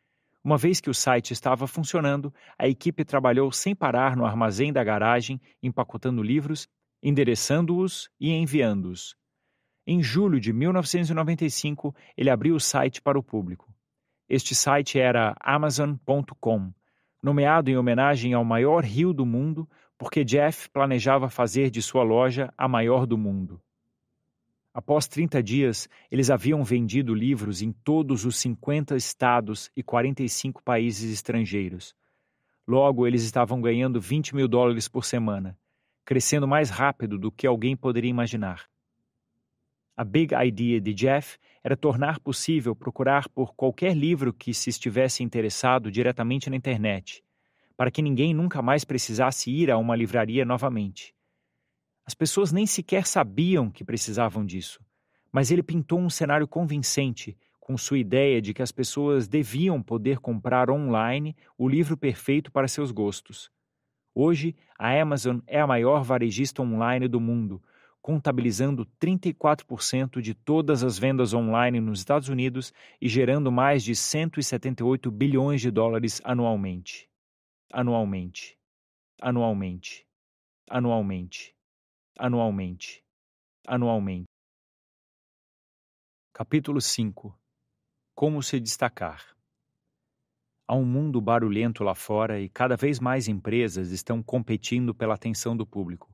Uma 0.42 0.56
vez 0.56 0.80
que 0.80 0.88
o 0.88 0.94
site 0.94 1.32
estava 1.32 1.66
funcionando, 1.66 2.32
a 2.58 2.66
equipe 2.66 3.04
trabalhou 3.04 3.50
sem 3.52 3.74
parar 3.74 4.16
no 4.16 4.24
armazém 4.24 4.72
da 4.72 4.82
garagem, 4.82 5.40
empacotando 5.62 6.22
livros, 6.22 6.68
endereçando-os 7.02 8.08
e 8.18 8.30
enviando-os. 8.30 9.16
Em 9.86 10.02
julho 10.02 10.40
de 10.40 10.52
1995, 10.52 11.94
ele 12.16 12.30
abriu 12.30 12.54
o 12.54 12.60
site 12.60 13.02
para 13.02 13.18
o 13.18 13.22
público. 13.22 13.72
Este 14.28 14.54
site 14.54 14.98
era 14.98 15.34
Amazon.com 15.40 16.72
nomeado 17.22 17.70
em 17.70 17.76
homenagem 17.76 18.32
ao 18.32 18.44
maior 18.44 18.84
rio 18.84 19.12
do 19.12 19.26
mundo, 19.26 19.68
porque 19.98 20.24
Jeff 20.24 20.68
planejava 20.70 21.28
fazer 21.28 21.70
de 21.70 21.82
sua 21.82 22.02
loja 22.02 22.52
a 22.56 22.66
maior 22.66 23.06
do 23.06 23.18
mundo. 23.18 23.60
Após 24.72 25.08
30 25.08 25.42
dias, 25.42 25.88
eles 26.10 26.30
haviam 26.30 26.62
vendido 26.62 27.12
livros 27.12 27.60
em 27.60 27.72
todos 27.72 28.24
os 28.24 28.36
50 28.36 28.96
estados 28.96 29.70
e 29.76 29.82
45 29.82 30.62
países 30.62 31.12
estrangeiros. 31.12 31.94
Logo, 32.66 33.06
eles 33.06 33.24
estavam 33.24 33.60
ganhando 33.60 34.00
20 34.00 34.34
mil 34.34 34.46
dólares 34.46 34.86
por 34.86 35.04
semana, 35.04 35.58
crescendo 36.04 36.46
mais 36.46 36.70
rápido 36.70 37.18
do 37.18 37.32
que 37.32 37.46
alguém 37.46 37.76
poderia 37.76 38.10
imaginar. 38.10 38.70
A 39.96 40.04
big 40.04 40.34
idea 40.34 40.80
de 40.80 40.94
Jeff 40.94 41.36
era 41.62 41.76
tornar 41.76 42.18
possível 42.20 42.74
procurar 42.74 43.28
por 43.28 43.54
qualquer 43.54 43.94
livro 43.94 44.32
que 44.32 44.54
se 44.54 44.70
estivesse 44.70 45.22
interessado 45.22 45.90
diretamente 45.90 46.48
na 46.48 46.56
internet, 46.56 47.22
para 47.76 47.90
que 47.90 48.02
ninguém 48.02 48.32
nunca 48.32 48.62
mais 48.62 48.84
precisasse 48.84 49.50
ir 49.50 49.70
a 49.70 49.76
uma 49.76 49.94
livraria 49.94 50.44
novamente. 50.44 51.14
As 52.06 52.14
pessoas 52.14 52.50
nem 52.50 52.66
sequer 52.66 53.06
sabiam 53.06 53.70
que 53.70 53.84
precisavam 53.84 54.44
disso, 54.44 54.80
mas 55.30 55.50
ele 55.50 55.62
pintou 55.62 55.98
um 55.98 56.10
cenário 56.10 56.48
convincente 56.48 57.36
com 57.60 57.76
sua 57.76 57.98
ideia 57.98 58.42
de 58.42 58.52
que 58.52 58.62
as 58.62 58.72
pessoas 58.72 59.28
deviam 59.28 59.80
poder 59.82 60.18
comprar 60.18 60.70
online 60.70 61.36
o 61.56 61.68
livro 61.68 61.96
perfeito 61.96 62.50
para 62.50 62.66
seus 62.66 62.90
gostos. 62.90 63.50
Hoje, 64.12 64.56
a 64.76 64.90
Amazon 65.00 65.38
é 65.46 65.60
a 65.60 65.66
maior 65.66 66.02
varejista 66.02 66.62
online 66.62 67.06
do 67.06 67.20
mundo, 67.20 67.62
contabilizando 68.02 68.86
34% 69.00 70.20
de 70.20 70.34
todas 70.34 70.82
as 70.82 70.98
vendas 70.98 71.34
online 71.34 71.80
nos 71.80 72.00
Estados 72.00 72.28
Unidos 72.28 72.72
e 73.00 73.08
gerando 73.08 73.52
mais 73.52 73.82
de 73.82 73.94
178 73.94 75.10
bilhões 75.10 75.60
de 75.60 75.70
dólares 75.70 76.20
anualmente. 76.24 77.08
Anualmente. 77.72 78.58
Anualmente. 79.20 80.06
Anualmente. 80.68 81.54
Anualmente. 82.18 83.04
Anualmente. 83.66 84.28
Capítulo 86.32 86.80
5 86.80 87.38
Como 88.14 88.42
se 88.42 88.58
destacar. 88.58 89.36
Há 90.66 90.74
um 90.74 90.84
mundo 90.84 91.20
barulhento 91.20 91.82
lá 91.82 91.94
fora 91.94 92.40
e 92.40 92.48
cada 92.48 92.76
vez 92.76 92.98
mais 92.98 93.28
empresas 93.28 93.90
estão 93.90 94.22
competindo 94.22 94.94
pela 94.94 95.14
atenção 95.14 95.56
do 95.56 95.66
público. 95.66 96.08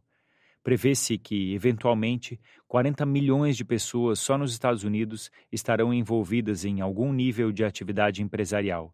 Prevê-se 0.67 1.17
que, 1.17 1.55
eventualmente, 1.55 2.41
40 2.67 3.07
milhões 3.07 3.57
de 3.57 3.65
pessoas 3.65 4.19
só 4.19 4.37
nos 4.37 4.51
Estados 4.51 4.83
Unidos 4.83 5.31
estarão 5.53 5.95
envolvidas 5.95 6.65
em 6.65 6.81
algum 6.81 7.13
nível 7.13 7.53
de 7.53 7.65
atividade 7.65 8.21
empresarial. 8.21 8.93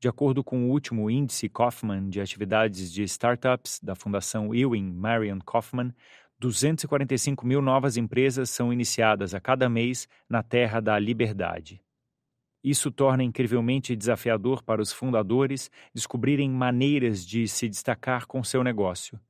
De 0.00 0.08
acordo 0.08 0.42
com 0.42 0.64
o 0.64 0.70
último 0.70 1.10
índice 1.10 1.46
Kaufman 1.46 2.08
de 2.08 2.22
atividades 2.22 2.90
de 2.90 3.02
startups 3.02 3.78
da 3.82 3.94
Fundação 3.94 4.54
Ewing 4.54 4.94
Marion 4.94 5.40
Kaufman, 5.40 5.94
245 6.38 7.46
mil 7.46 7.60
novas 7.60 7.98
empresas 7.98 8.48
são 8.48 8.72
iniciadas 8.72 9.34
a 9.34 9.40
cada 9.40 9.68
mês 9.68 10.08
na 10.26 10.42
Terra 10.42 10.80
da 10.80 10.98
Liberdade. 10.98 11.82
Isso 12.64 12.90
torna 12.90 13.22
incrivelmente 13.22 13.94
desafiador 13.94 14.62
para 14.62 14.80
os 14.80 14.90
fundadores 14.90 15.70
descobrirem 15.92 16.48
maneiras 16.48 17.26
de 17.26 17.46
se 17.46 17.68
destacar 17.68 18.24
com 18.24 18.42
seu 18.42 18.64
negócio. 18.64 19.20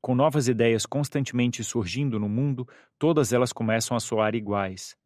Com 0.00 0.14
novas 0.14 0.48
ideias 0.48 0.86
constantemente 0.86 1.64
surgindo 1.64 2.18
no 2.20 2.28
mundo, 2.28 2.68
todas 2.98 3.32
elas 3.32 3.52
começam 3.52 3.96
a 3.96 4.00
soar 4.00 4.34
iguais. 4.34 4.96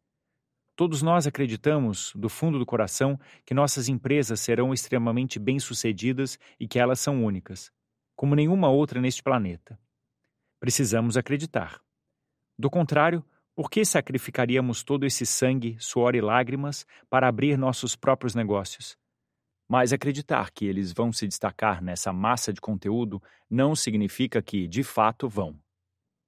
Todos 0.75 1.01
nós 1.01 1.27
acreditamos, 1.27 2.11
do 2.15 2.29
fundo 2.29 2.57
do 2.57 2.65
coração, 2.65 3.19
que 3.45 3.53
nossas 3.53 3.89
empresas 3.89 4.39
serão 4.39 4.73
extremamente 4.73 5.37
bem-sucedidas 5.37 6.39
e 6.59 6.67
que 6.67 6.79
elas 6.79 6.99
são 6.99 7.23
únicas, 7.23 7.71
como 8.15 8.35
nenhuma 8.35 8.69
outra 8.69 8.99
neste 8.99 9.21
planeta. 9.21 9.79
Precisamos 10.59 11.17
acreditar. 11.17 11.79
Do 12.57 12.69
contrário, 12.69 13.23
por 13.55 13.69
que 13.69 13.85
sacrificaríamos 13.85 14.83
todo 14.83 15.05
esse 15.05 15.25
sangue, 15.25 15.75
suor 15.79 16.15
e 16.15 16.21
lágrimas 16.21 16.87
para 17.09 17.27
abrir 17.27 17.57
nossos 17.57 17.95
próprios 17.95 18.33
negócios? 18.33 18.97
Mas 19.73 19.91
acreditar 19.91 20.51
que 20.51 20.65
eles 20.65 20.93
vão 20.93 21.11
se 21.11 21.27
destacar 21.27 21.83
nessa 21.83 22.13
massa 22.13 22.53
de 22.53 22.61
conteúdo 22.61 23.19
não 23.49 23.75
significa 23.75 24.39
que, 24.39 24.67
de 24.67 24.83
fato, 24.83 25.27
vão. 25.27 25.59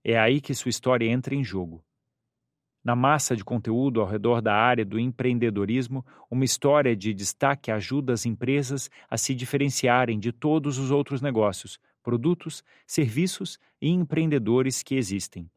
É 0.04 0.18
aí 0.18 0.42
que 0.42 0.56
sua 0.56 0.70
história 0.70 1.06
entra 1.06 1.36
em 1.36 1.44
jogo. 1.44 1.86
Na 2.84 2.96
massa 2.96 3.36
de 3.36 3.44
conteúdo 3.44 4.02
ao 4.02 4.08
redor 4.08 4.42
da 4.42 4.56
área 4.56 4.84
do 4.84 4.98
empreendedorismo, 4.98 6.04
uma 6.28 6.44
história 6.44 6.96
de 6.96 7.14
destaque 7.14 7.70
ajuda 7.70 8.14
as 8.14 8.26
empresas 8.26 8.90
a 9.08 9.16
se 9.16 9.36
diferenciarem 9.36 10.18
de 10.18 10.32
todos 10.32 10.80
os 10.80 10.90
outros 10.90 11.22
negócios, 11.22 11.80
produtos, 12.02 12.64
serviços 12.88 13.60
e 13.80 13.90
empreendedores 13.90 14.82
que 14.82 14.96
existem. 14.96 15.48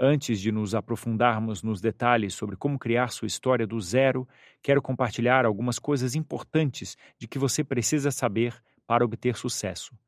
Antes 0.00 0.40
de 0.40 0.52
nos 0.52 0.76
aprofundarmos 0.76 1.64
nos 1.64 1.80
detalhes 1.80 2.32
sobre 2.32 2.54
como 2.54 2.78
criar 2.78 3.08
sua 3.08 3.26
história 3.26 3.66
do 3.66 3.80
zero, 3.80 4.28
quero 4.62 4.80
compartilhar 4.80 5.44
algumas 5.44 5.76
coisas 5.76 6.14
importantes 6.14 6.96
de 7.18 7.26
que 7.26 7.36
você 7.36 7.64
precisa 7.64 8.12
saber 8.12 8.54
para 8.86 9.04
obter 9.04 9.36
sucesso. 9.36 9.98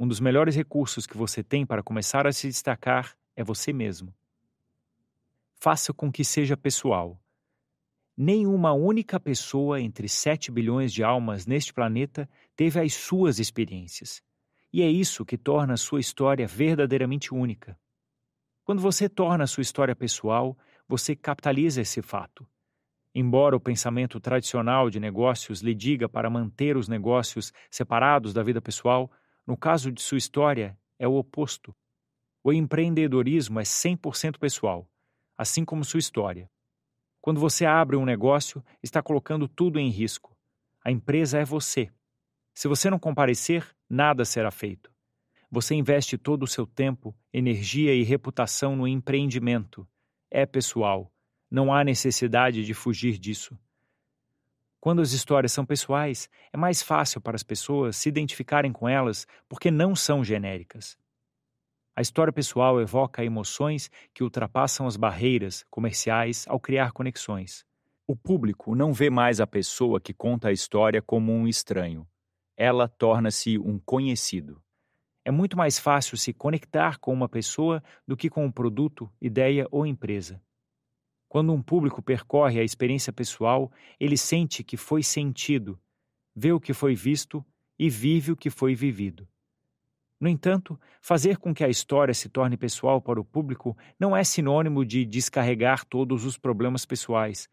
Um 0.00 0.08
dos 0.08 0.18
melhores 0.18 0.56
recursos 0.56 1.06
que 1.06 1.14
você 1.14 1.42
tem 1.42 1.66
para 1.66 1.82
começar 1.82 2.26
a 2.26 2.32
se 2.32 2.48
destacar 2.48 3.14
é 3.36 3.44
você 3.44 3.70
mesmo. 3.70 4.14
Faça 5.56 5.92
com 5.92 6.10
que 6.10 6.24
seja 6.24 6.56
pessoal. 6.56 7.20
Nenhuma 8.16 8.72
única 8.72 9.20
pessoa 9.20 9.78
entre 9.78 10.08
7 10.08 10.50
bilhões 10.50 10.90
de 10.90 11.04
almas 11.04 11.44
neste 11.44 11.74
planeta 11.74 12.26
teve 12.56 12.80
as 12.80 12.94
suas 12.94 13.38
experiências. 13.38 14.22
E 14.72 14.80
é 14.80 14.88
isso 14.88 15.22
que 15.22 15.36
torna 15.36 15.74
a 15.74 15.76
sua 15.76 16.00
história 16.00 16.46
verdadeiramente 16.46 17.34
única. 17.34 17.78
Quando 18.64 18.80
você 18.80 19.08
torna 19.08 19.46
sua 19.46 19.62
história 19.62 19.94
pessoal, 19.96 20.56
você 20.86 21.16
capitaliza 21.16 21.80
esse 21.80 22.00
fato. 22.00 22.46
Embora 23.14 23.56
o 23.56 23.60
pensamento 23.60 24.20
tradicional 24.20 24.88
de 24.88 25.00
negócios 25.00 25.60
lhe 25.60 25.74
diga 25.74 26.08
para 26.08 26.30
manter 26.30 26.76
os 26.76 26.88
negócios 26.88 27.52
separados 27.70 28.32
da 28.32 28.42
vida 28.42 28.60
pessoal, 28.62 29.10
no 29.46 29.56
caso 29.56 29.90
de 29.90 30.00
sua 30.00 30.16
história 30.16 30.78
é 30.98 31.08
o 31.08 31.14
oposto. 31.14 31.74
O 32.44 32.52
empreendedorismo 32.52 33.58
é 33.58 33.64
100% 33.64 34.38
pessoal, 34.38 34.88
assim 35.36 35.64
como 35.64 35.84
sua 35.84 35.98
história. 35.98 36.48
Quando 37.20 37.40
você 37.40 37.66
abre 37.66 37.96
um 37.96 38.04
negócio, 38.04 38.64
está 38.82 39.02
colocando 39.02 39.48
tudo 39.48 39.78
em 39.78 39.88
risco. 39.88 40.36
A 40.84 40.90
empresa 40.90 41.38
é 41.38 41.44
você. 41.44 41.90
Se 42.54 42.68
você 42.68 42.88
não 42.88 42.98
comparecer, 42.98 43.66
nada 43.88 44.24
será 44.24 44.50
feito. 44.50 44.91
Você 45.54 45.74
investe 45.74 46.16
todo 46.16 46.44
o 46.44 46.46
seu 46.46 46.66
tempo, 46.66 47.14
energia 47.30 47.94
e 47.94 48.02
reputação 48.02 48.74
no 48.74 48.88
empreendimento. 48.88 49.86
É 50.30 50.46
pessoal. 50.46 51.12
Não 51.50 51.74
há 51.74 51.84
necessidade 51.84 52.64
de 52.64 52.72
fugir 52.72 53.18
disso. 53.18 53.54
Quando 54.80 55.02
as 55.02 55.12
histórias 55.12 55.52
são 55.52 55.66
pessoais, 55.66 56.30
é 56.54 56.56
mais 56.56 56.82
fácil 56.82 57.20
para 57.20 57.36
as 57.36 57.42
pessoas 57.42 57.98
se 57.98 58.08
identificarem 58.08 58.72
com 58.72 58.88
elas 58.88 59.26
porque 59.46 59.70
não 59.70 59.94
são 59.94 60.24
genéricas. 60.24 60.96
A 61.94 62.00
história 62.00 62.32
pessoal 62.32 62.80
evoca 62.80 63.22
emoções 63.22 63.90
que 64.14 64.24
ultrapassam 64.24 64.86
as 64.86 64.96
barreiras 64.96 65.66
comerciais 65.68 66.46
ao 66.48 66.58
criar 66.58 66.92
conexões. 66.92 67.62
O 68.06 68.16
público 68.16 68.74
não 68.74 68.90
vê 68.90 69.10
mais 69.10 69.38
a 69.38 69.46
pessoa 69.46 70.00
que 70.00 70.14
conta 70.14 70.48
a 70.48 70.52
história 70.52 71.02
como 71.02 71.30
um 71.30 71.46
estranho. 71.46 72.08
Ela 72.56 72.88
torna-se 72.88 73.58
um 73.58 73.78
conhecido. 73.78 74.61
É 75.24 75.30
muito 75.30 75.56
mais 75.56 75.78
fácil 75.78 76.16
se 76.16 76.32
conectar 76.32 76.98
com 76.98 77.12
uma 77.12 77.28
pessoa 77.28 77.82
do 78.06 78.16
que 78.16 78.28
com 78.28 78.44
um 78.44 78.50
produto, 78.50 79.10
ideia 79.20 79.68
ou 79.70 79.86
empresa. 79.86 80.42
Quando 81.28 81.52
um 81.52 81.62
público 81.62 82.02
percorre 82.02 82.58
a 82.58 82.64
experiência 82.64 83.12
pessoal, 83.12 83.70
ele 83.98 84.16
sente 84.16 84.64
que 84.64 84.76
foi 84.76 85.02
sentido, 85.02 85.78
vê 86.34 86.52
o 86.52 86.60
que 86.60 86.74
foi 86.74 86.94
visto 86.94 87.44
e 87.78 87.88
vive 87.88 88.32
o 88.32 88.36
que 88.36 88.50
foi 88.50 88.74
vivido. 88.74 89.26
No 90.18 90.28
entanto, 90.28 90.78
fazer 91.00 91.36
com 91.36 91.54
que 91.54 91.64
a 91.64 91.68
história 91.68 92.14
se 92.14 92.28
torne 92.28 92.56
pessoal 92.56 93.00
para 93.00 93.20
o 93.20 93.24
público 93.24 93.76
não 93.98 94.16
é 94.16 94.22
sinônimo 94.22 94.84
de 94.84 95.04
descarregar 95.04 95.84
todos 95.84 96.24
os 96.24 96.36
problemas 96.36 96.84
pessoais. 96.84 97.48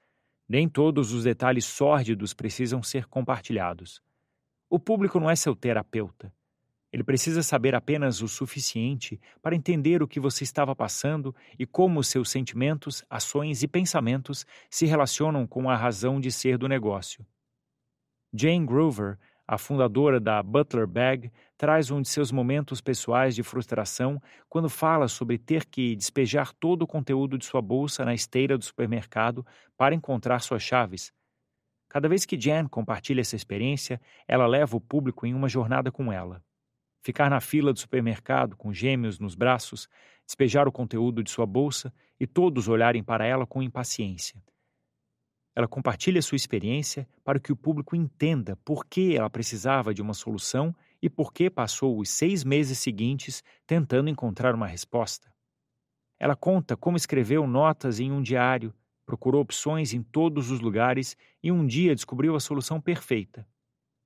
Nem 0.48 0.68
todos 0.68 1.14
os 1.14 1.24
detalhes 1.24 1.66
sórdidos 1.66 2.34
precisam 2.34 2.84
ser 2.84 3.06
compartilhados. 3.06 4.02
O 4.70 4.80
público 4.80 5.20
não 5.20 5.30
é 5.30 5.36
seu 5.36 5.56
terapeuta. 5.56 6.32
Ele 6.92 7.04
precisa 7.04 7.44
saber 7.44 7.76
apenas 7.76 8.22
o 8.22 8.28
suficiente 8.28 9.22
para 9.42 9.56
entender 9.56 10.02
o 10.02 10.08
que 10.08 10.20
você 10.20 10.44
estava 10.44 10.76
passando 10.76 11.36
e 11.58 11.66
como 11.66 12.04
seus 12.04 12.32
sentimentos, 12.32 13.04
ações 13.08 13.62
e 13.62 13.68
pensamentos 13.68 14.46
se 14.70 14.88
relacionam 14.88 15.46
com 15.46 15.70
a 15.70 15.76
razão 15.76 16.20
de 16.20 16.32
ser 16.32 16.58
do 16.58 16.68
negócio. 16.68 17.24
Jane 18.34 18.66
Groover, 18.66 19.20
a 19.48 19.58
fundadora 19.58 20.20
da 20.20 20.42
Butler 20.42 20.88
Bag, 20.88 21.32
traz 21.58 21.92
um 21.92 22.02
de 22.02 22.10
seus 22.10 22.32
momentos 22.32 22.82
pessoais 22.82 23.36
de 23.36 23.44
frustração 23.44 24.22
quando 24.48 24.70
fala 24.70 25.08
sobre 25.08 25.38
ter 25.38 25.66
que 25.66 25.96
despejar 25.96 26.54
todo 26.54 26.84
o 26.84 26.88
conteúdo 26.88 27.38
de 27.38 27.46
sua 27.46 27.62
bolsa 27.62 28.04
na 28.04 28.16
esteira 28.16 28.58
do 28.58 28.66
supermercado 28.66 29.46
para 29.78 29.94
encontrar 29.94 30.40
suas 30.40 30.64
chaves. 30.64 31.12
Cada 31.88 32.08
vez 32.08 32.26
que 32.26 32.40
Jan 32.40 32.68
compartilha 32.68 33.22
essa 33.22 33.36
experiência, 33.36 34.00
ela 34.28 34.48
leva 34.48 34.78
o 34.78 34.82
público 34.82 35.26
em 35.26 35.34
uma 35.34 35.50
jornada 35.50 35.92
com 35.92 36.14
ela 36.14 36.44
ficar 37.02 37.30
na 37.30 37.40
fila 37.40 37.74
do 37.74 37.80
supermercado 37.80 38.56
com 38.56 38.74
gêmeos 38.74 39.20
nos 39.20 39.36
braços, 39.36 39.88
despejar 40.26 40.68
o 40.68 40.72
conteúdo 40.72 41.24
de 41.24 41.32
sua 41.32 41.46
bolsa 41.46 41.94
e 42.20 42.28
todos 42.28 42.68
olharem 42.68 43.04
para 43.04 43.26
ela 43.26 43.46
com 43.46 43.64
impaciência. 43.64 44.42
Ela 45.56 45.68
compartilha 45.68 46.22
sua 46.22 46.36
experiência 46.36 47.08
para 47.24 47.40
que 47.40 47.52
o 47.52 47.56
público 47.56 47.96
entenda 47.96 48.56
por 48.64 48.86
que 48.86 49.16
ela 49.16 49.30
precisava 49.30 49.94
de 49.94 50.02
uma 50.02 50.14
solução 50.14 50.74
e 51.02 51.10
por 51.10 51.34
que 51.34 51.50
passou 51.50 51.98
os 52.00 52.10
seis 52.10 52.44
meses 52.44 52.80
seguintes 52.80 53.44
tentando 53.66 54.10
encontrar 54.10 54.54
uma 54.54 54.68
resposta. 54.68 55.32
Ela 56.20 56.36
conta 56.36 56.78
como 56.78 56.98
escreveu 56.98 57.48
notas 57.48 58.00
em 58.00 58.12
um 58.12 58.22
diário, 58.22 58.74
procurou 59.06 59.42
opções 59.42 59.94
em 59.94 60.04
todos 60.04 60.52
os 60.52 60.60
lugares 60.60 61.18
e 61.42 61.52
um 61.52 61.66
dia 61.66 61.96
descobriu 61.96 62.36
a 62.36 62.40
solução 62.40 62.80
perfeita. 62.80 63.48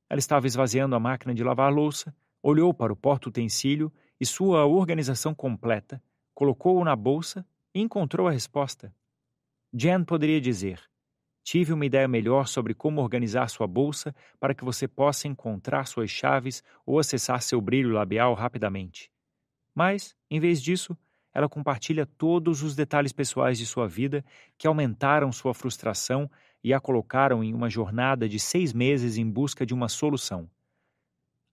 Ela 0.10 0.20
estava 0.20 0.48
esvaziando 0.48 0.96
a 0.96 1.00
máquina 1.00 1.34
de 1.34 1.44
lavar 1.44 1.74
louça 1.74 2.16
olhou 2.44 2.74
para 2.74 2.92
o 2.92 2.96
porta-utensílio 2.96 3.92
e 4.20 4.26
sua 4.26 4.66
organização 4.66 5.34
completa, 5.34 6.04
colocou-o 6.36 6.84
na 6.84 6.96
bolsa 6.96 7.46
e 7.74 7.80
encontrou 7.80 8.28
a 8.28 8.32
resposta. 8.32 8.94
Jan 9.74 10.04
poderia 10.04 10.42
dizer: 10.42 10.82
Tive 11.44 11.74
uma 11.74 11.86
ideia 11.86 12.08
melhor 12.08 12.48
sobre 12.48 12.74
como 12.74 13.02
organizar 13.02 13.50
sua 13.50 13.66
bolsa 13.66 14.14
para 14.40 14.54
que 14.54 14.64
você 14.64 14.88
possa 14.88 15.28
encontrar 15.28 15.88
suas 15.88 16.10
chaves 16.10 16.62
ou 16.86 17.00
acessar 17.00 17.42
seu 17.42 17.62
brilho 17.62 17.92
labial 17.92 18.34
rapidamente. 18.34 19.10
Mas, 19.74 20.16
em 20.30 20.40
vez 20.40 20.62
disso, 20.62 20.96
ela 21.34 21.50
compartilha 21.50 22.06
todos 22.06 22.62
os 22.62 22.76
detalhes 22.76 23.12
pessoais 23.12 23.58
de 23.58 23.66
sua 23.66 23.88
vida 23.88 24.24
que 24.58 24.68
aumentaram 24.68 25.32
sua 25.32 25.54
frustração 25.54 26.30
e 26.64 26.74
a 26.74 26.80
colocaram 26.80 27.44
em 27.44 27.54
uma 27.54 27.70
jornada 27.70 28.30
de 28.30 28.40
seis 28.40 28.72
meses 28.72 29.18
em 29.18 29.28
busca 29.28 29.66
de 29.66 29.74
uma 29.74 29.90
solução. 29.90 30.48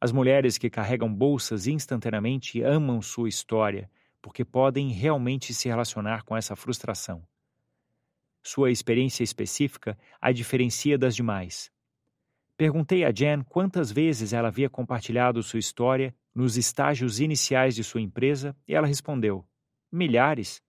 As 0.01 0.13
mulheres 0.13 0.57
que 0.57 0.71
carregam 0.71 1.13
bolsas 1.13 1.67
instantaneamente 1.67 2.63
amam 2.63 3.03
sua 3.03 3.29
história, 3.29 3.91
porque 4.23 4.45
podem 4.47 4.89
realmente 4.89 5.53
se 5.53 5.69
relacionar 5.69 6.25
com 6.25 6.35
essa 6.35 6.57
frustração. 6.57 7.23
Sua 8.43 8.71
experiência 8.71 9.23
específica 9.23 9.99
a 10.19 10.33
diferencia 10.33 10.97
das 10.97 11.15
demais. 11.15 11.71
Perguntei 12.57 13.05
a 13.05 13.11
Jen 13.11 13.43
quantas 13.43 13.93
vezes 13.93 14.33
ela 14.33 14.49
havia 14.49 14.71
compartilhado 14.71 15.43
sua 15.43 15.59
história 15.59 16.15
nos 16.35 16.57
estágios 16.57 17.21
iniciais 17.21 17.75
de 17.75 17.85
sua 17.85 18.01
empresa 18.01 18.57
e 18.67 18.75
ela 18.75 18.87
respondeu: 18.87 19.45
milhares. 19.93 20.63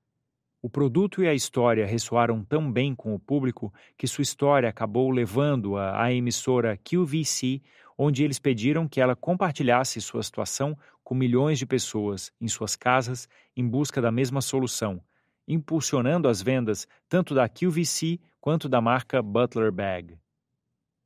O 0.62 0.70
produto 0.70 1.24
e 1.24 1.28
a 1.28 1.34
história 1.34 1.88
ressoaram 1.88 2.44
tão 2.44 2.72
bem 2.72 2.94
com 2.94 3.16
o 3.16 3.20
público 3.20 3.74
que 3.98 4.08
sua 4.08 4.22
história 4.22 4.70
acabou 4.70 5.10
levando-a 5.10 6.04
à 6.04 6.14
emissora 6.14 6.78
QVC 6.78 7.62
onde 8.04 8.24
eles 8.24 8.40
pediram 8.40 8.88
que 8.88 9.00
ela 9.00 9.16
compartilhasse 9.16 10.02
sua 10.02 10.24
situação 10.24 10.76
com 11.04 11.14
milhões 11.14 11.60
de 11.60 11.68
pessoas 11.68 12.32
em 12.42 12.48
suas 12.48 12.76
casas 12.76 13.30
em 13.56 13.68
busca 13.68 14.02
da 14.02 14.12
mesma 14.12 14.42
solução, 14.42 15.00
impulsionando 15.48 16.28
as 16.28 16.42
vendas 16.42 16.88
tanto 17.08 17.36
da 17.36 17.48
QVC 17.48 18.20
quanto 18.40 18.68
da 18.68 18.82
marca 18.82 19.22
Butler 19.22 19.72
Bag. 19.72 20.18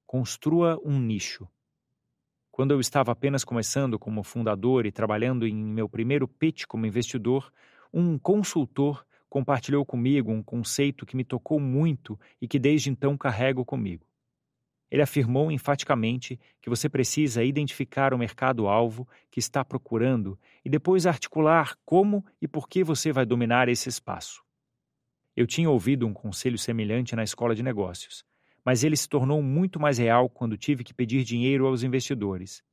Construa 0.08 0.80
um 0.86 0.98
nicho. 0.98 1.46
Quando 2.50 2.72
eu 2.72 2.80
estava 2.80 3.12
apenas 3.12 3.44
começando 3.44 4.00
como 4.00 4.24
fundador 4.24 4.86
e 4.86 4.92
trabalhando 4.92 5.46
em 5.46 5.54
meu 5.54 5.90
primeiro 5.90 6.30
pitch 6.30 6.64
como 6.66 6.86
investidor, 6.86 7.52
um 7.94 8.18
consultor 8.18 9.06
compartilhou 9.28 9.86
comigo 9.86 10.32
um 10.32 10.42
conceito 10.42 11.06
que 11.06 11.18
me 11.18 11.26
tocou 11.26 11.60
muito 11.60 12.18
e 12.42 12.48
que 12.48 12.58
desde 12.58 12.90
então 12.90 13.18
carrego 13.18 13.66
comigo. 13.66 14.08
Ele 14.96 15.02
afirmou 15.02 15.52
enfaticamente 15.52 16.40
que 16.62 16.70
você 16.70 16.88
precisa 16.88 17.44
identificar 17.44 18.14
o 18.14 18.18
mercado-alvo 18.18 19.06
que 19.30 19.42
está 19.42 19.66
procurando 19.66 20.40
e 20.64 20.70
depois 20.70 21.06
articular 21.06 21.76
como 21.84 22.26
e 22.42 22.48
por 22.48 22.70
que 22.70 22.82
você 22.82 23.12
vai 23.12 23.26
dominar 23.26 23.68
esse 23.68 23.90
espaço. 23.90 24.42
Eu 25.36 25.46
tinha 25.46 25.70
ouvido 25.70 26.08
um 26.08 26.14
conselho 26.14 26.58
semelhante 26.58 27.14
na 27.14 27.26
escola 27.26 27.54
de 27.54 27.62
negócios, 27.62 28.24
mas 28.64 28.86
ele 28.86 28.96
se 28.96 29.10
tornou 29.10 29.44
muito 29.44 29.82
mais 29.82 29.98
real 29.98 30.30
quando 30.30 30.58
tive 30.58 30.82
que 30.82 30.94
pedir 30.94 31.26
dinheiro 31.26 31.68
aos 31.68 31.84
investidores. 31.84 32.64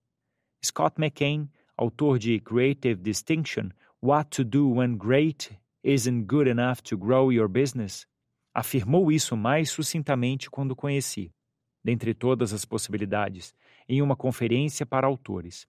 Scott 0.65 1.01
McCain, 1.01 1.51
autor 1.77 2.21
de 2.21 2.39
Creative 2.39 3.03
Distinction: 3.03 3.71
What 4.01 4.31
to 4.31 4.45
Do 4.45 4.75
When 4.75 4.97
Great 4.97 5.59
Isn't 5.83 6.27
Good 6.27 6.49
Enough 6.49 6.83
to 6.85 6.97
Grow 6.97 7.33
Your 7.33 7.49
Business, 7.49 8.07
afirmou 8.55 9.11
isso 9.11 9.37
mais 9.37 9.71
sucintamente 9.71 10.49
quando 10.49 10.77
conheci 10.77 11.33
dentre 11.83 12.15
todas 12.15 12.53
as 12.53 12.65
possibilidades, 12.65 13.55
em 13.89 14.01
uma 14.01 14.17
conferência 14.17 14.87
para 14.87 15.07
autores. 15.07 15.67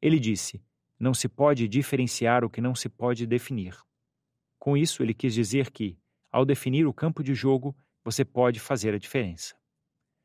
Ele 0.00 0.18
disse: 0.18 0.62
Não 0.98 1.14
se 1.14 1.28
pode 1.28 1.68
diferenciar 1.68 2.44
o 2.44 2.50
que 2.50 2.60
não 2.60 2.74
se 2.74 2.88
pode 2.88 3.26
definir. 3.26 3.76
Com 4.58 4.76
isso, 4.76 5.02
ele 5.02 5.14
quis 5.14 5.34
dizer 5.34 5.70
que, 5.70 5.98
ao 6.30 6.44
definir 6.44 6.86
o 6.86 6.94
campo 6.94 7.22
de 7.22 7.34
jogo, 7.34 7.76
você 8.02 8.24
pode 8.24 8.58
fazer 8.58 8.94
a 8.94 8.98
diferença. 8.98 9.54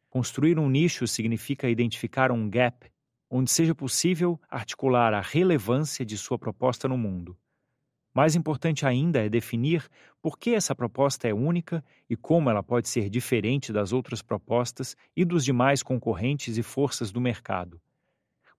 Construir 0.10 0.58
um 0.58 0.70
nicho 0.70 1.06
significa 1.08 1.70
identificar 1.70 2.32
um 2.32 2.50
gap 2.50 2.92
onde 3.30 3.52
seja 3.52 3.76
possível 3.76 4.40
articular 4.50 5.14
a 5.14 5.22
relevância 5.22 6.04
de 6.04 6.18
sua 6.18 6.40
proposta 6.40 6.88
no 6.88 6.98
mundo 6.98 7.38
mais 8.14 8.36
importante 8.36 8.86
ainda 8.86 9.24
é 9.24 9.30
definir 9.30 9.88
por 10.22 10.38
que 10.38 10.52
essa 10.52 10.76
proposta 10.76 11.28
é 11.28 11.34
única 11.34 11.84
e 12.10 12.16
como 12.16 12.50
ela 12.50 12.64
pode 12.64 12.90
ser 12.90 13.10
diferente 13.10 13.72
das 13.72 13.94
outras 13.94 14.22
propostas 14.22 14.96
e 15.16 15.24
dos 15.24 15.46
demais 15.46 15.84
concorrentes 15.84 16.58
e 16.58 16.64
forças 16.64 17.12
do 17.12 17.22
mercado. 17.22 17.80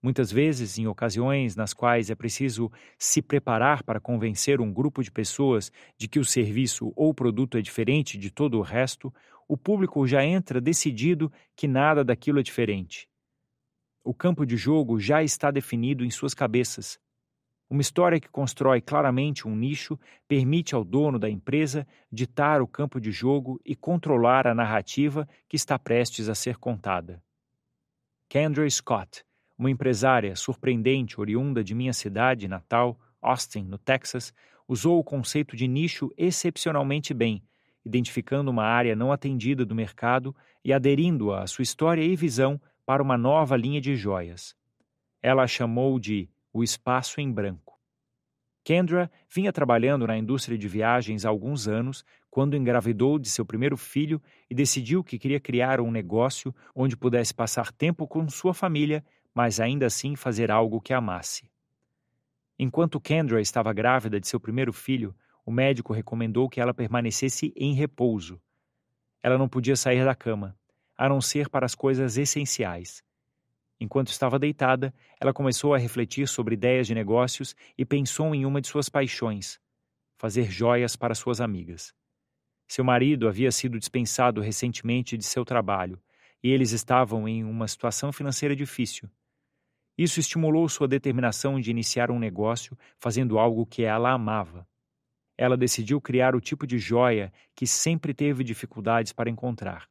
Muitas 0.03 0.32
vezes, 0.32 0.78
em 0.78 0.86
ocasiões 0.86 1.55
nas 1.55 1.74
quais 1.74 2.09
é 2.09 2.14
preciso 2.14 2.72
se 2.98 3.20
preparar 3.20 3.82
para 3.82 4.01
convencer 4.01 4.59
um 4.61 4.72
grupo 4.72 5.03
de 5.03 5.11
pessoas 5.11 5.70
de 5.98 6.09
que 6.09 6.18
o 6.18 6.24
serviço 6.24 6.90
ou 6.96 7.12
produto 7.12 7.59
é 7.59 7.61
diferente 7.61 8.16
de 8.16 8.30
todo 8.30 8.57
o 8.57 8.62
resto, 8.62 9.12
o 9.46 9.59
público 9.59 10.07
já 10.07 10.24
entra 10.24 10.59
decidido 10.61 11.30
que 11.55 11.68
nada 11.68 12.03
daquilo 12.03 12.38
é 12.38 12.42
diferente. 12.42 13.09
O 14.03 14.14
campo 14.14 14.46
de 14.46 14.57
jogo 14.57 14.98
já 14.98 15.22
está 15.22 15.51
definido 15.51 16.03
em 16.03 16.11
suas 16.11 16.32
cabeças 16.32 16.98
uma 17.70 17.80
história 17.80 18.18
que 18.18 18.28
constrói 18.28 18.80
claramente 18.80 19.46
um 19.46 19.54
nicho 19.54 19.96
permite 20.26 20.74
ao 20.74 20.82
dono 20.82 21.20
da 21.20 21.30
empresa 21.30 21.86
ditar 22.10 22.60
o 22.60 22.66
campo 22.66 23.00
de 23.00 23.12
jogo 23.12 23.60
e 23.64 23.76
controlar 23.76 24.48
a 24.48 24.54
narrativa 24.54 25.26
que 25.48 25.54
está 25.54 25.78
prestes 25.78 26.28
a 26.28 26.34
ser 26.34 26.56
contada. 26.56 27.22
Kendra 28.28 28.68
Scott, 28.68 29.24
uma 29.56 29.70
empresária 29.70 30.34
surpreendente 30.34 31.20
oriunda 31.20 31.62
de 31.62 31.72
minha 31.72 31.92
cidade 31.92 32.48
natal, 32.48 32.98
Austin, 33.22 33.62
no 33.62 33.78
Texas, 33.78 34.34
usou 34.66 34.98
o 34.98 35.04
conceito 35.04 35.56
de 35.56 35.68
nicho 35.68 36.12
excepcionalmente 36.16 37.14
bem, 37.14 37.40
identificando 37.84 38.50
uma 38.50 38.64
área 38.64 38.96
não 38.96 39.12
atendida 39.12 39.64
do 39.64 39.76
mercado 39.76 40.34
e 40.64 40.72
aderindo-a 40.72 41.42
à 41.42 41.46
sua 41.46 41.62
história 41.62 42.02
e 42.02 42.16
visão 42.16 42.60
para 42.84 43.02
uma 43.02 43.16
nova 43.16 43.56
linha 43.56 43.80
de 43.80 43.94
joias. 43.94 44.56
Ela 45.22 45.44
a 45.44 45.46
chamou 45.46 46.00
de 46.00 46.28
o 46.53 46.62
espaço 46.62 47.20
em 47.20 47.30
branco. 47.30 47.78
Kendra 48.62 49.11
vinha 49.28 49.53
trabalhando 49.53 50.07
na 50.07 50.16
indústria 50.16 50.57
de 50.57 50.68
viagens 50.68 51.24
há 51.24 51.28
alguns 51.28 51.66
anos 51.66 52.05
quando 52.30 52.57
engravidou 52.57 53.18
de 53.18 53.28
seu 53.28 53.44
primeiro 53.44 53.76
filho 53.76 54.22
e 54.48 54.55
decidiu 54.55 55.03
que 55.03 55.18
queria 55.18 55.40
criar 55.40 55.80
um 55.80 55.90
negócio 55.90 56.55
onde 56.74 56.96
pudesse 56.96 57.34
passar 57.34 57.72
tempo 57.72 58.07
com 58.07 58.28
sua 58.28 58.55
família, 58.55 59.05
mas 59.34 59.59
ainda 59.59 59.86
assim 59.86 60.14
fazer 60.14 60.51
algo 60.51 60.80
que 60.80 60.92
amasse. 60.92 61.51
Enquanto 62.59 63.01
Kendra 63.01 63.40
estava 63.40 63.72
grávida 63.72 64.20
de 64.20 64.28
seu 64.28 64.38
primeiro 64.38 64.72
filho, 64.72 65.14
o 65.44 65.51
médico 65.51 65.92
recomendou 65.92 66.48
que 66.48 66.61
ela 66.61 66.74
permanecesse 66.74 67.53
em 67.57 67.72
repouso. 67.72 68.40
Ela 69.22 69.38
não 69.38 69.48
podia 69.48 69.74
sair 69.74 70.05
da 70.05 70.14
cama, 70.14 70.57
a 70.96 71.09
não 71.09 71.20
ser 71.20 71.48
para 71.48 71.64
as 71.64 71.74
coisas 71.74 72.18
essenciais. 72.18 73.03
Enquanto 73.81 74.09
estava 74.09 74.39
deitada, 74.39 74.93
ela 75.18 75.33
começou 75.33 75.74
a 75.74 75.78
refletir 75.78 76.28
sobre 76.28 76.55
ideias 76.55 76.87
de 76.87 76.95
negócios 76.95 77.57
e 77.78 77.85
pensou 77.85 78.35
em 78.35 78.45
uma 78.45 78.61
de 78.61 78.68
suas 78.68 78.91
paixões: 78.91 79.59
fazer 80.18 80.51
joias 80.51 80.97
para 80.97 81.14
suas 81.14 81.41
amigas. 81.41 81.95
Seu 82.68 82.85
marido 82.85 83.26
havia 83.26 83.51
sido 83.51 83.78
dispensado 83.78 84.41
recentemente 84.41 85.16
de 85.16 85.24
seu 85.24 85.45
trabalho 85.45 85.99
e 86.43 86.51
eles 86.51 86.72
estavam 86.72 87.26
em 87.26 87.43
uma 87.43 87.66
situação 87.66 88.12
financeira 88.12 88.55
difícil. 88.55 89.11
Isso 89.97 90.20
estimulou 90.20 90.68
sua 90.68 90.87
determinação 90.87 91.61
de 91.61 91.70
iniciar 91.70 92.11
um 92.11 92.18
negócio 92.18 92.78
fazendo 92.99 93.39
algo 93.39 93.66
que 93.66 93.83
ela 93.83 94.12
amava. 94.12 94.66
Ela 95.37 95.57
decidiu 95.57 96.01
criar 96.01 96.35
o 96.35 96.41
tipo 96.41 96.66
de 96.66 96.78
joia 96.78 97.33
que 97.55 97.66
sempre 97.66 98.14
teve 98.14 98.45
dificuldades 98.45 99.12
para 99.12 99.31
encontrar. 99.31 99.89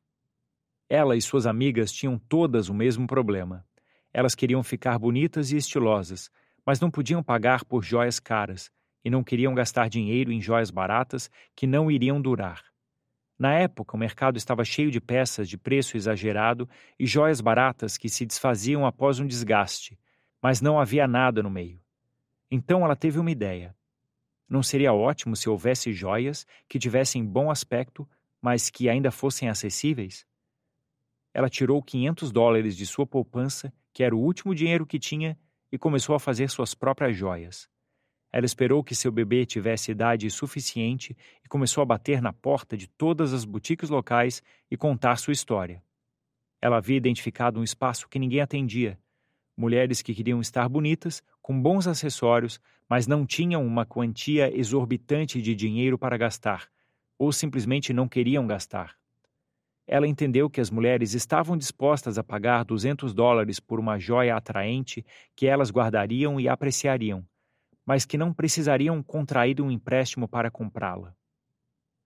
Ela 0.88 1.16
e 1.16 1.22
suas 1.22 1.46
amigas 1.46 1.92
tinham 1.92 2.18
todas 2.18 2.70
o 2.70 2.74
mesmo 2.74 3.06
problema. 3.06 3.68
Elas 4.14 4.36
queriam 4.36 4.64
ficar 4.64 4.98
bonitas 4.98 5.52
e 5.52 5.58
estilosas, 5.58 6.30
mas 6.66 6.80
não 6.80 6.90
podiam 6.90 7.24
pagar 7.24 7.64
por 7.64 7.84
joias 7.84 8.20
caras 8.20 8.72
e 9.04 9.10
não 9.10 9.24
queriam 9.24 9.54
gastar 9.54 9.90
dinheiro 9.90 10.32
em 10.32 10.42
joias 10.42 10.72
baratas 10.72 11.30
que 11.56 11.66
não 11.66 11.90
iriam 11.90 12.22
durar. 12.22 12.64
Na 13.38 13.54
época, 13.54 13.96
o 13.96 14.00
mercado 14.00 14.38
estava 14.38 14.66
cheio 14.66 14.92
de 14.92 15.00
peças 15.00 15.48
de 15.48 15.58
preço 15.58 15.96
exagerado 15.96 16.68
e 17.00 17.06
joias 17.06 17.40
baratas 17.40 17.98
que 17.98 18.10
se 18.10 18.26
desfaziam 18.26 18.86
após 18.86 19.20
um 19.20 19.26
desgaste, 19.26 19.98
mas 20.42 20.60
não 20.60 20.80
havia 20.80 21.08
nada 21.08 21.42
no 21.42 21.50
meio. 21.50 21.82
Então 22.52 22.84
ela 22.84 22.96
teve 22.96 23.18
uma 23.18 23.32
ideia. 23.32 23.74
Não 24.50 24.62
seria 24.62 24.94
ótimo 24.94 25.36
se 25.36 25.48
houvesse 25.48 25.94
joias 25.94 26.46
que 26.68 26.80
tivessem 26.80 27.24
bom 27.24 27.50
aspecto, 27.50 28.10
mas 28.42 28.70
que 28.70 28.90
ainda 28.90 29.12
fossem 29.12 29.48
acessíveis? 29.48 30.26
Ela 31.34 31.50
tirou 31.50 31.82
500 31.82 32.32
dólares 32.32 32.76
de 32.76 32.86
sua 32.86 33.06
poupança, 33.06 33.72
que 34.00 34.04
era 34.06 34.16
o 34.16 34.20
último 34.20 34.56
dinheiro 34.56 34.86
que 34.86 34.98
tinha, 34.98 35.38
e 35.70 35.78
começou 35.78 36.16
a 36.16 36.20
fazer 36.22 36.50
suas 36.50 36.74
próprias 36.74 37.18
joias. 37.18 37.68
Ela 38.32 38.46
esperou 38.46 38.82
que 38.82 38.96
seu 38.96 39.12
bebê 39.12 39.46
tivesse 39.46 39.92
idade 39.92 40.32
suficiente 40.32 41.18
e 41.44 41.50
começou 41.50 41.82
a 41.82 41.86
bater 41.86 42.22
na 42.22 42.32
porta 42.32 42.78
de 42.78 42.88
todas 42.88 43.34
as 43.34 43.44
boutiques 43.44 43.90
locais 43.90 44.42
e 44.72 44.78
contar 44.78 45.18
sua 45.18 45.34
história. 45.34 45.84
Ela 46.62 46.78
havia 46.78 46.96
identificado 46.96 47.60
um 47.60 47.64
espaço 47.64 48.08
que 48.08 48.18
ninguém 48.18 48.40
atendia. 48.40 48.98
Mulheres 49.58 50.02
que 50.02 50.16
queriam 50.16 50.40
estar 50.40 50.70
bonitas, 50.70 51.22
com 51.42 51.62
bons 51.62 51.86
acessórios, 51.86 52.58
mas 52.88 53.06
não 53.06 53.26
tinham 53.26 53.68
uma 53.68 53.86
quantia 53.86 54.50
exorbitante 54.58 55.42
de 55.42 55.54
dinheiro 55.54 55.98
para 55.98 56.16
gastar, 56.16 56.70
ou 57.18 57.34
simplesmente 57.34 57.92
não 57.92 58.08
queriam 58.08 58.48
gastar. 58.48 58.99
Ela 59.92 60.08
entendeu 60.08 60.52
que 60.52 60.62
as 60.62 60.70
mulheres 60.70 61.16
estavam 61.16 61.58
dispostas 61.58 62.20
a 62.20 62.24
pagar 62.24 62.64
200 62.64 63.12
dólares 63.12 63.60
por 63.60 63.80
uma 63.80 63.98
joia 63.98 64.36
atraente 64.36 65.04
que 65.36 65.48
elas 65.48 65.72
guardariam 65.72 66.40
e 66.40 66.48
apreciariam, 66.48 67.26
mas 67.84 68.06
que 68.06 68.16
não 68.16 68.32
precisariam 68.32 69.02
contrair 69.02 69.60
um 69.60 69.72
empréstimo 69.72 70.28
para 70.28 70.52
comprá-la. 70.52 71.12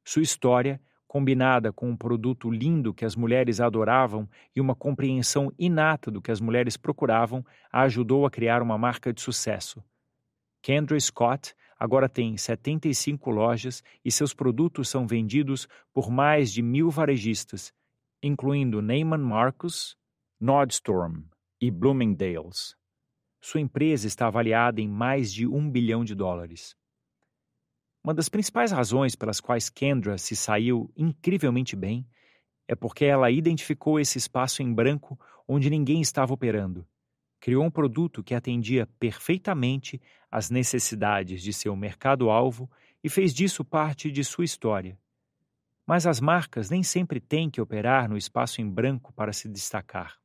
Sua 0.02 0.22
história, 0.22 0.80
combinada 1.06 1.74
com 1.74 1.90
um 1.90 1.98
produto 1.98 2.50
lindo 2.50 2.94
que 2.94 3.04
as 3.04 3.18
mulheres 3.18 3.60
adoravam 3.60 4.30
e 4.56 4.62
uma 4.62 4.74
compreensão 4.74 5.52
inata 5.60 6.10
do 6.10 6.22
que 6.22 6.32
as 6.32 6.40
mulheres 6.40 6.78
procuravam, 6.78 7.46
a 7.70 7.82
ajudou 7.82 8.26
a 8.26 8.32
criar 8.32 8.62
uma 8.62 8.78
marca 8.78 9.12
de 9.12 9.20
sucesso. 9.20 9.84
Kendra 10.62 10.98
Scott 10.98 11.54
agora 11.80 12.08
tem 12.10 12.38
75 12.38 13.30
lojas 13.32 13.84
e 14.04 14.12
seus 14.12 14.34
produtos 14.34 14.90
são 14.90 15.08
vendidos 15.08 15.68
por 15.94 16.10
mais 16.10 16.52
de 16.52 16.62
mil 16.62 16.90
varejistas, 16.90 17.74
incluindo 18.22 18.82
Neiman 18.82 19.18
Marcus, 19.18 19.98
Nordstrom 20.40 21.24
e 21.60 21.72
Bloomingdale's. 21.72 22.76
Sua 23.42 23.60
empresa 23.60 24.08
está 24.08 24.28
avaliada 24.28 24.80
em 24.80 24.88
mais 24.88 25.34
de 25.34 25.46
um 25.46 25.70
bilhão 25.70 26.04
de 26.04 26.16
dólares. 26.16 26.76
Uma 28.04 28.14
das 28.14 28.28
principais 28.28 28.72
razões 28.72 29.16
pelas 29.16 29.40
quais 29.40 29.70
Kendra 29.70 30.18
se 30.18 30.36
saiu 30.36 30.92
incrivelmente 30.98 31.76
bem 31.76 32.06
é 32.68 32.76
porque 32.76 33.06
ela 33.06 33.32
identificou 33.32 34.00
esse 34.00 34.18
espaço 34.18 34.62
em 34.62 34.74
branco 34.74 35.20
onde 35.48 35.70
ninguém 35.70 36.02
estava 36.02 36.34
operando. 36.34 36.88
Criou 37.40 37.64
um 37.64 37.72
produto 37.72 38.24
que 38.24 38.34
atendia 38.34 38.88
perfeitamente 39.00 40.02
às 40.34 40.50
necessidades 40.50 41.44
de 41.44 41.54
seu 41.54 41.76
mercado-alvo 41.76 42.68
e 43.04 43.08
fez 43.08 43.32
disso 43.32 43.64
parte 43.64 44.12
de 44.12 44.24
sua 44.24 44.44
história. 44.44 44.98
Mas 45.86 46.08
as 46.08 46.20
marcas 46.20 46.72
nem 46.72 46.82
sempre 46.82 47.20
têm 47.20 47.52
que 47.52 47.62
operar 47.62 48.10
no 48.10 48.18
espaço 48.18 48.60
em 48.60 48.68
branco 48.68 49.14
para 49.14 49.32
se 49.32 49.48
destacar. 49.48 50.18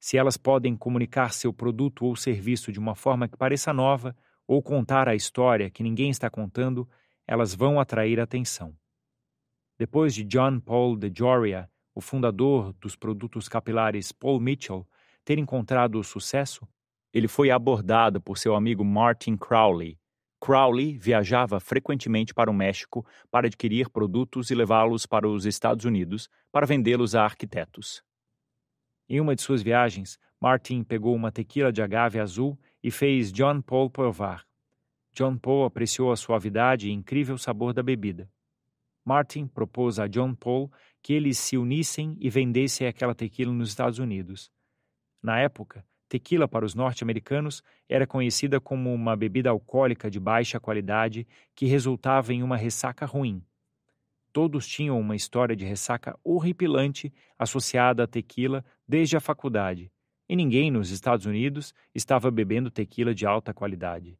Se 0.00 0.16
elas 0.16 0.38
podem 0.38 0.74
comunicar 0.74 1.34
seu 1.34 1.52
produto 1.52 2.06
ou 2.06 2.16
serviço 2.16 2.72
de 2.72 2.78
uma 2.78 2.94
forma 2.94 3.28
que 3.28 3.36
pareça 3.36 3.70
nova 3.70 4.16
ou 4.46 4.62
contar 4.62 5.10
a 5.10 5.14
história 5.14 5.68
que 5.68 5.82
ninguém 5.82 6.08
está 6.08 6.30
contando, 6.30 6.88
elas 7.26 7.54
vão 7.54 7.78
atrair 7.78 8.18
atenção. 8.18 8.74
Depois 9.78 10.14
de 10.14 10.24
John 10.24 10.58
Paul 10.58 10.96
de 10.96 11.12
Joria, 11.14 11.70
o 11.94 12.00
fundador 12.00 12.72
dos 12.80 12.96
produtos 12.96 13.46
capilares 13.46 14.10
Paul 14.10 14.40
Mitchell, 14.40 14.88
ter 15.22 15.38
encontrado 15.38 15.98
o 15.98 16.04
sucesso, 16.04 16.66
ele 17.14 17.28
foi 17.28 17.48
abordado 17.52 18.20
por 18.20 18.36
seu 18.36 18.56
amigo 18.56 18.84
Martin 18.84 19.36
Crowley. 19.36 19.96
Crowley 20.40 20.98
viajava 20.98 21.60
frequentemente 21.60 22.34
para 22.34 22.50
o 22.50 22.54
México 22.54 23.06
para 23.30 23.46
adquirir 23.46 23.88
produtos 23.88 24.50
e 24.50 24.54
levá-los 24.54 25.06
para 25.06 25.28
os 25.28 25.46
Estados 25.46 25.84
Unidos 25.84 26.28
para 26.50 26.66
vendê-los 26.66 27.14
a 27.14 27.22
arquitetos. 27.22 28.02
Em 29.08 29.20
uma 29.20 29.36
de 29.36 29.42
suas 29.42 29.62
viagens, 29.62 30.18
Martin 30.40 30.82
pegou 30.82 31.14
uma 31.14 31.30
tequila 31.30 31.72
de 31.72 31.80
agave 31.80 32.18
azul 32.18 32.58
e 32.82 32.90
fez 32.90 33.32
John 33.32 33.62
Paul 33.62 33.88
provar. 33.88 34.44
John 35.12 35.38
Paul 35.38 35.64
apreciou 35.64 36.10
a 36.10 36.16
suavidade 36.16 36.88
e 36.88 36.92
incrível 36.92 37.38
sabor 37.38 37.72
da 37.72 37.82
bebida. 37.82 38.28
Martin 39.04 39.46
propôs 39.46 40.00
a 40.00 40.08
John 40.08 40.34
Paul 40.34 40.68
que 41.00 41.12
eles 41.12 41.38
se 41.38 41.56
unissem 41.56 42.16
e 42.18 42.28
vendessem 42.28 42.88
aquela 42.88 43.14
tequila 43.14 43.52
nos 43.52 43.68
Estados 43.68 44.00
Unidos. 44.00 44.50
Na 45.22 45.38
época, 45.38 45.86
tequila 46.14 46.46
para 46.46 46.64
os 46.64 46.76
norte-americanos 46.76 47.60
era 47.88 48.06
conhecida 48.06 48.60
como 48.60 48.94
uma 48.94 49.16
bebida 49.16 49.50
alcoólica 49.50 50.08
de 50.08 50.20
baixa 50.20 50.60
qualidade 50.60 51.26
que 51.56 51.66
resultava 51.66 52.32
em 52.32 52.40
uma 52.40 52.56
ressaca 52.56 53.04
ruim. 53.04 53.42
Todos 54.32 54.64
tinham 54.64 55.00
uma 55.00 55.16
história 55.16 55.56
de 55.56 55.64
ressaca 55.64 56.16
horripilante 56.22 57.12
associada 57.36 58.04
à 58.04 58.06
tequila 58.06 58.64
desde 58.86 59.16
a 59.16 59.20
faculdade, 59.20 59.90
e 60.28 60.36
ninguém 60.36 60.70
nos 60.70 60.90
Estados 60.90 61.26
Unidos 61.26 61.74
estava 61.92 62.30
bebendo 62.30 62.70
tequila 62.70 63.12
de 63.12 63.26
alta 63.26 63.52
qualidade. 63.52 64.16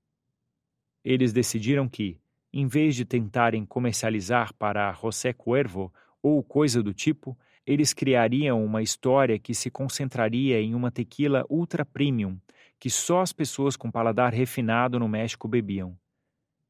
Eles 1.04 1.32
decidiram 1.32 1.88
que, 1.88 2.20
em 2.52 2.66
vez 2.66 2.96
de 2.96 3.04
tentarem 3.04 3.64
comercializar 3.64 4.52
para 4.54 4.92
José 4.94 5.32
Cuervo 5.32 5.94
ou 6.20 6.42
coisa 6.42 6.82
do 6.82 6.92
tipo, 6.92 7.38
eles 7.66 7.94
criariam 7.94 8.64
uma 8.64 8.82
história 8.82 9.38
que 9.38 9.54
se 9.54 9.70
concentraria 9.70 10.60
em 10.60 10.74
uma 10.74 10.90
tequila 10.90 11.44
ultra 11.48 11.84
premium 11.84 12.38
que 12.78 12.90
só 12.90 13.22
as 13.22 13.32
pessoas 13.32 13.76
com 13.76 13.90
paladar 13.90 14.32
refinado 14.32 14.98
no 14.98 15.08
México 15.08 15.48
bebiam. 15.48 15.98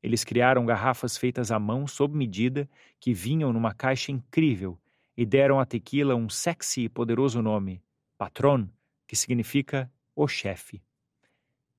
Eles 0.02 0.22
criaram 0.22 0.64
garrafas 0.64 1.16
feitas 1.16 1.50
à 1.50 1.58
mão 1.58 1.86
sob 1.86 2.16
medida 2.16 2.68
que 3.00 3.12
vinham 3.12 3.52
numa 3.52 3.74
caixa 3.74 4.12
incrível 4.12 4.78
e 5.16 5.24
deram 5.24 5.58
à 5.58 5.66
tequila 5.66 6.14
um 6.14 6.28
sexy 6.28 6.82
e 6.82 6.88
poderoso 6.88 7.40
nome, 7.40 7.82
Patron, 8.16 8.68
que 9.08 9.16
significa 9.16 9.90
o 10.14 10.28
chefe. 10.28 10.82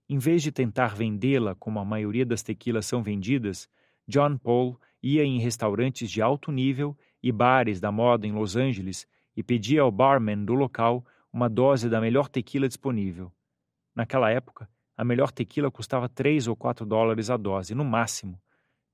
Em 0.09 0.18
vez 0.18 0.43
de 0.43 0.51
tentar 0.51 0.95
vendê-la 0.95 1.55
como 1.55 1.80
a 1.80 1.86
maioria 1.86 2.26
das 2.26 2.43
tequilas 2.43 2.86
são 2.86 3.01
vendidas, 3.01 3.70
John 4.07 4.38
Paul 4.38 4.80
ia 5.06 5.24
em 5.24 5.38
restaurantes 5.38 6.10
de 6.10 6.20
alto 6.20 6.51
nível 6.51 6.97
e 7.22 7.32
bares 7.32 7.80
da 7.80 7.91
moda 7.91 8.26
em 8.26 8.32
Los 8.32 8.56
Angeles 8.56 9.08
e 9.38 9.43
pedia 9.43 9.84
ao 9.84 9.91
barman 9.91 10.43
do 10.43 10.56
local 10.56 11.06
uma 11.32 11.47
dose 11.47 11.88
da 11.88 12.01
melhor 12.01 12.28
tequila 12.28 12.68
disponível. 12.68 13.32
Naquela 13.93 14.32
época, 14.32 14.68
a 14.97 15.03
melhor 15.03 15.32
tequila 15.32 15.70
custava 15.70 16.10
3 16.10 16.47
ou 16.47 16.56
4 16.56 16.88
dólares 16.88 17.30
a 17.30 17.38
dose, 17.38 17.76
no 17.76 17.86
máximo. 17.86 18.41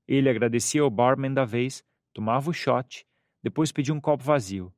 Ele 0.06 0.28
agradecia 0.28 0.82
ao 0.82 0.90
barman 0.90 1.32
da 1.32 1.46
vez, 1.46 1.82
tomava 2.12 2.50
o 2.50 2.52
shot, 2.52 3.06
depois 3.42 3.72
pedia 3.72 3.94
um 3.94 4.00
copo 4.00 4.22
vazio. 4.22 4.70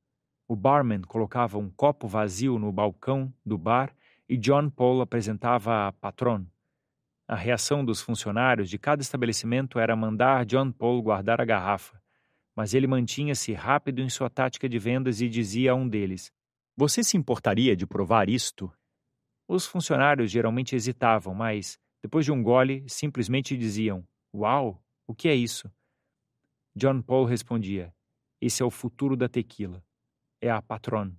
O 0.47 0.55
barman 0.55 1.01
colocava 1.01 1.59
um 1.59 1.68
copo 1.68 2.07
vazio 2.07 2.61
no 2.61 2.70
balcão 2.70 3.35
do 3.45 3.59
bar 3.59 3.93
e 4.28 4.37
John 4.37 4.70
Paul 4.70 5.01
apresentava 5.01 5.89
a 5.89 5.93
patron. 5.93 6.47
A 7.27 7.37
reação 7.37 7.83
dos 7.83 8.03
funcionários 8.03 8.68
de 8.68 8.79
cada 8.79 9.01
estabelecimento 9.01 9.79
era 9.79 9.97
mandar 9.97 10.45
John 10.45 10.70
Paul 10.70 11.01
guardar 11.01 11.41
a 11.41 11.45
garrafa, 11.45 11.99
mas 12.55 12.75
ele 12.75 12.87
mantinha-se 12.87 13.55
rápido 13.55 14.03
em 14.03 14.11
sua 14.11 14.29
tática 14.29 14.68
de 14.68 14.79
vendas 14.79 15.22
e 15.22 15.29
dizia 15.29 15.72
a 15.72 15.75
um 15.75 15.89
deles: 15.89 16.31
Você 16.77 17.03
se 17.03 17.16
importaria 17.16 17.75
de 17.75 17.87
provar 17.87 18.29
isto? 18.29 18.70
Os 19.49 19.66
funcionários 19.66 20.31
geralmente 20.31 20.77
hesitavam, 20.77 21.35
mas, 21.35 21.79
depois 22.03 22.27
de 22.27 22.33
um 22.33 22.43
gole, 22.43 22.85
simplesmente 22.89 23.57
diziam: 23.57 24.07
Uau, 24.35 24.83
o 25.07 25.14
que 25.14 25.29
é 25.29 25.35
isso? 25.35 25.72
John 26.77 27.01
Paul 27.01 27.25
respondia: 27.25 27.95
Esse 28.39 28.62
é 28.62 28.66
o 28.66 28.70
futuro 28.70 29.16
da 29.16 29.31
tequila. 29.31 29.83
É 30.43 30.51
a 30.51 30.61
Patron. 30.61 31.12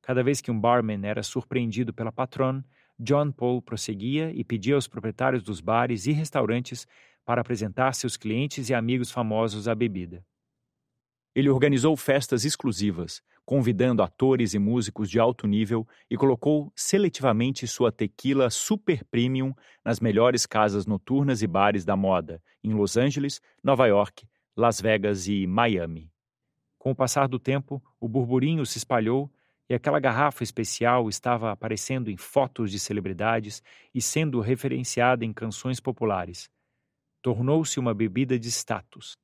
Cada 0.00 0.22
vez 0.22 0.40
que 0.40 0.50
um 0.50 0.58
barman 0.58 1.06
era 1.06 1.22
surpreendido 1.22 1.92
pela 1.92 2.10
patrona, 2.10 2.64
John 3.02 3.32
Paul 3.32 3.60
prosseguia 3.60 4.30
e 4.32 4.44
pedia 4.44 4.76
aos 4.76 4.86
proprietários 4.86 5.42
dos 5.42 5.60
bares 5.60 6.06
e 6.06 6.12
restaurantes 6.12 6.86
para 7.24 7.40
apresentar 7.40 7.92
seus 7.94 8.16
clientes 8.16 8.68
e 8.68 8.74
amigos 8.74 9.10
famosos 9.10 9.66
à 9.66 9.74
bebida. 9.74 10.24
Ele 11.34 11.48
organizou 11.48 11.96
festas 11.96 12.44
exclusivas, 12.44 13.20
convidando 13.44 14.04
atores 14.04 14.54
e 14.54 14.58
músicos 14.58 15.10
de 15.10 15.18
alto 15.18 15.48
nível 15.48 15.84
e 16.08 16.16
colocou 16.16 16.72
seletivamente 16.76 17.66
sua 17.66 17.90
tequila 17.90 18.48
super 18.50 19.04
premium 19.06 19.52
nas 19.84 19.98
melhores 19.98 20.46
casas 20.46 20.86
noturnas 20.86 21.42
e 21.42 21.46
bares 21.46 21.84
da 21.84 21.96
moda, 21.96 22.40
em 22.62 22.72
Los 22.72 22.96
Angeles, 22.96 23.40
Nova 23.64 23.86
York, 23.86 24.28
Las 24.56 24.80
Vegas 24.80 25.26
e 25.26 25.44
Miami. 25.44 26.08
Com 26.78 26.92
o 26.92 26.96
passar 26.96 27.26
do 27.26 27.38
tempo, 27.38 27.82
o 27.98 28.06
burburinho 28.06 28.64
se 28.64 28.78
espalhou 28.78 29.28
e 29.72 29.74
aquela 29.74 29.98
garrafa 29.98 30.44
especial 30.44 31.08
estava 31.08 31.50
aparecendo 31.50 32.10
em 32.10 32.16
fotos 32.18 32.70
de 32.70 32.78
celebridades 32.78 33.62
e 33.94 34.02
sendo 34.02 34.38
referenciada 34.38 35.24
em 35.24 35.32
canções 35.32 35.80
populares. 35.80 36.50
Tornou-se 37.22 37.80
uma 37.80 37.94
bebida 37.94 38.38
de 38.38 38.48
status. 38.48 39.16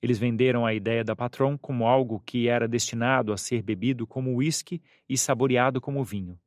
Eles 0.00 0.18
venderam 0.18 0.64
a 0.64 0.72
ideia 0.72 1.04
da 1.04 1.14
Patron 1.14 1.58
como 1.58 1.86
algo 1.86 2.18
que 2.20 2.48
era 2.48 2.66
destinado 2.66 3.30
a 3.30 3.36
ser 3.36 3.62
bebido 3.62 4.06
como 4.06 4.34
uísque 4.34 4.80
e 5.06 5.18
saboreado 5.18 5.82
como 5.82 6.02
vinho. 6.02 6.40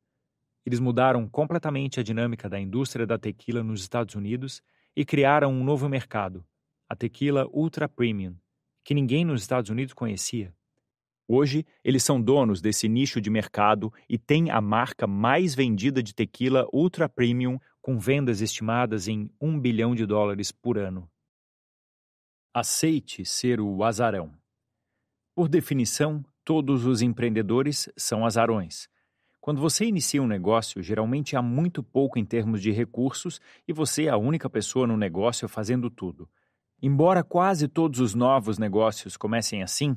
Eles 0.64 0.80
mudaram 0.80 1.28
completamente 1.28 2.00
a 2.00 2.02
dinâmica 2.02 2.48
da 2.48 2.58
indústria 2.58 3.06
da 3.06 3.16
tequila 3.16 3.62
nos 3.62 3.82
Estados 3.82 4.16
Unidos 4.16 4.60
e 4.96 5.04
criaram 5.04 5.52
um 5.52 5.62
novo 5.62 5.88
mercado, 5.88 6.44
a 6.88 6.96
tequila 6.96 7.46
ultra 7.52 7.88
premium, 7.88 8.36
que 8.84 8.94
ninguém 8.94 9.24
nos 9.24 9.42
Estados 9.42 9.70
Unidos 9.70 9.94
conhecia. 9.94 10.52
Hoje, 11.28 11.66
eles 11.82 12.04
são 12.04 12.20
donos 12.20 12.60
desse 12.60 12.88
nicho 12.88 13.20
de 13.20 13.28
mercado 13.28 13.92
e 14.08 14.16
têm 14.16 14.50
a 14.50 14.60
marca 14.60 15.06
mais 15.06 15.54
vendida 15.54 16.00
de 16.02 16.14
tequila 16.14 16.68
ultra 16.72 17.08
premium, 17.08 17.58
com 17.82 17.98
vendas 17.98 18.40
estimadas 18.40 19.08
em 19.08 19.30
um 19.40 19.58
bilhão 19.58 19.94
de 19.94 20.06
dólares 20.06 20.52
por 20.52 20.78
ano. 20.78 21.08
Aceite 22.54 23.24
ser 23.24 23.60
o 23.60 23.82
azarão. 23.84 24.32
Por 25.34 25.48
definição, 25.48 26.24
todos 26.44 26.86
os 26.86 27.02
empreendedores 27.02 27.88
são 27.96 28.24
azarões. 28.24 28.88
Quando 29.40 29.60
você 29.60 29.84
inicia 29.84 30.22
um 30.22 30.26
negócio, 30.26 30.82
geralmente 30.82 31.36
há 31.36 31.42
muito 31.42 31.82
pouco 31.82 32.18
em 32.18 32.24
termos 32.24 32.62
de 32.62 32.70
recursos 32.70 33.40
e 33.66 33.72
você 33.72 34.06
é 34.06 34.08
a 34.08 34.16
única 34.16 34.48
pessoa 34.48 34.86
no 34.86 34.96
negócio 34.96 35.48
fazendo 35.48 35.90
tudo. 35.90 36.28
Embora 36.82 37.22
quase 37.22 37.68
todos 37.68 38.00
os 38.00 38.14
novos 38.14 38.58
negócios 38.58 39.16
comecem 39.16 39.62
assim, 39.62 39.96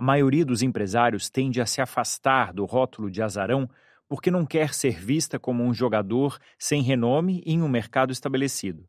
a 0.00 0.02
maioria 0.02 0.46
dos 0.46 0.62
empresários 0.62 1.28
tende 1.28 1.60
a 1.60 1.66
se 1.66 1.78
afastar 1.82 2.54
do 2.54 2.64
rótulo 2.64 3.10
de 3.10 3.22
azarão 3.22 3.68
porque 4.08 4.30
não 4.30 4.46
quer 4.46 4.72
ser 4.72 4.98
vista 4.98 5.38
como 5.38 5.62
um 5.62 5.74
jogador 5.74 6.38
sem 6.58 6.80
renome 6.80 7.42
em 7.44 7.60
um 7.60 7.68
mercado 7.68 8.10
estabelecido. 8.10 8.88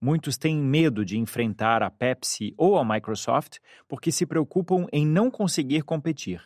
Muitos 0.00 0.38
têm 0.38 0.56
medo 0.56 1.04
de 1.04 1.18
enfrentar 1.18 1.82
a 1.82 1.90
Pepsi 1.90 2.54
ou 2.56 2.78
a 2.78 2.84
Microsoft 2.84 3.58
porque 3.86 4.10
se 4.10 4.24
preocupam 4.24 4.86
em 4.90 5.06
não 5.06 5.30
conseguir 5.30 5.82
competir. 5.82 6.42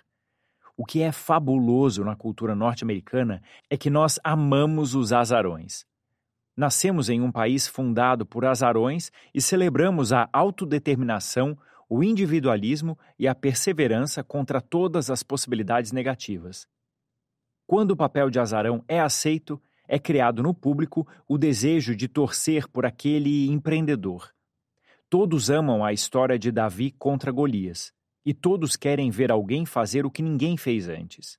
O 0.77 0.85
que 0.85 1.01
é 1.01 1.13
fabuloso 1.13 2.03
na 2.03 2.17
cultura 2.17 2.57
norte-americana 2.57 3.41
é 3.71 3.77
que 3.77 3.91
nós 3.91 4.19
amamos 4.25 4.97
os 4.97 5.13
azarões. 5.13 5.87
Nascemos 6.57 7.09
em 7.09 7.21
um 7.21 7.31
país 7.31 7.69
fundado 7.69 8.27
por 8.27 8.45
azarões 8.45 9.13
e 9.33 9.41
celebramos 9.41 10.13
a 10.13 10.29
autodeterminação, 10.33 11.57
o 11.89 12.03
individualismo 12.03 12.99
e 13.19 13.29
a 13.29 13.35
perseverança 13.35 14.23
contra 14.23 14.61
todas 14.61 15.11
as 15.11 15.23
possibilidades 15.23 15.93
negativas. 15.93 16.67
Quando 17.67 17.93
o 17.93 17.97
papel 17.97 18.31
de 18.31 18.39
azarão 18.39 18.85
é 18.87 19.01
aceito, 19.01 19.61
é 19.89 19.99
criado 19.99 20.43
no 20.43 20.55
público 20.55 21.07
o 21.29 21.39
desejo 21.39 21.95
de 21.95 22.09
torcer 22.09 22.69
por 22.69 22.85
aquele 22.85 23.49
empreendedor. 23.49 24.33
Todos 25.09 25.51
amam 25.51 25.85
a 25.85 25.93
história 25.93 26.39
de 26.39 26.51
Davi 26.51 26.91
contra 26.91 27.31
Golias, 27.31 27.93
e 28.25 28.33
todos 28.33 28.77
querem 28.77 29.11
ver 29.11 29.31
alguém 29.31 29.67
fazer 29.67 30.07
o 30.07 30.11
que 30.11 30.23
ninguém 30.23 30.57
fez 30.57 30.89
antes. 30.89 31.39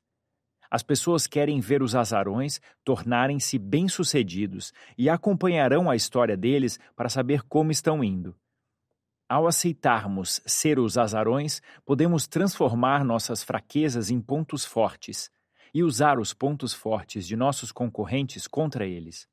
As 0.69 0.83
pessoas 0.83 1.27
querem 1.27 1.59
ver 1.59 1.81
os 1.81 1.95
azarões 1.95 2.59
tornarem-se 2.83 3.57
bem-sucedidos 3.57 4.73
e 4.97 5.09
acompanharão 5.09 5.89
a 5.89 5.95
história 5.95 6.35
deles 6.35 6.79
para 6.95 7.09
saber 7.09 7.43
como 7.43 7.71
estão 7.71 8.03
indo. 8.03 8.35
Ao 9.27 9.47
aceitarmos 9.47 10.39
ser 10.45 10.77
os 10.77 10.99
azarões, 10.99 11.59
podemos 11.83 12.27
transformar 12.27 13.03
nossas 13.03 13.43
fraquezas 13.43 14.11
em 14.11 14.21
pontos 14.21 14.63
fortes 14.63 15.31
e 15.73 15.83
usar 15.83 16.19
os 16.19 16.31
pontos 16.31 16.73
fortes 16.73 17.25
de 17.25 17.35
nossos 17.35 17.71
concorrentes 17.71 18.47
contra 18.47 18.85
eles. 18.85 19.27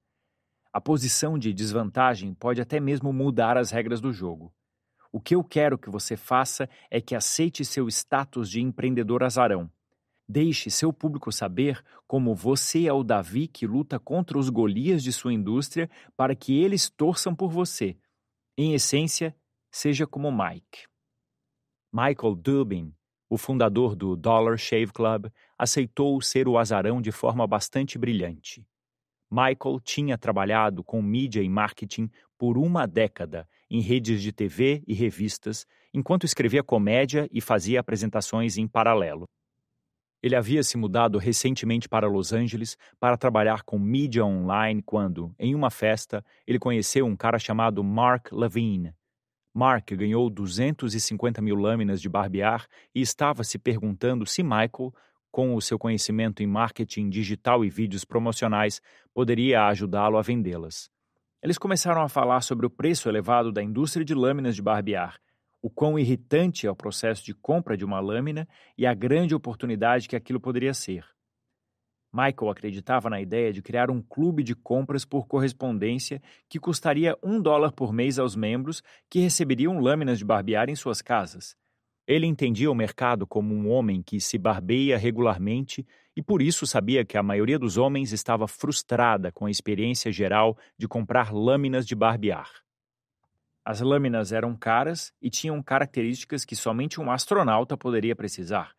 A 0.73 0.81
posição 0.81 1.39
de 1.39 1.53
desvantagem 1.53 2.33
pode 2.33 2.59
até 2.59 2.81
mesmo 2.81 3.13
mudar 3.13 3.59
as 3.59 3.71
regras 3.71 4.01
do 4.01 4.15
jogo. 4.15 4.51
O 5.13 5.21
que 5.21 5.35
eu 5.35 5.45
quero 5.45 5.77
que 5.77 5.91
você 5.91 6.17
faça 6.17 6.67
é 6.91 6.99
que 6.99 7.15
aceite 7.15 7.63
seu 7.63 7.87
status 7.87 8.49
de 8.49 8.63
empreendedor 8.63 9.23
azarão. 9.23 9.71
Deixe 10.27 10.71
seu 10.71 10.91
público 10.91 11.31
saber 11.31 11.85
como 12.07 12.35
você 12.35 12.87
é 12.87 12.93
o 12.95 13.03
Davi 13.05 13.47
que 13.47 13.67
luta 13.67 13.99
contra 13.99 14.39
os 14.39 14.49
Golias 14.49 15.03
de 15.03 15.13
sua 15.13 15.35
indústria 15.35 15.91
para 16.17 16.35
que 16.35 16.59
eles 16.59 16.89
torçam 16.89 17.35
por 17.35 17.51
você. 17.51 17.95
Em 18.57 18.73
essência, 18.73 19.37
seja 19.73 20.07
como 20.07 20.31
Mike. 20.31 20.87
Michael 21.93 22.37
Dubin 22.37 22.95
o 23.33 23.39
fundador 23.39 23.97
do 23.97 24.15
Dollar 24.15 24.59
Shave 24.59 24.93
Club, 24.93 25.29
aceitou 25.57 26.21
ser 26.21 26.47
o 26.47 26.59
azarão 26.59 27.01
de 27.01 27.11
forma 27.11 27.47
bastante 27.47 27.97
brilhante. 27.97 28.63
Michael 29.31 29.81
tinha 29.83 30.19
trabalhado 30.19 30.85
com 30.85 31.01
mídia 31.01 31.41
e 31.41 31.49
marketing 31.49 32.11
por 32.37 32.59
uma 32.59 32.87
década 32.87 33.49
em 33.71 33.81
redes 33.81 34.21
de 34.21 34.33
TV 34.33 34.85
e 34.87 34.93
revistas, 34.93 35.67
enquanto 35.95 36.27
escrevia 36.27 36.63
comédia 36.63 37.27
e 37.33 37.41
fazia 37.41 37.81
apresentações 37.81 38.59
em 38.59 38.69
paralelo. 38.69 39.25
Ele 40.23 40.37
havia 40.37 40.63
se 40.63 40.77
mudado 40.77 41.17
recentemente 41.17 41.89
para 41.89 42.07
Los 42.07 42.35
Angeles 42.35 42.77
para 43.01 43.17
trabalhar 43.17 43.63
com 43.63 43.79
mídia 43.79 44.27
online 44.27 44.83
quando, 44.83 45.35
em 45.39 45.55
uma 45.55 45.71
festa, 45.71 46.23
ele 46.47 46.59
conheceu 46.59 47.07
um 47.07 47.17
cara 47.17 47.39
chamado 47.39 47.83
Mark 47.83 48.31
Levine, 48.31 48.93
Mark 49.55 49.93
ganhou 49.93 50.31
250 50.31 51.43
mil 51.43 51.57
lâminas 51.57 52.01
de 52.01 52.09
barbear 52.09 52.67
e 52.95 53.01
estava 53.01 53.45
se 53.45 53.59
perguntando 53.59 54.25
se 54.27 54.43
Michael, 54.43 54.95
com 55.31 55.55
o 55.55 55.61
seu 55.61 55.79
conhecimento 55.79 56.43
em 56.43 56.47
marketing 56.47 57.09
digital 57.09 57.65
e 57.65 57.71
vídeos 57.71 58.05
promocionais, 58.05 58.81
poderia 59.13 59.67
ajudá-lo 59.67 60.17
a 60.17 60.23
vendê-las. 60.23 60.91
Eles 61.43 61.59
começaram 61.59 62.03
a 62.03 62.09
falar 62.09 62.41
sobre 62.41 62.67
o 62.67 62.71
preço 62.71 63.09
elevado 63.09 63.51
da 63.51 63.63
indústria 63.63 64.05
de 64.05 64.15
lâminas 64.15 64.55
de 64.55 64.63
barbear, 64.63 65.19
o 65.61 65.71
quão 65.71 65.99
irritante 65.99 66.67
é 66.67 66.71
o 66.71 66.77
processo 66.77 67.25
de 67.25 67.33
compra 67.33 67.77
de 67.77 67.85
uma 67.85 68.01
lâmina 68.01 68.49
e 68.77 68.87
a 68.87 68.93
grande 68.93 69.35
oportunidade 69.35 70.09
que 70.09 70.17
aquilo 70.17 70.41
poderia 70.41 70.75
ser. 70.75 71.05
Michael 72.13 72.51
acreditava 72.51 73.09
na 73.09 73.23
ideia 73.23 73.53
de 73.53 73.63
criar 73.63 73.91
um 73.91 74.03
clube 74.03 74.43
de 74.43 74.55
compras 74.55 75.03
por 75.03 75.27
correspondência 75.27 76.21
que 76.47 76.61
custaria 76.61 77.17
um 77.23 77.41
dólar 77.41 77.73
por 77.73 77.91
mês 77.91 78.19
aos 78.19 78.37
membros 78.37 78.83
que 79.09 79.21
receberiam 79.21 79.79
lâminas 79.79 80.19
de 80.19 80.25
barbear 80.25 80.69
em 80.69 80.77
suas 80.77 81.01
casas. 81.01 81.57
Ele 82.07 82.27
entendia 82.27 82.71
o 82.71 82.75
mercado 82.75 83.27
como 83.27 83.55
um 83.55 83.71
homem 83.71 84.03
que 84.03 84.21
se 84.21 84.37
barbeia 84.37 84.99
regularmente 84.99 85.87
e 86.15 86.23
por 86.23 86.43
isso 86.43 86.67
sabia 86.67 87.05
que 87.05 87.17
a 87.17 87.23
maioria 87.23 87.59
dos 87.59 87.79
homens 87.79 88.13
estava 88.13 88.47
frustrada 88.47 89.33
com 89.33 89.47
a 89.47 89.51
experiência 89.51 90.13
geral 90.13 90.59
de 90.77 90.87
comprar 90.87 91.33
lâminas 91.33 91.87
de 91.87 91.95
barbear. 91.95 92.51
As 93.65 93.81
lâminas 93.81 94.33
eram 94.33 94.55
caras 94.55 95.15
e 95.23 95.31
tinham 95.31 95.63
características 95.63 96.45
que 96.45 96.57
somente 96.57 97.01
um 97.01 97.11
astronauta 97.11 97.77
poderia 97.77 98.15
precisar 98.15 98.75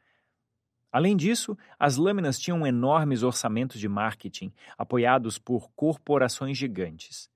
Além 0.94 1.18
disso, 1.18 1.58
as 1.80 1.98
lâminas 1.98 2.38
tinham 2.38 2.68
enormes 2.68 3.24
orçamentos 3.24 3.80
de 3.80 3.89
marketing 3.89 4.54
apoiados 4.78 5.39
por 5.39 5.72
corporações 5.72 6.56
gigantes. 6.56 7.32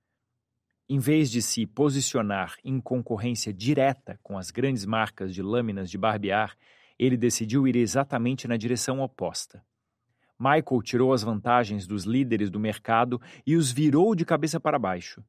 Em 0.88 1.00
vez 1.00 1.32
de 1.32 1.42
se 1.42 1.66
posicionar 1.66 2.56
em 2.64 2.80
concorrência 2.80 3.52
direta 3.52 4.20
com 4.22 4.38
as 4.38 4.52
grandes 4.52 4.86
marcas 4.86 5.34
de 5.34 5.42
lâminas 5.42 5.90
de 5.90 5.98
barbear, 5.98 6.56
ele 7.00 7.18
decidiu 7.18 7.68
ir 7.68 7.76
exatamente 7.76 8.48
na 8.48 8.58
direção 8.58 9.02
oposta. 9.02 9.66
Michael 10.40 10.84
tirou 10.84 11.12
as 11.12 11.24
vantagens 11.24 11.88
dos 11.88 12.04
líderes 12.04 12.52
do 12.52 12.60
mercado 12.60 13.20
e 13.44 13.56
os 13.56 13.72
virou 13.72 14.14
de 14.14 14.24
cabeça 14.24 14.60
para 14.60 14.78
baixo. 14.78 15.24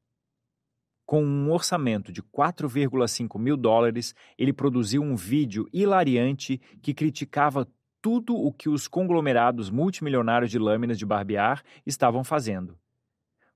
Com 1.07 1.25
um 1.25 1.51
orçamento 1.51 2.13
de 2.13 2.23
4,5 2.23 3.39
mil 3.39 3.57
dólares, 3.57 4.15
ele 4.37 4.53
produziu 4.53 5.01
um 5.01 5.17
vídeo 5.17 5.67
hilariante 5.73 6.61
que 6.83 6.93
criticava 6.93 7.67
tudo 8.03 8.35
o 8.35 8.53
que 8.53 8.69
os 8.69 8.87
conglomerados 8.87 9.71
multimilionários 9.71 10.51
de 10.51 10.59
lâminas 10.59 10.99
de 10.99 11.07
barbear 11.07 11.63
estavam 11.85 12.23
fazendo. 12.23 12.79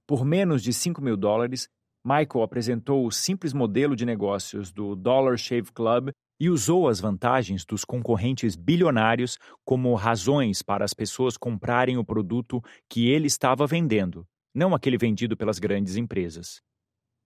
Por 0.07 0.25
menos 0.25 0.63
de 0.63 0.73
5 0.73 1.01
mil 1.01 1.17
dólares, 1.17 1.69
Michael 2.05 2.43
apresentou 2.43 3.07
o 3.07 3.13
simples 3.13 3.53
modelo 3.53 3.95
de 3.95 4.05
negócios 4.05 4.73
do 4.73 4.97
Dollar 4.97 5.39
Shave 5.39 5.71
Club 5.73 6.11
e 6.41 6.51
usou 6.51 6.89
as 6.89 6.99
vantagens 6.99 7.65
dos 7.65 7.85
concorrentes 7.85 8.57
bilionários 8.57 9.39
como 9.65 9.95
razões 9.95 10.61
para 10.61 10.85
as 10.85 10.93
pessoas 10.93 11.37
comprarem 11.37 11.97
o 11.97 12.05
produto 12.05 12.61
que 12.89 13.09
ele 13.09 13.29
estava 13.29 13.65
vendendo, 13.65 14.27
não 14.53 14.75
aquele 14.75 14.99
vendido 14.99 15.37
pelas 15.37 15.61
grandes 15.61 15.97
empresas. 15.97 16.61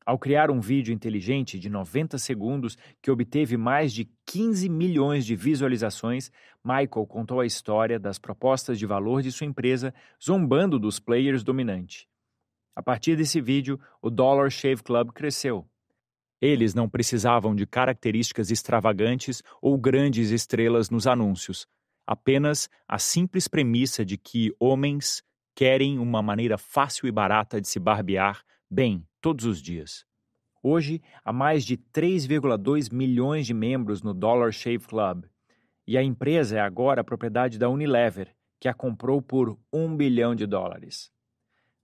Ao 0.07 0.17
criar 0.17 0.53
um 0.53 0.61
vídeo 0.61 0.95
inteligente 0.95 1.59
de 1.59 1.69
90 1.69 2.17
segundos 2.17 2.79
que 3.03 3.11
obteve 3.11 3.57
mais 3.57 3.93
de 3.93 4.09
15 4.25 4.69
milhões 4.69 5.27
de 5.27 5.35
visualizações, 5.35 6.31
Michael 6.65 7.07
contou 7.09 7.41
a 7.41 7.47
história 7.47 7.99
das 7.99 8.17
propostas 8.17 8.79
de 8.79 8.87
valor 8.87 9.21
de 9.21 9.33
sua 9.33 9.49
empresa, 9.49 9.93
zombando 10.25 10.79
dos 10.79 11.01
players 11.01 11.43
dominantes. 11.43 12.07
A 12.77 12.81
partir 12.81 13.17
desse 13.17 13.41
vídeo, 13.41 13.81
o 14.01 14.09
Dollar 14.09 14.49
Shave 14.49 14.81
Club 14.81 15.11
cresceu. 15.11 15.67
Eles 16.41 16.73
não 16.73 16.89
precisavam 16.89 17.53
de 17.53 17.67
características 17.67 18.53
extravagantes 18.53 19.43
ou 19.61 19.77
grandes 19.77 20.31
estrelas 20.31 20.89
nos 20.89 21.09
anúncios, 21.09 21.67
apenas 22.07 22.69
a 22.87 22.97
simples 22.97 23.49
premissa 23.49 24.05
de 24.05 24.17
que 24.17 24.55
homens 24.61 25.21
querem 25.53 25.99
uma 25.99 26.23
maneira 26.23 26.57
fácil 26.57 27.09
e 27.09 27.11
barata 27.11 27.61
de 27.61 27.67
se 27.67 27.81
barbear 27.81 28.46
bem 28.71 29.07
todos 29.21 29.45
os 29.45 29.63
dias. 29.63 30.05
Hoje, 30.63 31.01
há 31.25 31.33
mais 31.33 31.65
de 31.65 31.77
3,2 31.77 32.93
milhões 32.93 33.47
de 33.47 33.55
membros 33.55 34.03
no 34.03 34.13
Dollar 34.13 34.53
Shave 34.53 34.87
Club, 34.87 35.25
e 35.87 35.97
a 35.97 36.03
empresa 36.03 36.57
é 36.57 36.61
agora 36.61 37.05
propriedade 37.05 37.59
da 37.59 37.69
Unilever, 37.69 38.35
que 38.61 38.69
a 38.69 38.75
comprou 38.75 39.23
por 39.23 39.59
um 39.73 39.97
bilhão 39.97 40.35
de 40.35 40.47
dólares. 40.47 41.11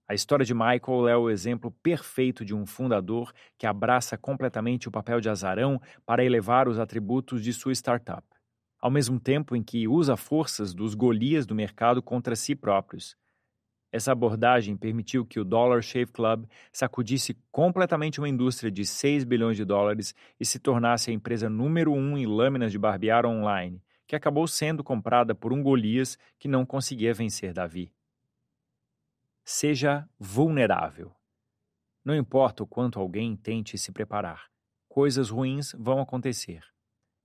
A 0.05 0.13
história 0.13 0.45
de 0.45 0.53
Michael 0.53 1.07
é 1.07 1.15
o 1.15 1.29
exemplo 1.29 1.71
perfeito 1.81 2.43
de 2.43 2.53
um 2.53 2.65
fundador 2.65 3.31
que 3.57 3.65
abraça 3.65 4.17
completamente 4.17 4.89
o 4.89 4.91
papel 4.91 5.21
de 5.21 5.29
azarão 5.29 5.81
para 6.05 6.25
elevar 6.25 6.67
os 6.67 6.77
atributos 6.77 7.41
de 7.41 7.53
sua 7.53 7.71
startup, 7.71 8.27
ao 8.81 8.91
mesmo 8.91 9.17
tempo 9.17 9.55
em 9.55 9.63
que 9.63 9.87
usa 9.87 10.17
forças 10.17 10.73
dos 10.73 10.93
golias 10.93 11.45
do 11.45 11.55
mercado 11.55 12.03
contra 12.03 12.35
si 12.35 12.53
próprios. 12.53 13.15
Essa 13.93 14.11
abordagem 14.11 14.75
permitiu 14.75 15.23
que 15.23 15.39
o 15.39 15.45
Dollar 15.45 15.79
Shave 15.83 16.11
Club 16.11 16.47
sacudisse 16.71 17.37
completamente 17.51 18.19
uma 18.19 18.27
indústria 18.27 18.71
de 18.71 18.83
6 18.83 19.23
bilhões 19.23 19.55
de 19.55 19.63
dólares 19.63 20.15
e 20.39 20.45
se 20.47 20.57
tornasse 20.57 21.11
a 21.11 21.13
empresa 21.13 21.47
número 21.47 21.93
um 21.93 22.17
em 22.17 22.25
lâminas 22.25 22.71
de 22.71 22.79
barbear 22.79 23.23
online, 23.23 23.79
que 24.07 24.15
acabou 24.15 24.47
sendo 24.47 24.83
comprada 24.83 25.35
por 25.35 25.53
um 25.53 25.61
Golias 25.61 26.17
que 26.39 26.47
não 26.47 26.65
conseguia 26.65 27.13
vencer 27.13 27.53
Davi. 27.53 27.93
Seja 29.45 30.09
vulnerável. 30.17 31.13
Não 32.03 32.15
importa 32.15 32.63
o 32.63 32.67
quanto 32.67 32.99
alguém 32.99 33.35
tente 33.35 33.77
se 33.77 33.91
preparar, 33.91 34.49
coisas 34.89 35.29
ruins 35.29 35.71
vão 35.77 36.01
acontecer. 36.01 36.65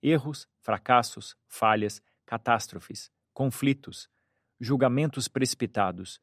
Erros, 0.03 0.47
fracassos, 0.59 1.35
falhas, 1.47 1.99
catástrofes, 2.27 3.11
conflitos, 3.33 4.07
julgamentos 4.59 5.27
precipitados. 5.27 6.21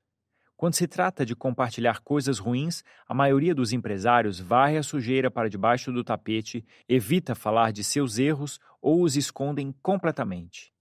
Quando 0.56 0.74
se 0.74 0.88
trata 0.88 1.26
de 1.26 1.36
compartilhar 1.36 2.00
coisas 2.00 2.38
ruins, 2.38 2.82
a 3.06 3.12
maioria 3.12 3.54
dos 3.54 3.74
empresários 3.74 4.40
varre 4.40 4.78
a 4.78 4.82
sujeira 4.82 5.30
para 5.30 5.50
debaixo 5.50 5.92
do 5.92 6.02
tapete, 6.02 6.64
evita 6.88 7.34
falar 7.34 7.72
de 7.72 7.84
seus 7.84 8.18
erros 8.18 8.58
ou 8.80 9.02
os 9.02 9.16
escondem 9.16 9.74
completamente. 9.82 10.72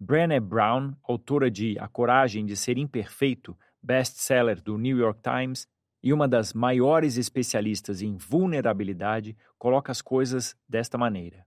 Brené 0.00 0.40
Brown, 0.40 0.94
autora 1.02 1.50
de 1.50 1.78
A 1.78 1.86
Coragem 1.88 2.46
de 2.46 2.56
Ser 2.56 2.78
Imperfeito, 2.78 3.56
best-seller 3.82 4.62
do 4.62 4.78
New 4.78 4.96
York 4.96 5.20
Times 5.22 5.68
e 6.02 6.12
uma 6.12 6.26
das 6.26 6.54
maiores 6.54 7.18
especialistas 7.18 8.00
em 8.00 8.16
vulnerabilidade, 8.16 9.36
coloca 9.58 9.92
as 9.92 10.00
coisas 10.00 10.56
desta 10.66 10.96
maneira. 10.96 11.46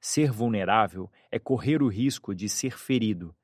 Ser 0.00 0.30
vulnerável 0.30 1.10
é 1.30 1.38
correr 1.38 1.82
o 1.82 1.88
risco 1.88 2.34
de 2.34 2.48
ser 2.48 2.76
ferido, 2.76 3.34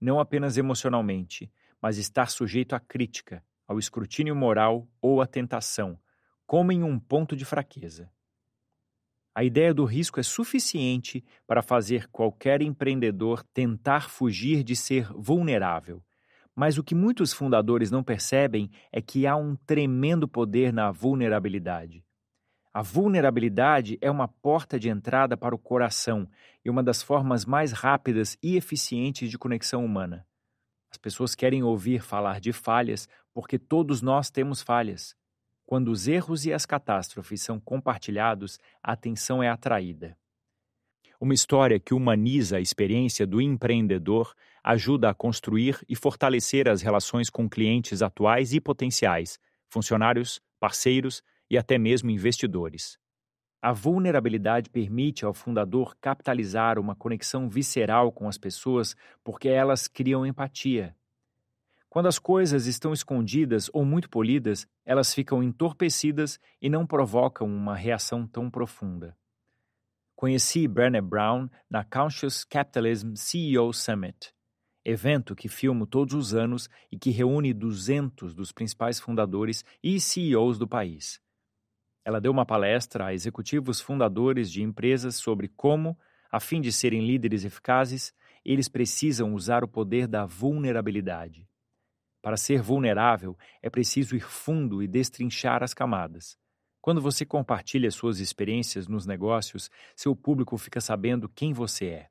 não 0.00 0.20
apenas 0.20 0.56
emocionalmente, 0.56 1.50
mas 1.80 1.98
estar 1.98 2.30
sujeito 2.30 2.74
à 2.74 2.80
crítica, 2.80 3.44
ao 3.66 3.78
escrutínio 3.78 4.34
moral 4.34 4.88
ou 5.00 5.20
à 5.20 5.26
tentação, 5.26 5.98
como 6.46 6.72
em 6.72 6.82
um 6.82 6.98
ponto 6.98 7.36
de 7.36 7.44
fraqueza. 7.44 8.10
A 9.34 9.44
ideia 9.44 9.72
do 9.72 9.84
risco 9.84 10.18
é 10.18 10.22
suficiente 10.22 11.24
para 11.46 11.62
fazer 11.62 12.08
qualquer 12.08 12.60
empreendedor 12.60 13.44
tentar 13.54 14.08
fugir 14.08 14.64
de 14.64 14.74
ser 14.74 15.12
vulnerável, 15.12 16.02
mas 16.56 16.76
o 16.76 16.82
que 16.82 16.92
muitos 16.92 17.32
fundadores 17.32 17.88
não 17.88 18.02
percebem 18.02 18.68
é 18.90 19.00
que 19.00 19.28
há 19.28 19.36
um 19.36 19.54
tremendo 19.54 20.26
poder 20.26 20.72
na 20.72 20.90
vulnerabilidade. 20.90 22.04
A 22.74 22.82
vulnerabilidade 22.82 23.96
é 24.00 24.10
uma 24.10 24.26
porta 24.26 24.76
de 24.76 24.88
entrada 24.88 25.36
para 25.36 25.54
o 25.54 25.58
coração 25.58 26.28
e 26.64 26.68
uma 26.68 26.82
das 26.82 27.00
formas 27.00 27.44
mais 27.44 27.70
rápidas 27.70 28.36
e 28.42 28.56
eficientes 28.56 29.30
de 29.30 29.38
conexão 29.38 29.84
humana. 29.84 30.26
As 30.90 30.96
pessoas 30.96 31.34
querem 31.34 31.62
ouvir 31.62 32.02
falar 32.02 32.40
de 32.40 32.52
falhas 32.52 33.08
porque 33.32 33.58
todos 33.58 34.02
nós 34.02 34.30
temos 34.30 34.62
falhas. 34.62 35.14
Quando 35.66 35.90
os 35.90 36.08
erros 36.08 36.46
e 36.46 36.52
as 36.52 36.64
catástrofes 36.64 37.42
são 37.42 37.60
compartilhados, 37.60 38.58
a 38.82 38.92
atenção 38.92 39.42
é 39.42 39.48
atraída. 39.48 40.16
Uma 41.20 41.34
história 41.34 41.80
que 41.80 41.92
humaniza 41.92 42.56
a 42.56 42.60
experiência 42.60 43.26
do 43.26 43.40
empreendedor 43.40 44.34
ajuda 44.62 45.10
a 45.10 45.14
construir 45.14 45.84
e 45.88 45.96
fortalecer 45.96 46.68
as 46.68 46.80
relações 46.80 47.28
com 47.28 47.48
clientes 47.48 48.02
atuais 48.02 48.52
e 48.54 48.60
potenciais, 48.60 49.38
funcionários, 49.68 50.40
parceiros 50.60 51.22
e 51.50 51.58
até 51.58 51.76
mesmo 51.76 52.10
investidores. 52.10 52.98
A 53.60 53.72
vulnerabilidade 53.72 54.70
permite 54.70 55.24
ao 55.24 55.34
fundador 55.34 55.96
capitalizar 56.00 56.78
uma 56.78 56.94
conexão 56.94 57.48
visceral 57.48 58.12
com 58.12 58.28
as 58.28 58.38
pessoas 58.38 58.94
porque 59.24 59.48
elas 59.48 59.88
criam 59.88 60.24
empatia. 60.24 60.94
Quando 61.88 62.06
as 62.06 62.20
coisas 62.20 62.66
estão 62.66 62.92
escondidas 62.92 63.68
ou 63.72 63.84
muito 63.84 64.08
polidas, 64.08 64.64
elas 64.84 65.12
ficam 65.12 65.42
entorpecidas 65.42 66.38
e 66.62 66.68
não 66.68 66.86
provocam 66.86 67.48
uma 67.48 67.74
reação 67.74 68.26
tão 68.26 68.48
profunda. 68.48 69.16
Conheci 70.14 70.68
Brené 70.68 71.00
Brown 71.00 71.48
na 71.68 71.82
Conscious 71.82 72.44
Capitalism 72.44 73.14
CEO 73.14 73.72
Summit, 73.72 74.32
evento 74.84 75.34
que 75.34 75.48
filmo 75.48 75.86
todos 75.86 76.14
os 76.14 76.34
anos 76.34 76.68
e 76.92 76.98
que 76.98 77.10
reúne 77.10 77.52
200 77.52 78.34
dos 78.34 78.52
principais 78.52 79.00
fundadores 79.00 79.64
e 79.82 79.98
CEOs 79.98 80.58
do 80.58 80.68
país. 80.68 81.20
Ela 82.08 82.22
deu 82.22 82.32
uma 82.32 82.46
palestra 82.46 83.04
a 83.04 83.12
executivos 83.12 83.82
fundadores 83.82 84.50
de 84.50 84.62
empresas 84.62 85.16
sobre 85.16 85.46
como, 85.46 85.94
a 86.32 86.40
fim 86.40 86.58
de 86.58 86.72
serem 86.72 87.06
líderes 87.06 87.44
eficazes, 87.44 88.14
eles 88.42 88.66
precisam 88.66 89.34
usar 89.34 89.62
o 89.62 89.68
poder 89.68 90.08
da 90.08 90.24
vulnerabilidade. 90.24 91.46
Para 92.22 92.38
ser 92.38 92.62
vulnerável, 92.62 93.36
é 93.60 93.68
preciso 93.68 94.16
ir 94.16 94.22
fundo 94.22 94.82
e 94.82 94.88
destrinchar 94.88 95.62
as 95.62 95.74
camadas. 95.74 96.38
Quando 96.80 96.98
você 96.98 97.26
compartilha 97.26 97.90
suas 97.90 98.20
experiências 98.20 98.88
nos 98.88 99.04
negócios, 99.04 99.70
seu 99.94 100.16
público 100.16 100.56
fica 100.56 100.80
sabendo 100.80 101.28
quem 101.28 101.52
você 101.52 101.88
é. 101.88 102.08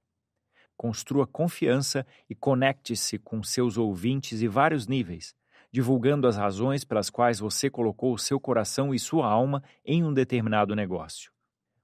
Construa 0.78 1.26
confiança 1.26 2.06
e 2.30 2.36
conecte-se 2.36 3.18
com 3.18 3.42
seus 3.42 3.80
ouvintes 3.80 4.44
em 4.44 4.48
vários 4.48 4.86
níveis, 4.86 5.36
divulgando 5.72 6.28
as 6.28 6.38
razões 6.38 6.84
pelas 6.84 7.10
quais 7.10 7.40
você 7.40 7.70
colocou 7.70 8.14
o 8.14 8.18
seu 8.18 8.40
coração 8.40 8.94
e 8.94 9.00
sua 9.00 9.28
alma 9.28 9.62
em 9.86 10.04
um 10.04 10.14
determinado 10.14 10.76
negócio. 10.76 11.32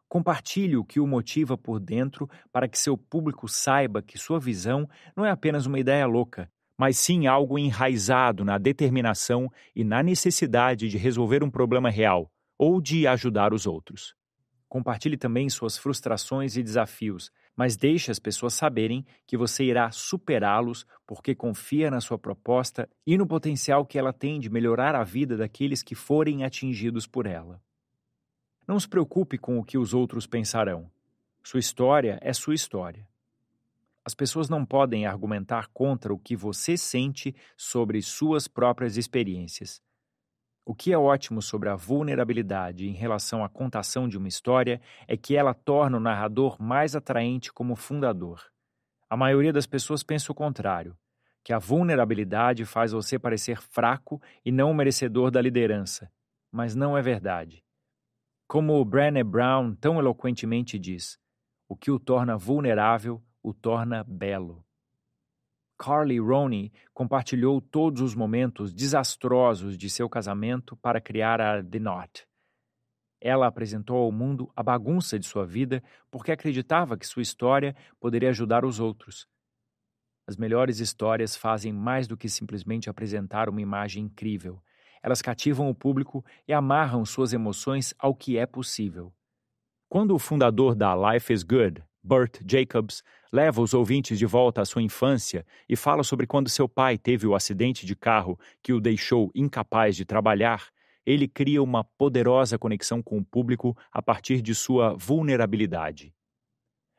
Compartilhe 0.08 0.78
o 0.78 0.86
que 0.86 1.00
o 1.00 1.08
motiva 1.08 1.58
por 1.58 1.80
dentro 1.80 2.30
para 2.52 2.68
que 2.68 2.78
seu 2.78 2.98
público 2.98 3.48
saiba 3.48 4.02
que 4.02 4.18
sua 4.18 4.40
visão 4.40 4.88
não 5.16 5.26
é 5.26 5.32
apenas 5.32 5.66
uma 5.66 5.80
ideia 5.80 6.06
louca, 6.06 6.50
mas 6.78 6.98
sim 6.98 7.28
algo 7.28 7.58
enraizado 7.58 8.46
na 8.46 8.58
determinação 8.58 9.50
e 9.76 9.84
na 9.84 10.04
necessidade 10.04 10.88
de 10.88 10.98
resolver 10.98 11.44
um 11.44 11.50
problema 11.50 11.90
real, 11.90 12.32
ou 12.58 12.82
de 12.82 13.08
ajudar 13.08 13.54
os 13.54 13.66
outros. 13.66 14.16
Compartilhe 14.68 15.18
também 15.18 15.50
suas 15.50 15.78
frustrações 15.78 16.58
e 16.58 16.64
desafios, 16.64 17.32
mas 17.56 17.78
deixe 17.78 18.12
as 18.12 18.20
pessoas 18.20 18.54
saberem 18.54 19.06
que 19.28 19.38
você 19.38 19.64
irá 19.64 19.92
superá-los 19.92 20.86
porque 21.06 21.36
confia 21.36 21.92
na 21.92 22.02
sua 22.02 22.18
proposta 22.18 22.90
e 23.06 23.18
no 23.18 23.28
potencial 23.28 23.86
que 23.86 24.00
ela 24.00 24.12
tem 24.12 24.40
de 24.40 24.50
melhorar 24.50 24.96
a 24.96 25.04
vida 25.04 25.38
daqueles 25.38 25.84
que 25.84 25.96
forem 25.96 26.44
atingidos 26.44 27.06
por 27.06 27.26
ela. 27.26 27.62
Não 28.68 28.80
se 28.80 28.88
preocupe 28.88 29.38
com 29.38 29.60
o 29.60 29.64
que 29.64 29.78
os 29.78 29.94
outros 29.94 30.26
pensarão. 30.26 30.90
Sua 31.44 31.60
história 31.60 32.18
é 32.22 32.34
sua 32.34 32.56
história. 32.56 33.08
As 34.06 34.14
pessoas 34.14 34.50
não 34.50 34.66
podem 34.66 35.06
argumentar 35.06 35.68
contra 35.74 36.14
o 36.14 36.20
que 36.20 36.36
você 36.36 36.76
sente 36.76 37.36
sobre 37.56 38.02
suas 38.02 38.48
próprias 38.48 38.98
experiências. 38.98 39.82
O 40.66 40.74
que 40.74 40.94
é 40.94 40.98
ótimo 40.98 41.42
sobre 41.42 41.68
a 41.68 41.76
vulnerabilidade 41.76 42.88
em 42.88 42.94
relação 42.94 43.44
à 43.44 43.50
contação 43.50 44.08
de 44.08 44.18
uma 44.18 44.30
história 44.30 44.80
é 45.08 45.18
que 45.18 45.36
ela 45.36 45.54
torna 45.54 45.98
o 45.98 46.00
narrador 46.00 46.62
mais 46.62 46.96
atraente 46.96 47.52
como 47.52 47.76
fundador. 47.76 48.42
A 49.10 49.18
maioria 49.18 49.52
das 49.52 49.68
pessoas 49.68 50.04
pensa 50.04 50.32
o 50.32 50.36
contrário, 50.36 50.98
que 51.44 51.52
a 51.52 51.60
vulnerabilidade 51.60 52.64
faz 52.64 52.94
você 52.94 53.20
parecer 53.20 53.62
fraco 53.62 54.22
e 54.46 54.54
não 54.54 54.74
merecedor 54.74 55.30
da 55.30 55.42
liderança, 55.42 56.10
mas 56.50 56.74
não 56.74 56.98
é 56.98 57.02
verdade. 57.02 57.62
Como 58.48 58.84
Brené 58.86 59.24
Brown 59.24 59.76
tão 59.76 60.00
eloquentemente 60.00 60.80
diz, 60.80 61.20
O 61.68 61.76
que 61.76 61.92
o 61.92 62.00
torna 62.00 62.38
vulnerável 62.38 63.22
o 63.42 63.54
torna 63.54 64.02
belo. 64.06 64.64
Carly 65.84 66.18
Roney 66.18 66.72
compartilhou 66.94 67.60
todos 67.60 68.00
os 68.00 68.16
momentos 68.16 68.74
desastrosos 68.74 69.78
de 69.78 69.90
seu 69.90 70.08
casamento 70.08 70.78
para 70.78 71.02
criar 71.02 71.42
a 71.42 71.62
The 71.62 71.78
Knot. 71.78 72.26
Ela 73.20 73.48
apresentou 73.48 73.98
ao 73.98 74.10
mundo 74.10 74.50
a 74.56 74.64
bagunça 74.64 75.20
de 75.20 75.28
sua 75.28 75.46
vida 75.46 75.84
porque 76.10 76.32
acreditava 76.32 76.98
que 76.98 77.06
sua 77.06 77.22
história 77.22 77.76
poderia 78.00 78.30
ajudar 78.30 78.64
os 78.64 78.80
outros. 78.80 79.28
As 80.26 80.38
melhores 80.38 80.80
histórias 80.80 81.36
fazem 81.36 81.74
mais 81.74 82.08
do 82.08 82.16
que 82.16 82.30
simplesmente 82.30 82.90
apresentar 82.90 83.50
uma 83.50 83.62
imagem 83.62 84.06
incrível. 84.06 84.64
Elas 85.02 85.22
cativam 85.22 85.70
o 85.70 85.76
público 85.76 86.24
e 86.48 86.54
amarram 86.54 87.04
suas 87.04 87.34
emoções 87.34 87.94
ao 88.00 88.16
que 88.16 88.38
é 88.38 88.46
possível. 88.46 89.14
Quando 89.90 90.16
o 90.16 90.20
fundador 90.20 90.76
da 90.76 90.96
Life 90.96 91.34
is 91.34 91.44
Good, 91.44 91.84
Burt 92.04 92.42
Jacobs, 92.46 93.02
leva 93.32 93.62
os 93.62 93.74
ouvintes 93.74 94.20
de 94.20 94.26
volta 94.26 94.62
à 94.62 94.66
sua 94.66 94.82
infância 94.82 95.46
e 95.70 95.76
fala 95.76 96.04
sobre 96.04 96.28
quando 96.28 96.50
seu 96.50 96.68
pai 96.68 96.98
teve 96.98 97.26
o 97.26 97.34
acidente 97.34 97.86
de 97.86 97.96
carro 97.96 98.38
que 98.62 98.74
o 98.74 98.82
deixou 98.82 99.32
incapaz 99.34 99.96
de 99.96 100.04
trabalhar, 100.04 100.68
ele 101.06 101.28
cria 101.28 101.64
uma 101.64 101.84
poderosa 101.84 102.58
conexão 102.58 103.02
com 103.02 103.18
o 103.18 103.24
público 103.24 103.78
a 103.92 104.02
partir 104.02 104.42
de 104.42 104.54
sua 104.54 104.94
vulnerabilidade. 104.96 106.14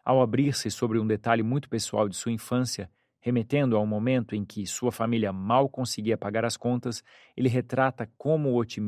Ao 0.05 0.20
abrir-se 0.20 0.70
sobre 0.70 0.98
um 0.98 1.07
detalhe 1.07 1.42
muito 1.42 1.68
pessoal 1.68 2.09
de 2.09 2.16
sua 2.16 2.32
infância, 2.32 2.90
Remetendo 3.24 3.74
a 3.74 3.80
um 3.80 3.86
momento 3.86 4.36
em 4.36 4.44
que 4.44 4.66
sua 4.66 4.92
família 4.92 5.32
mal 5.32 5.66
conseguia 5.66 6.14
pagar 6.14 6.44
as 6.44 6.59
contas, 6.59 7.02
ele 7.34 7.48
retrata 7.48 8.07
como 8.18 8.50
o 8.50 8.57
otimismo 8.57 8.82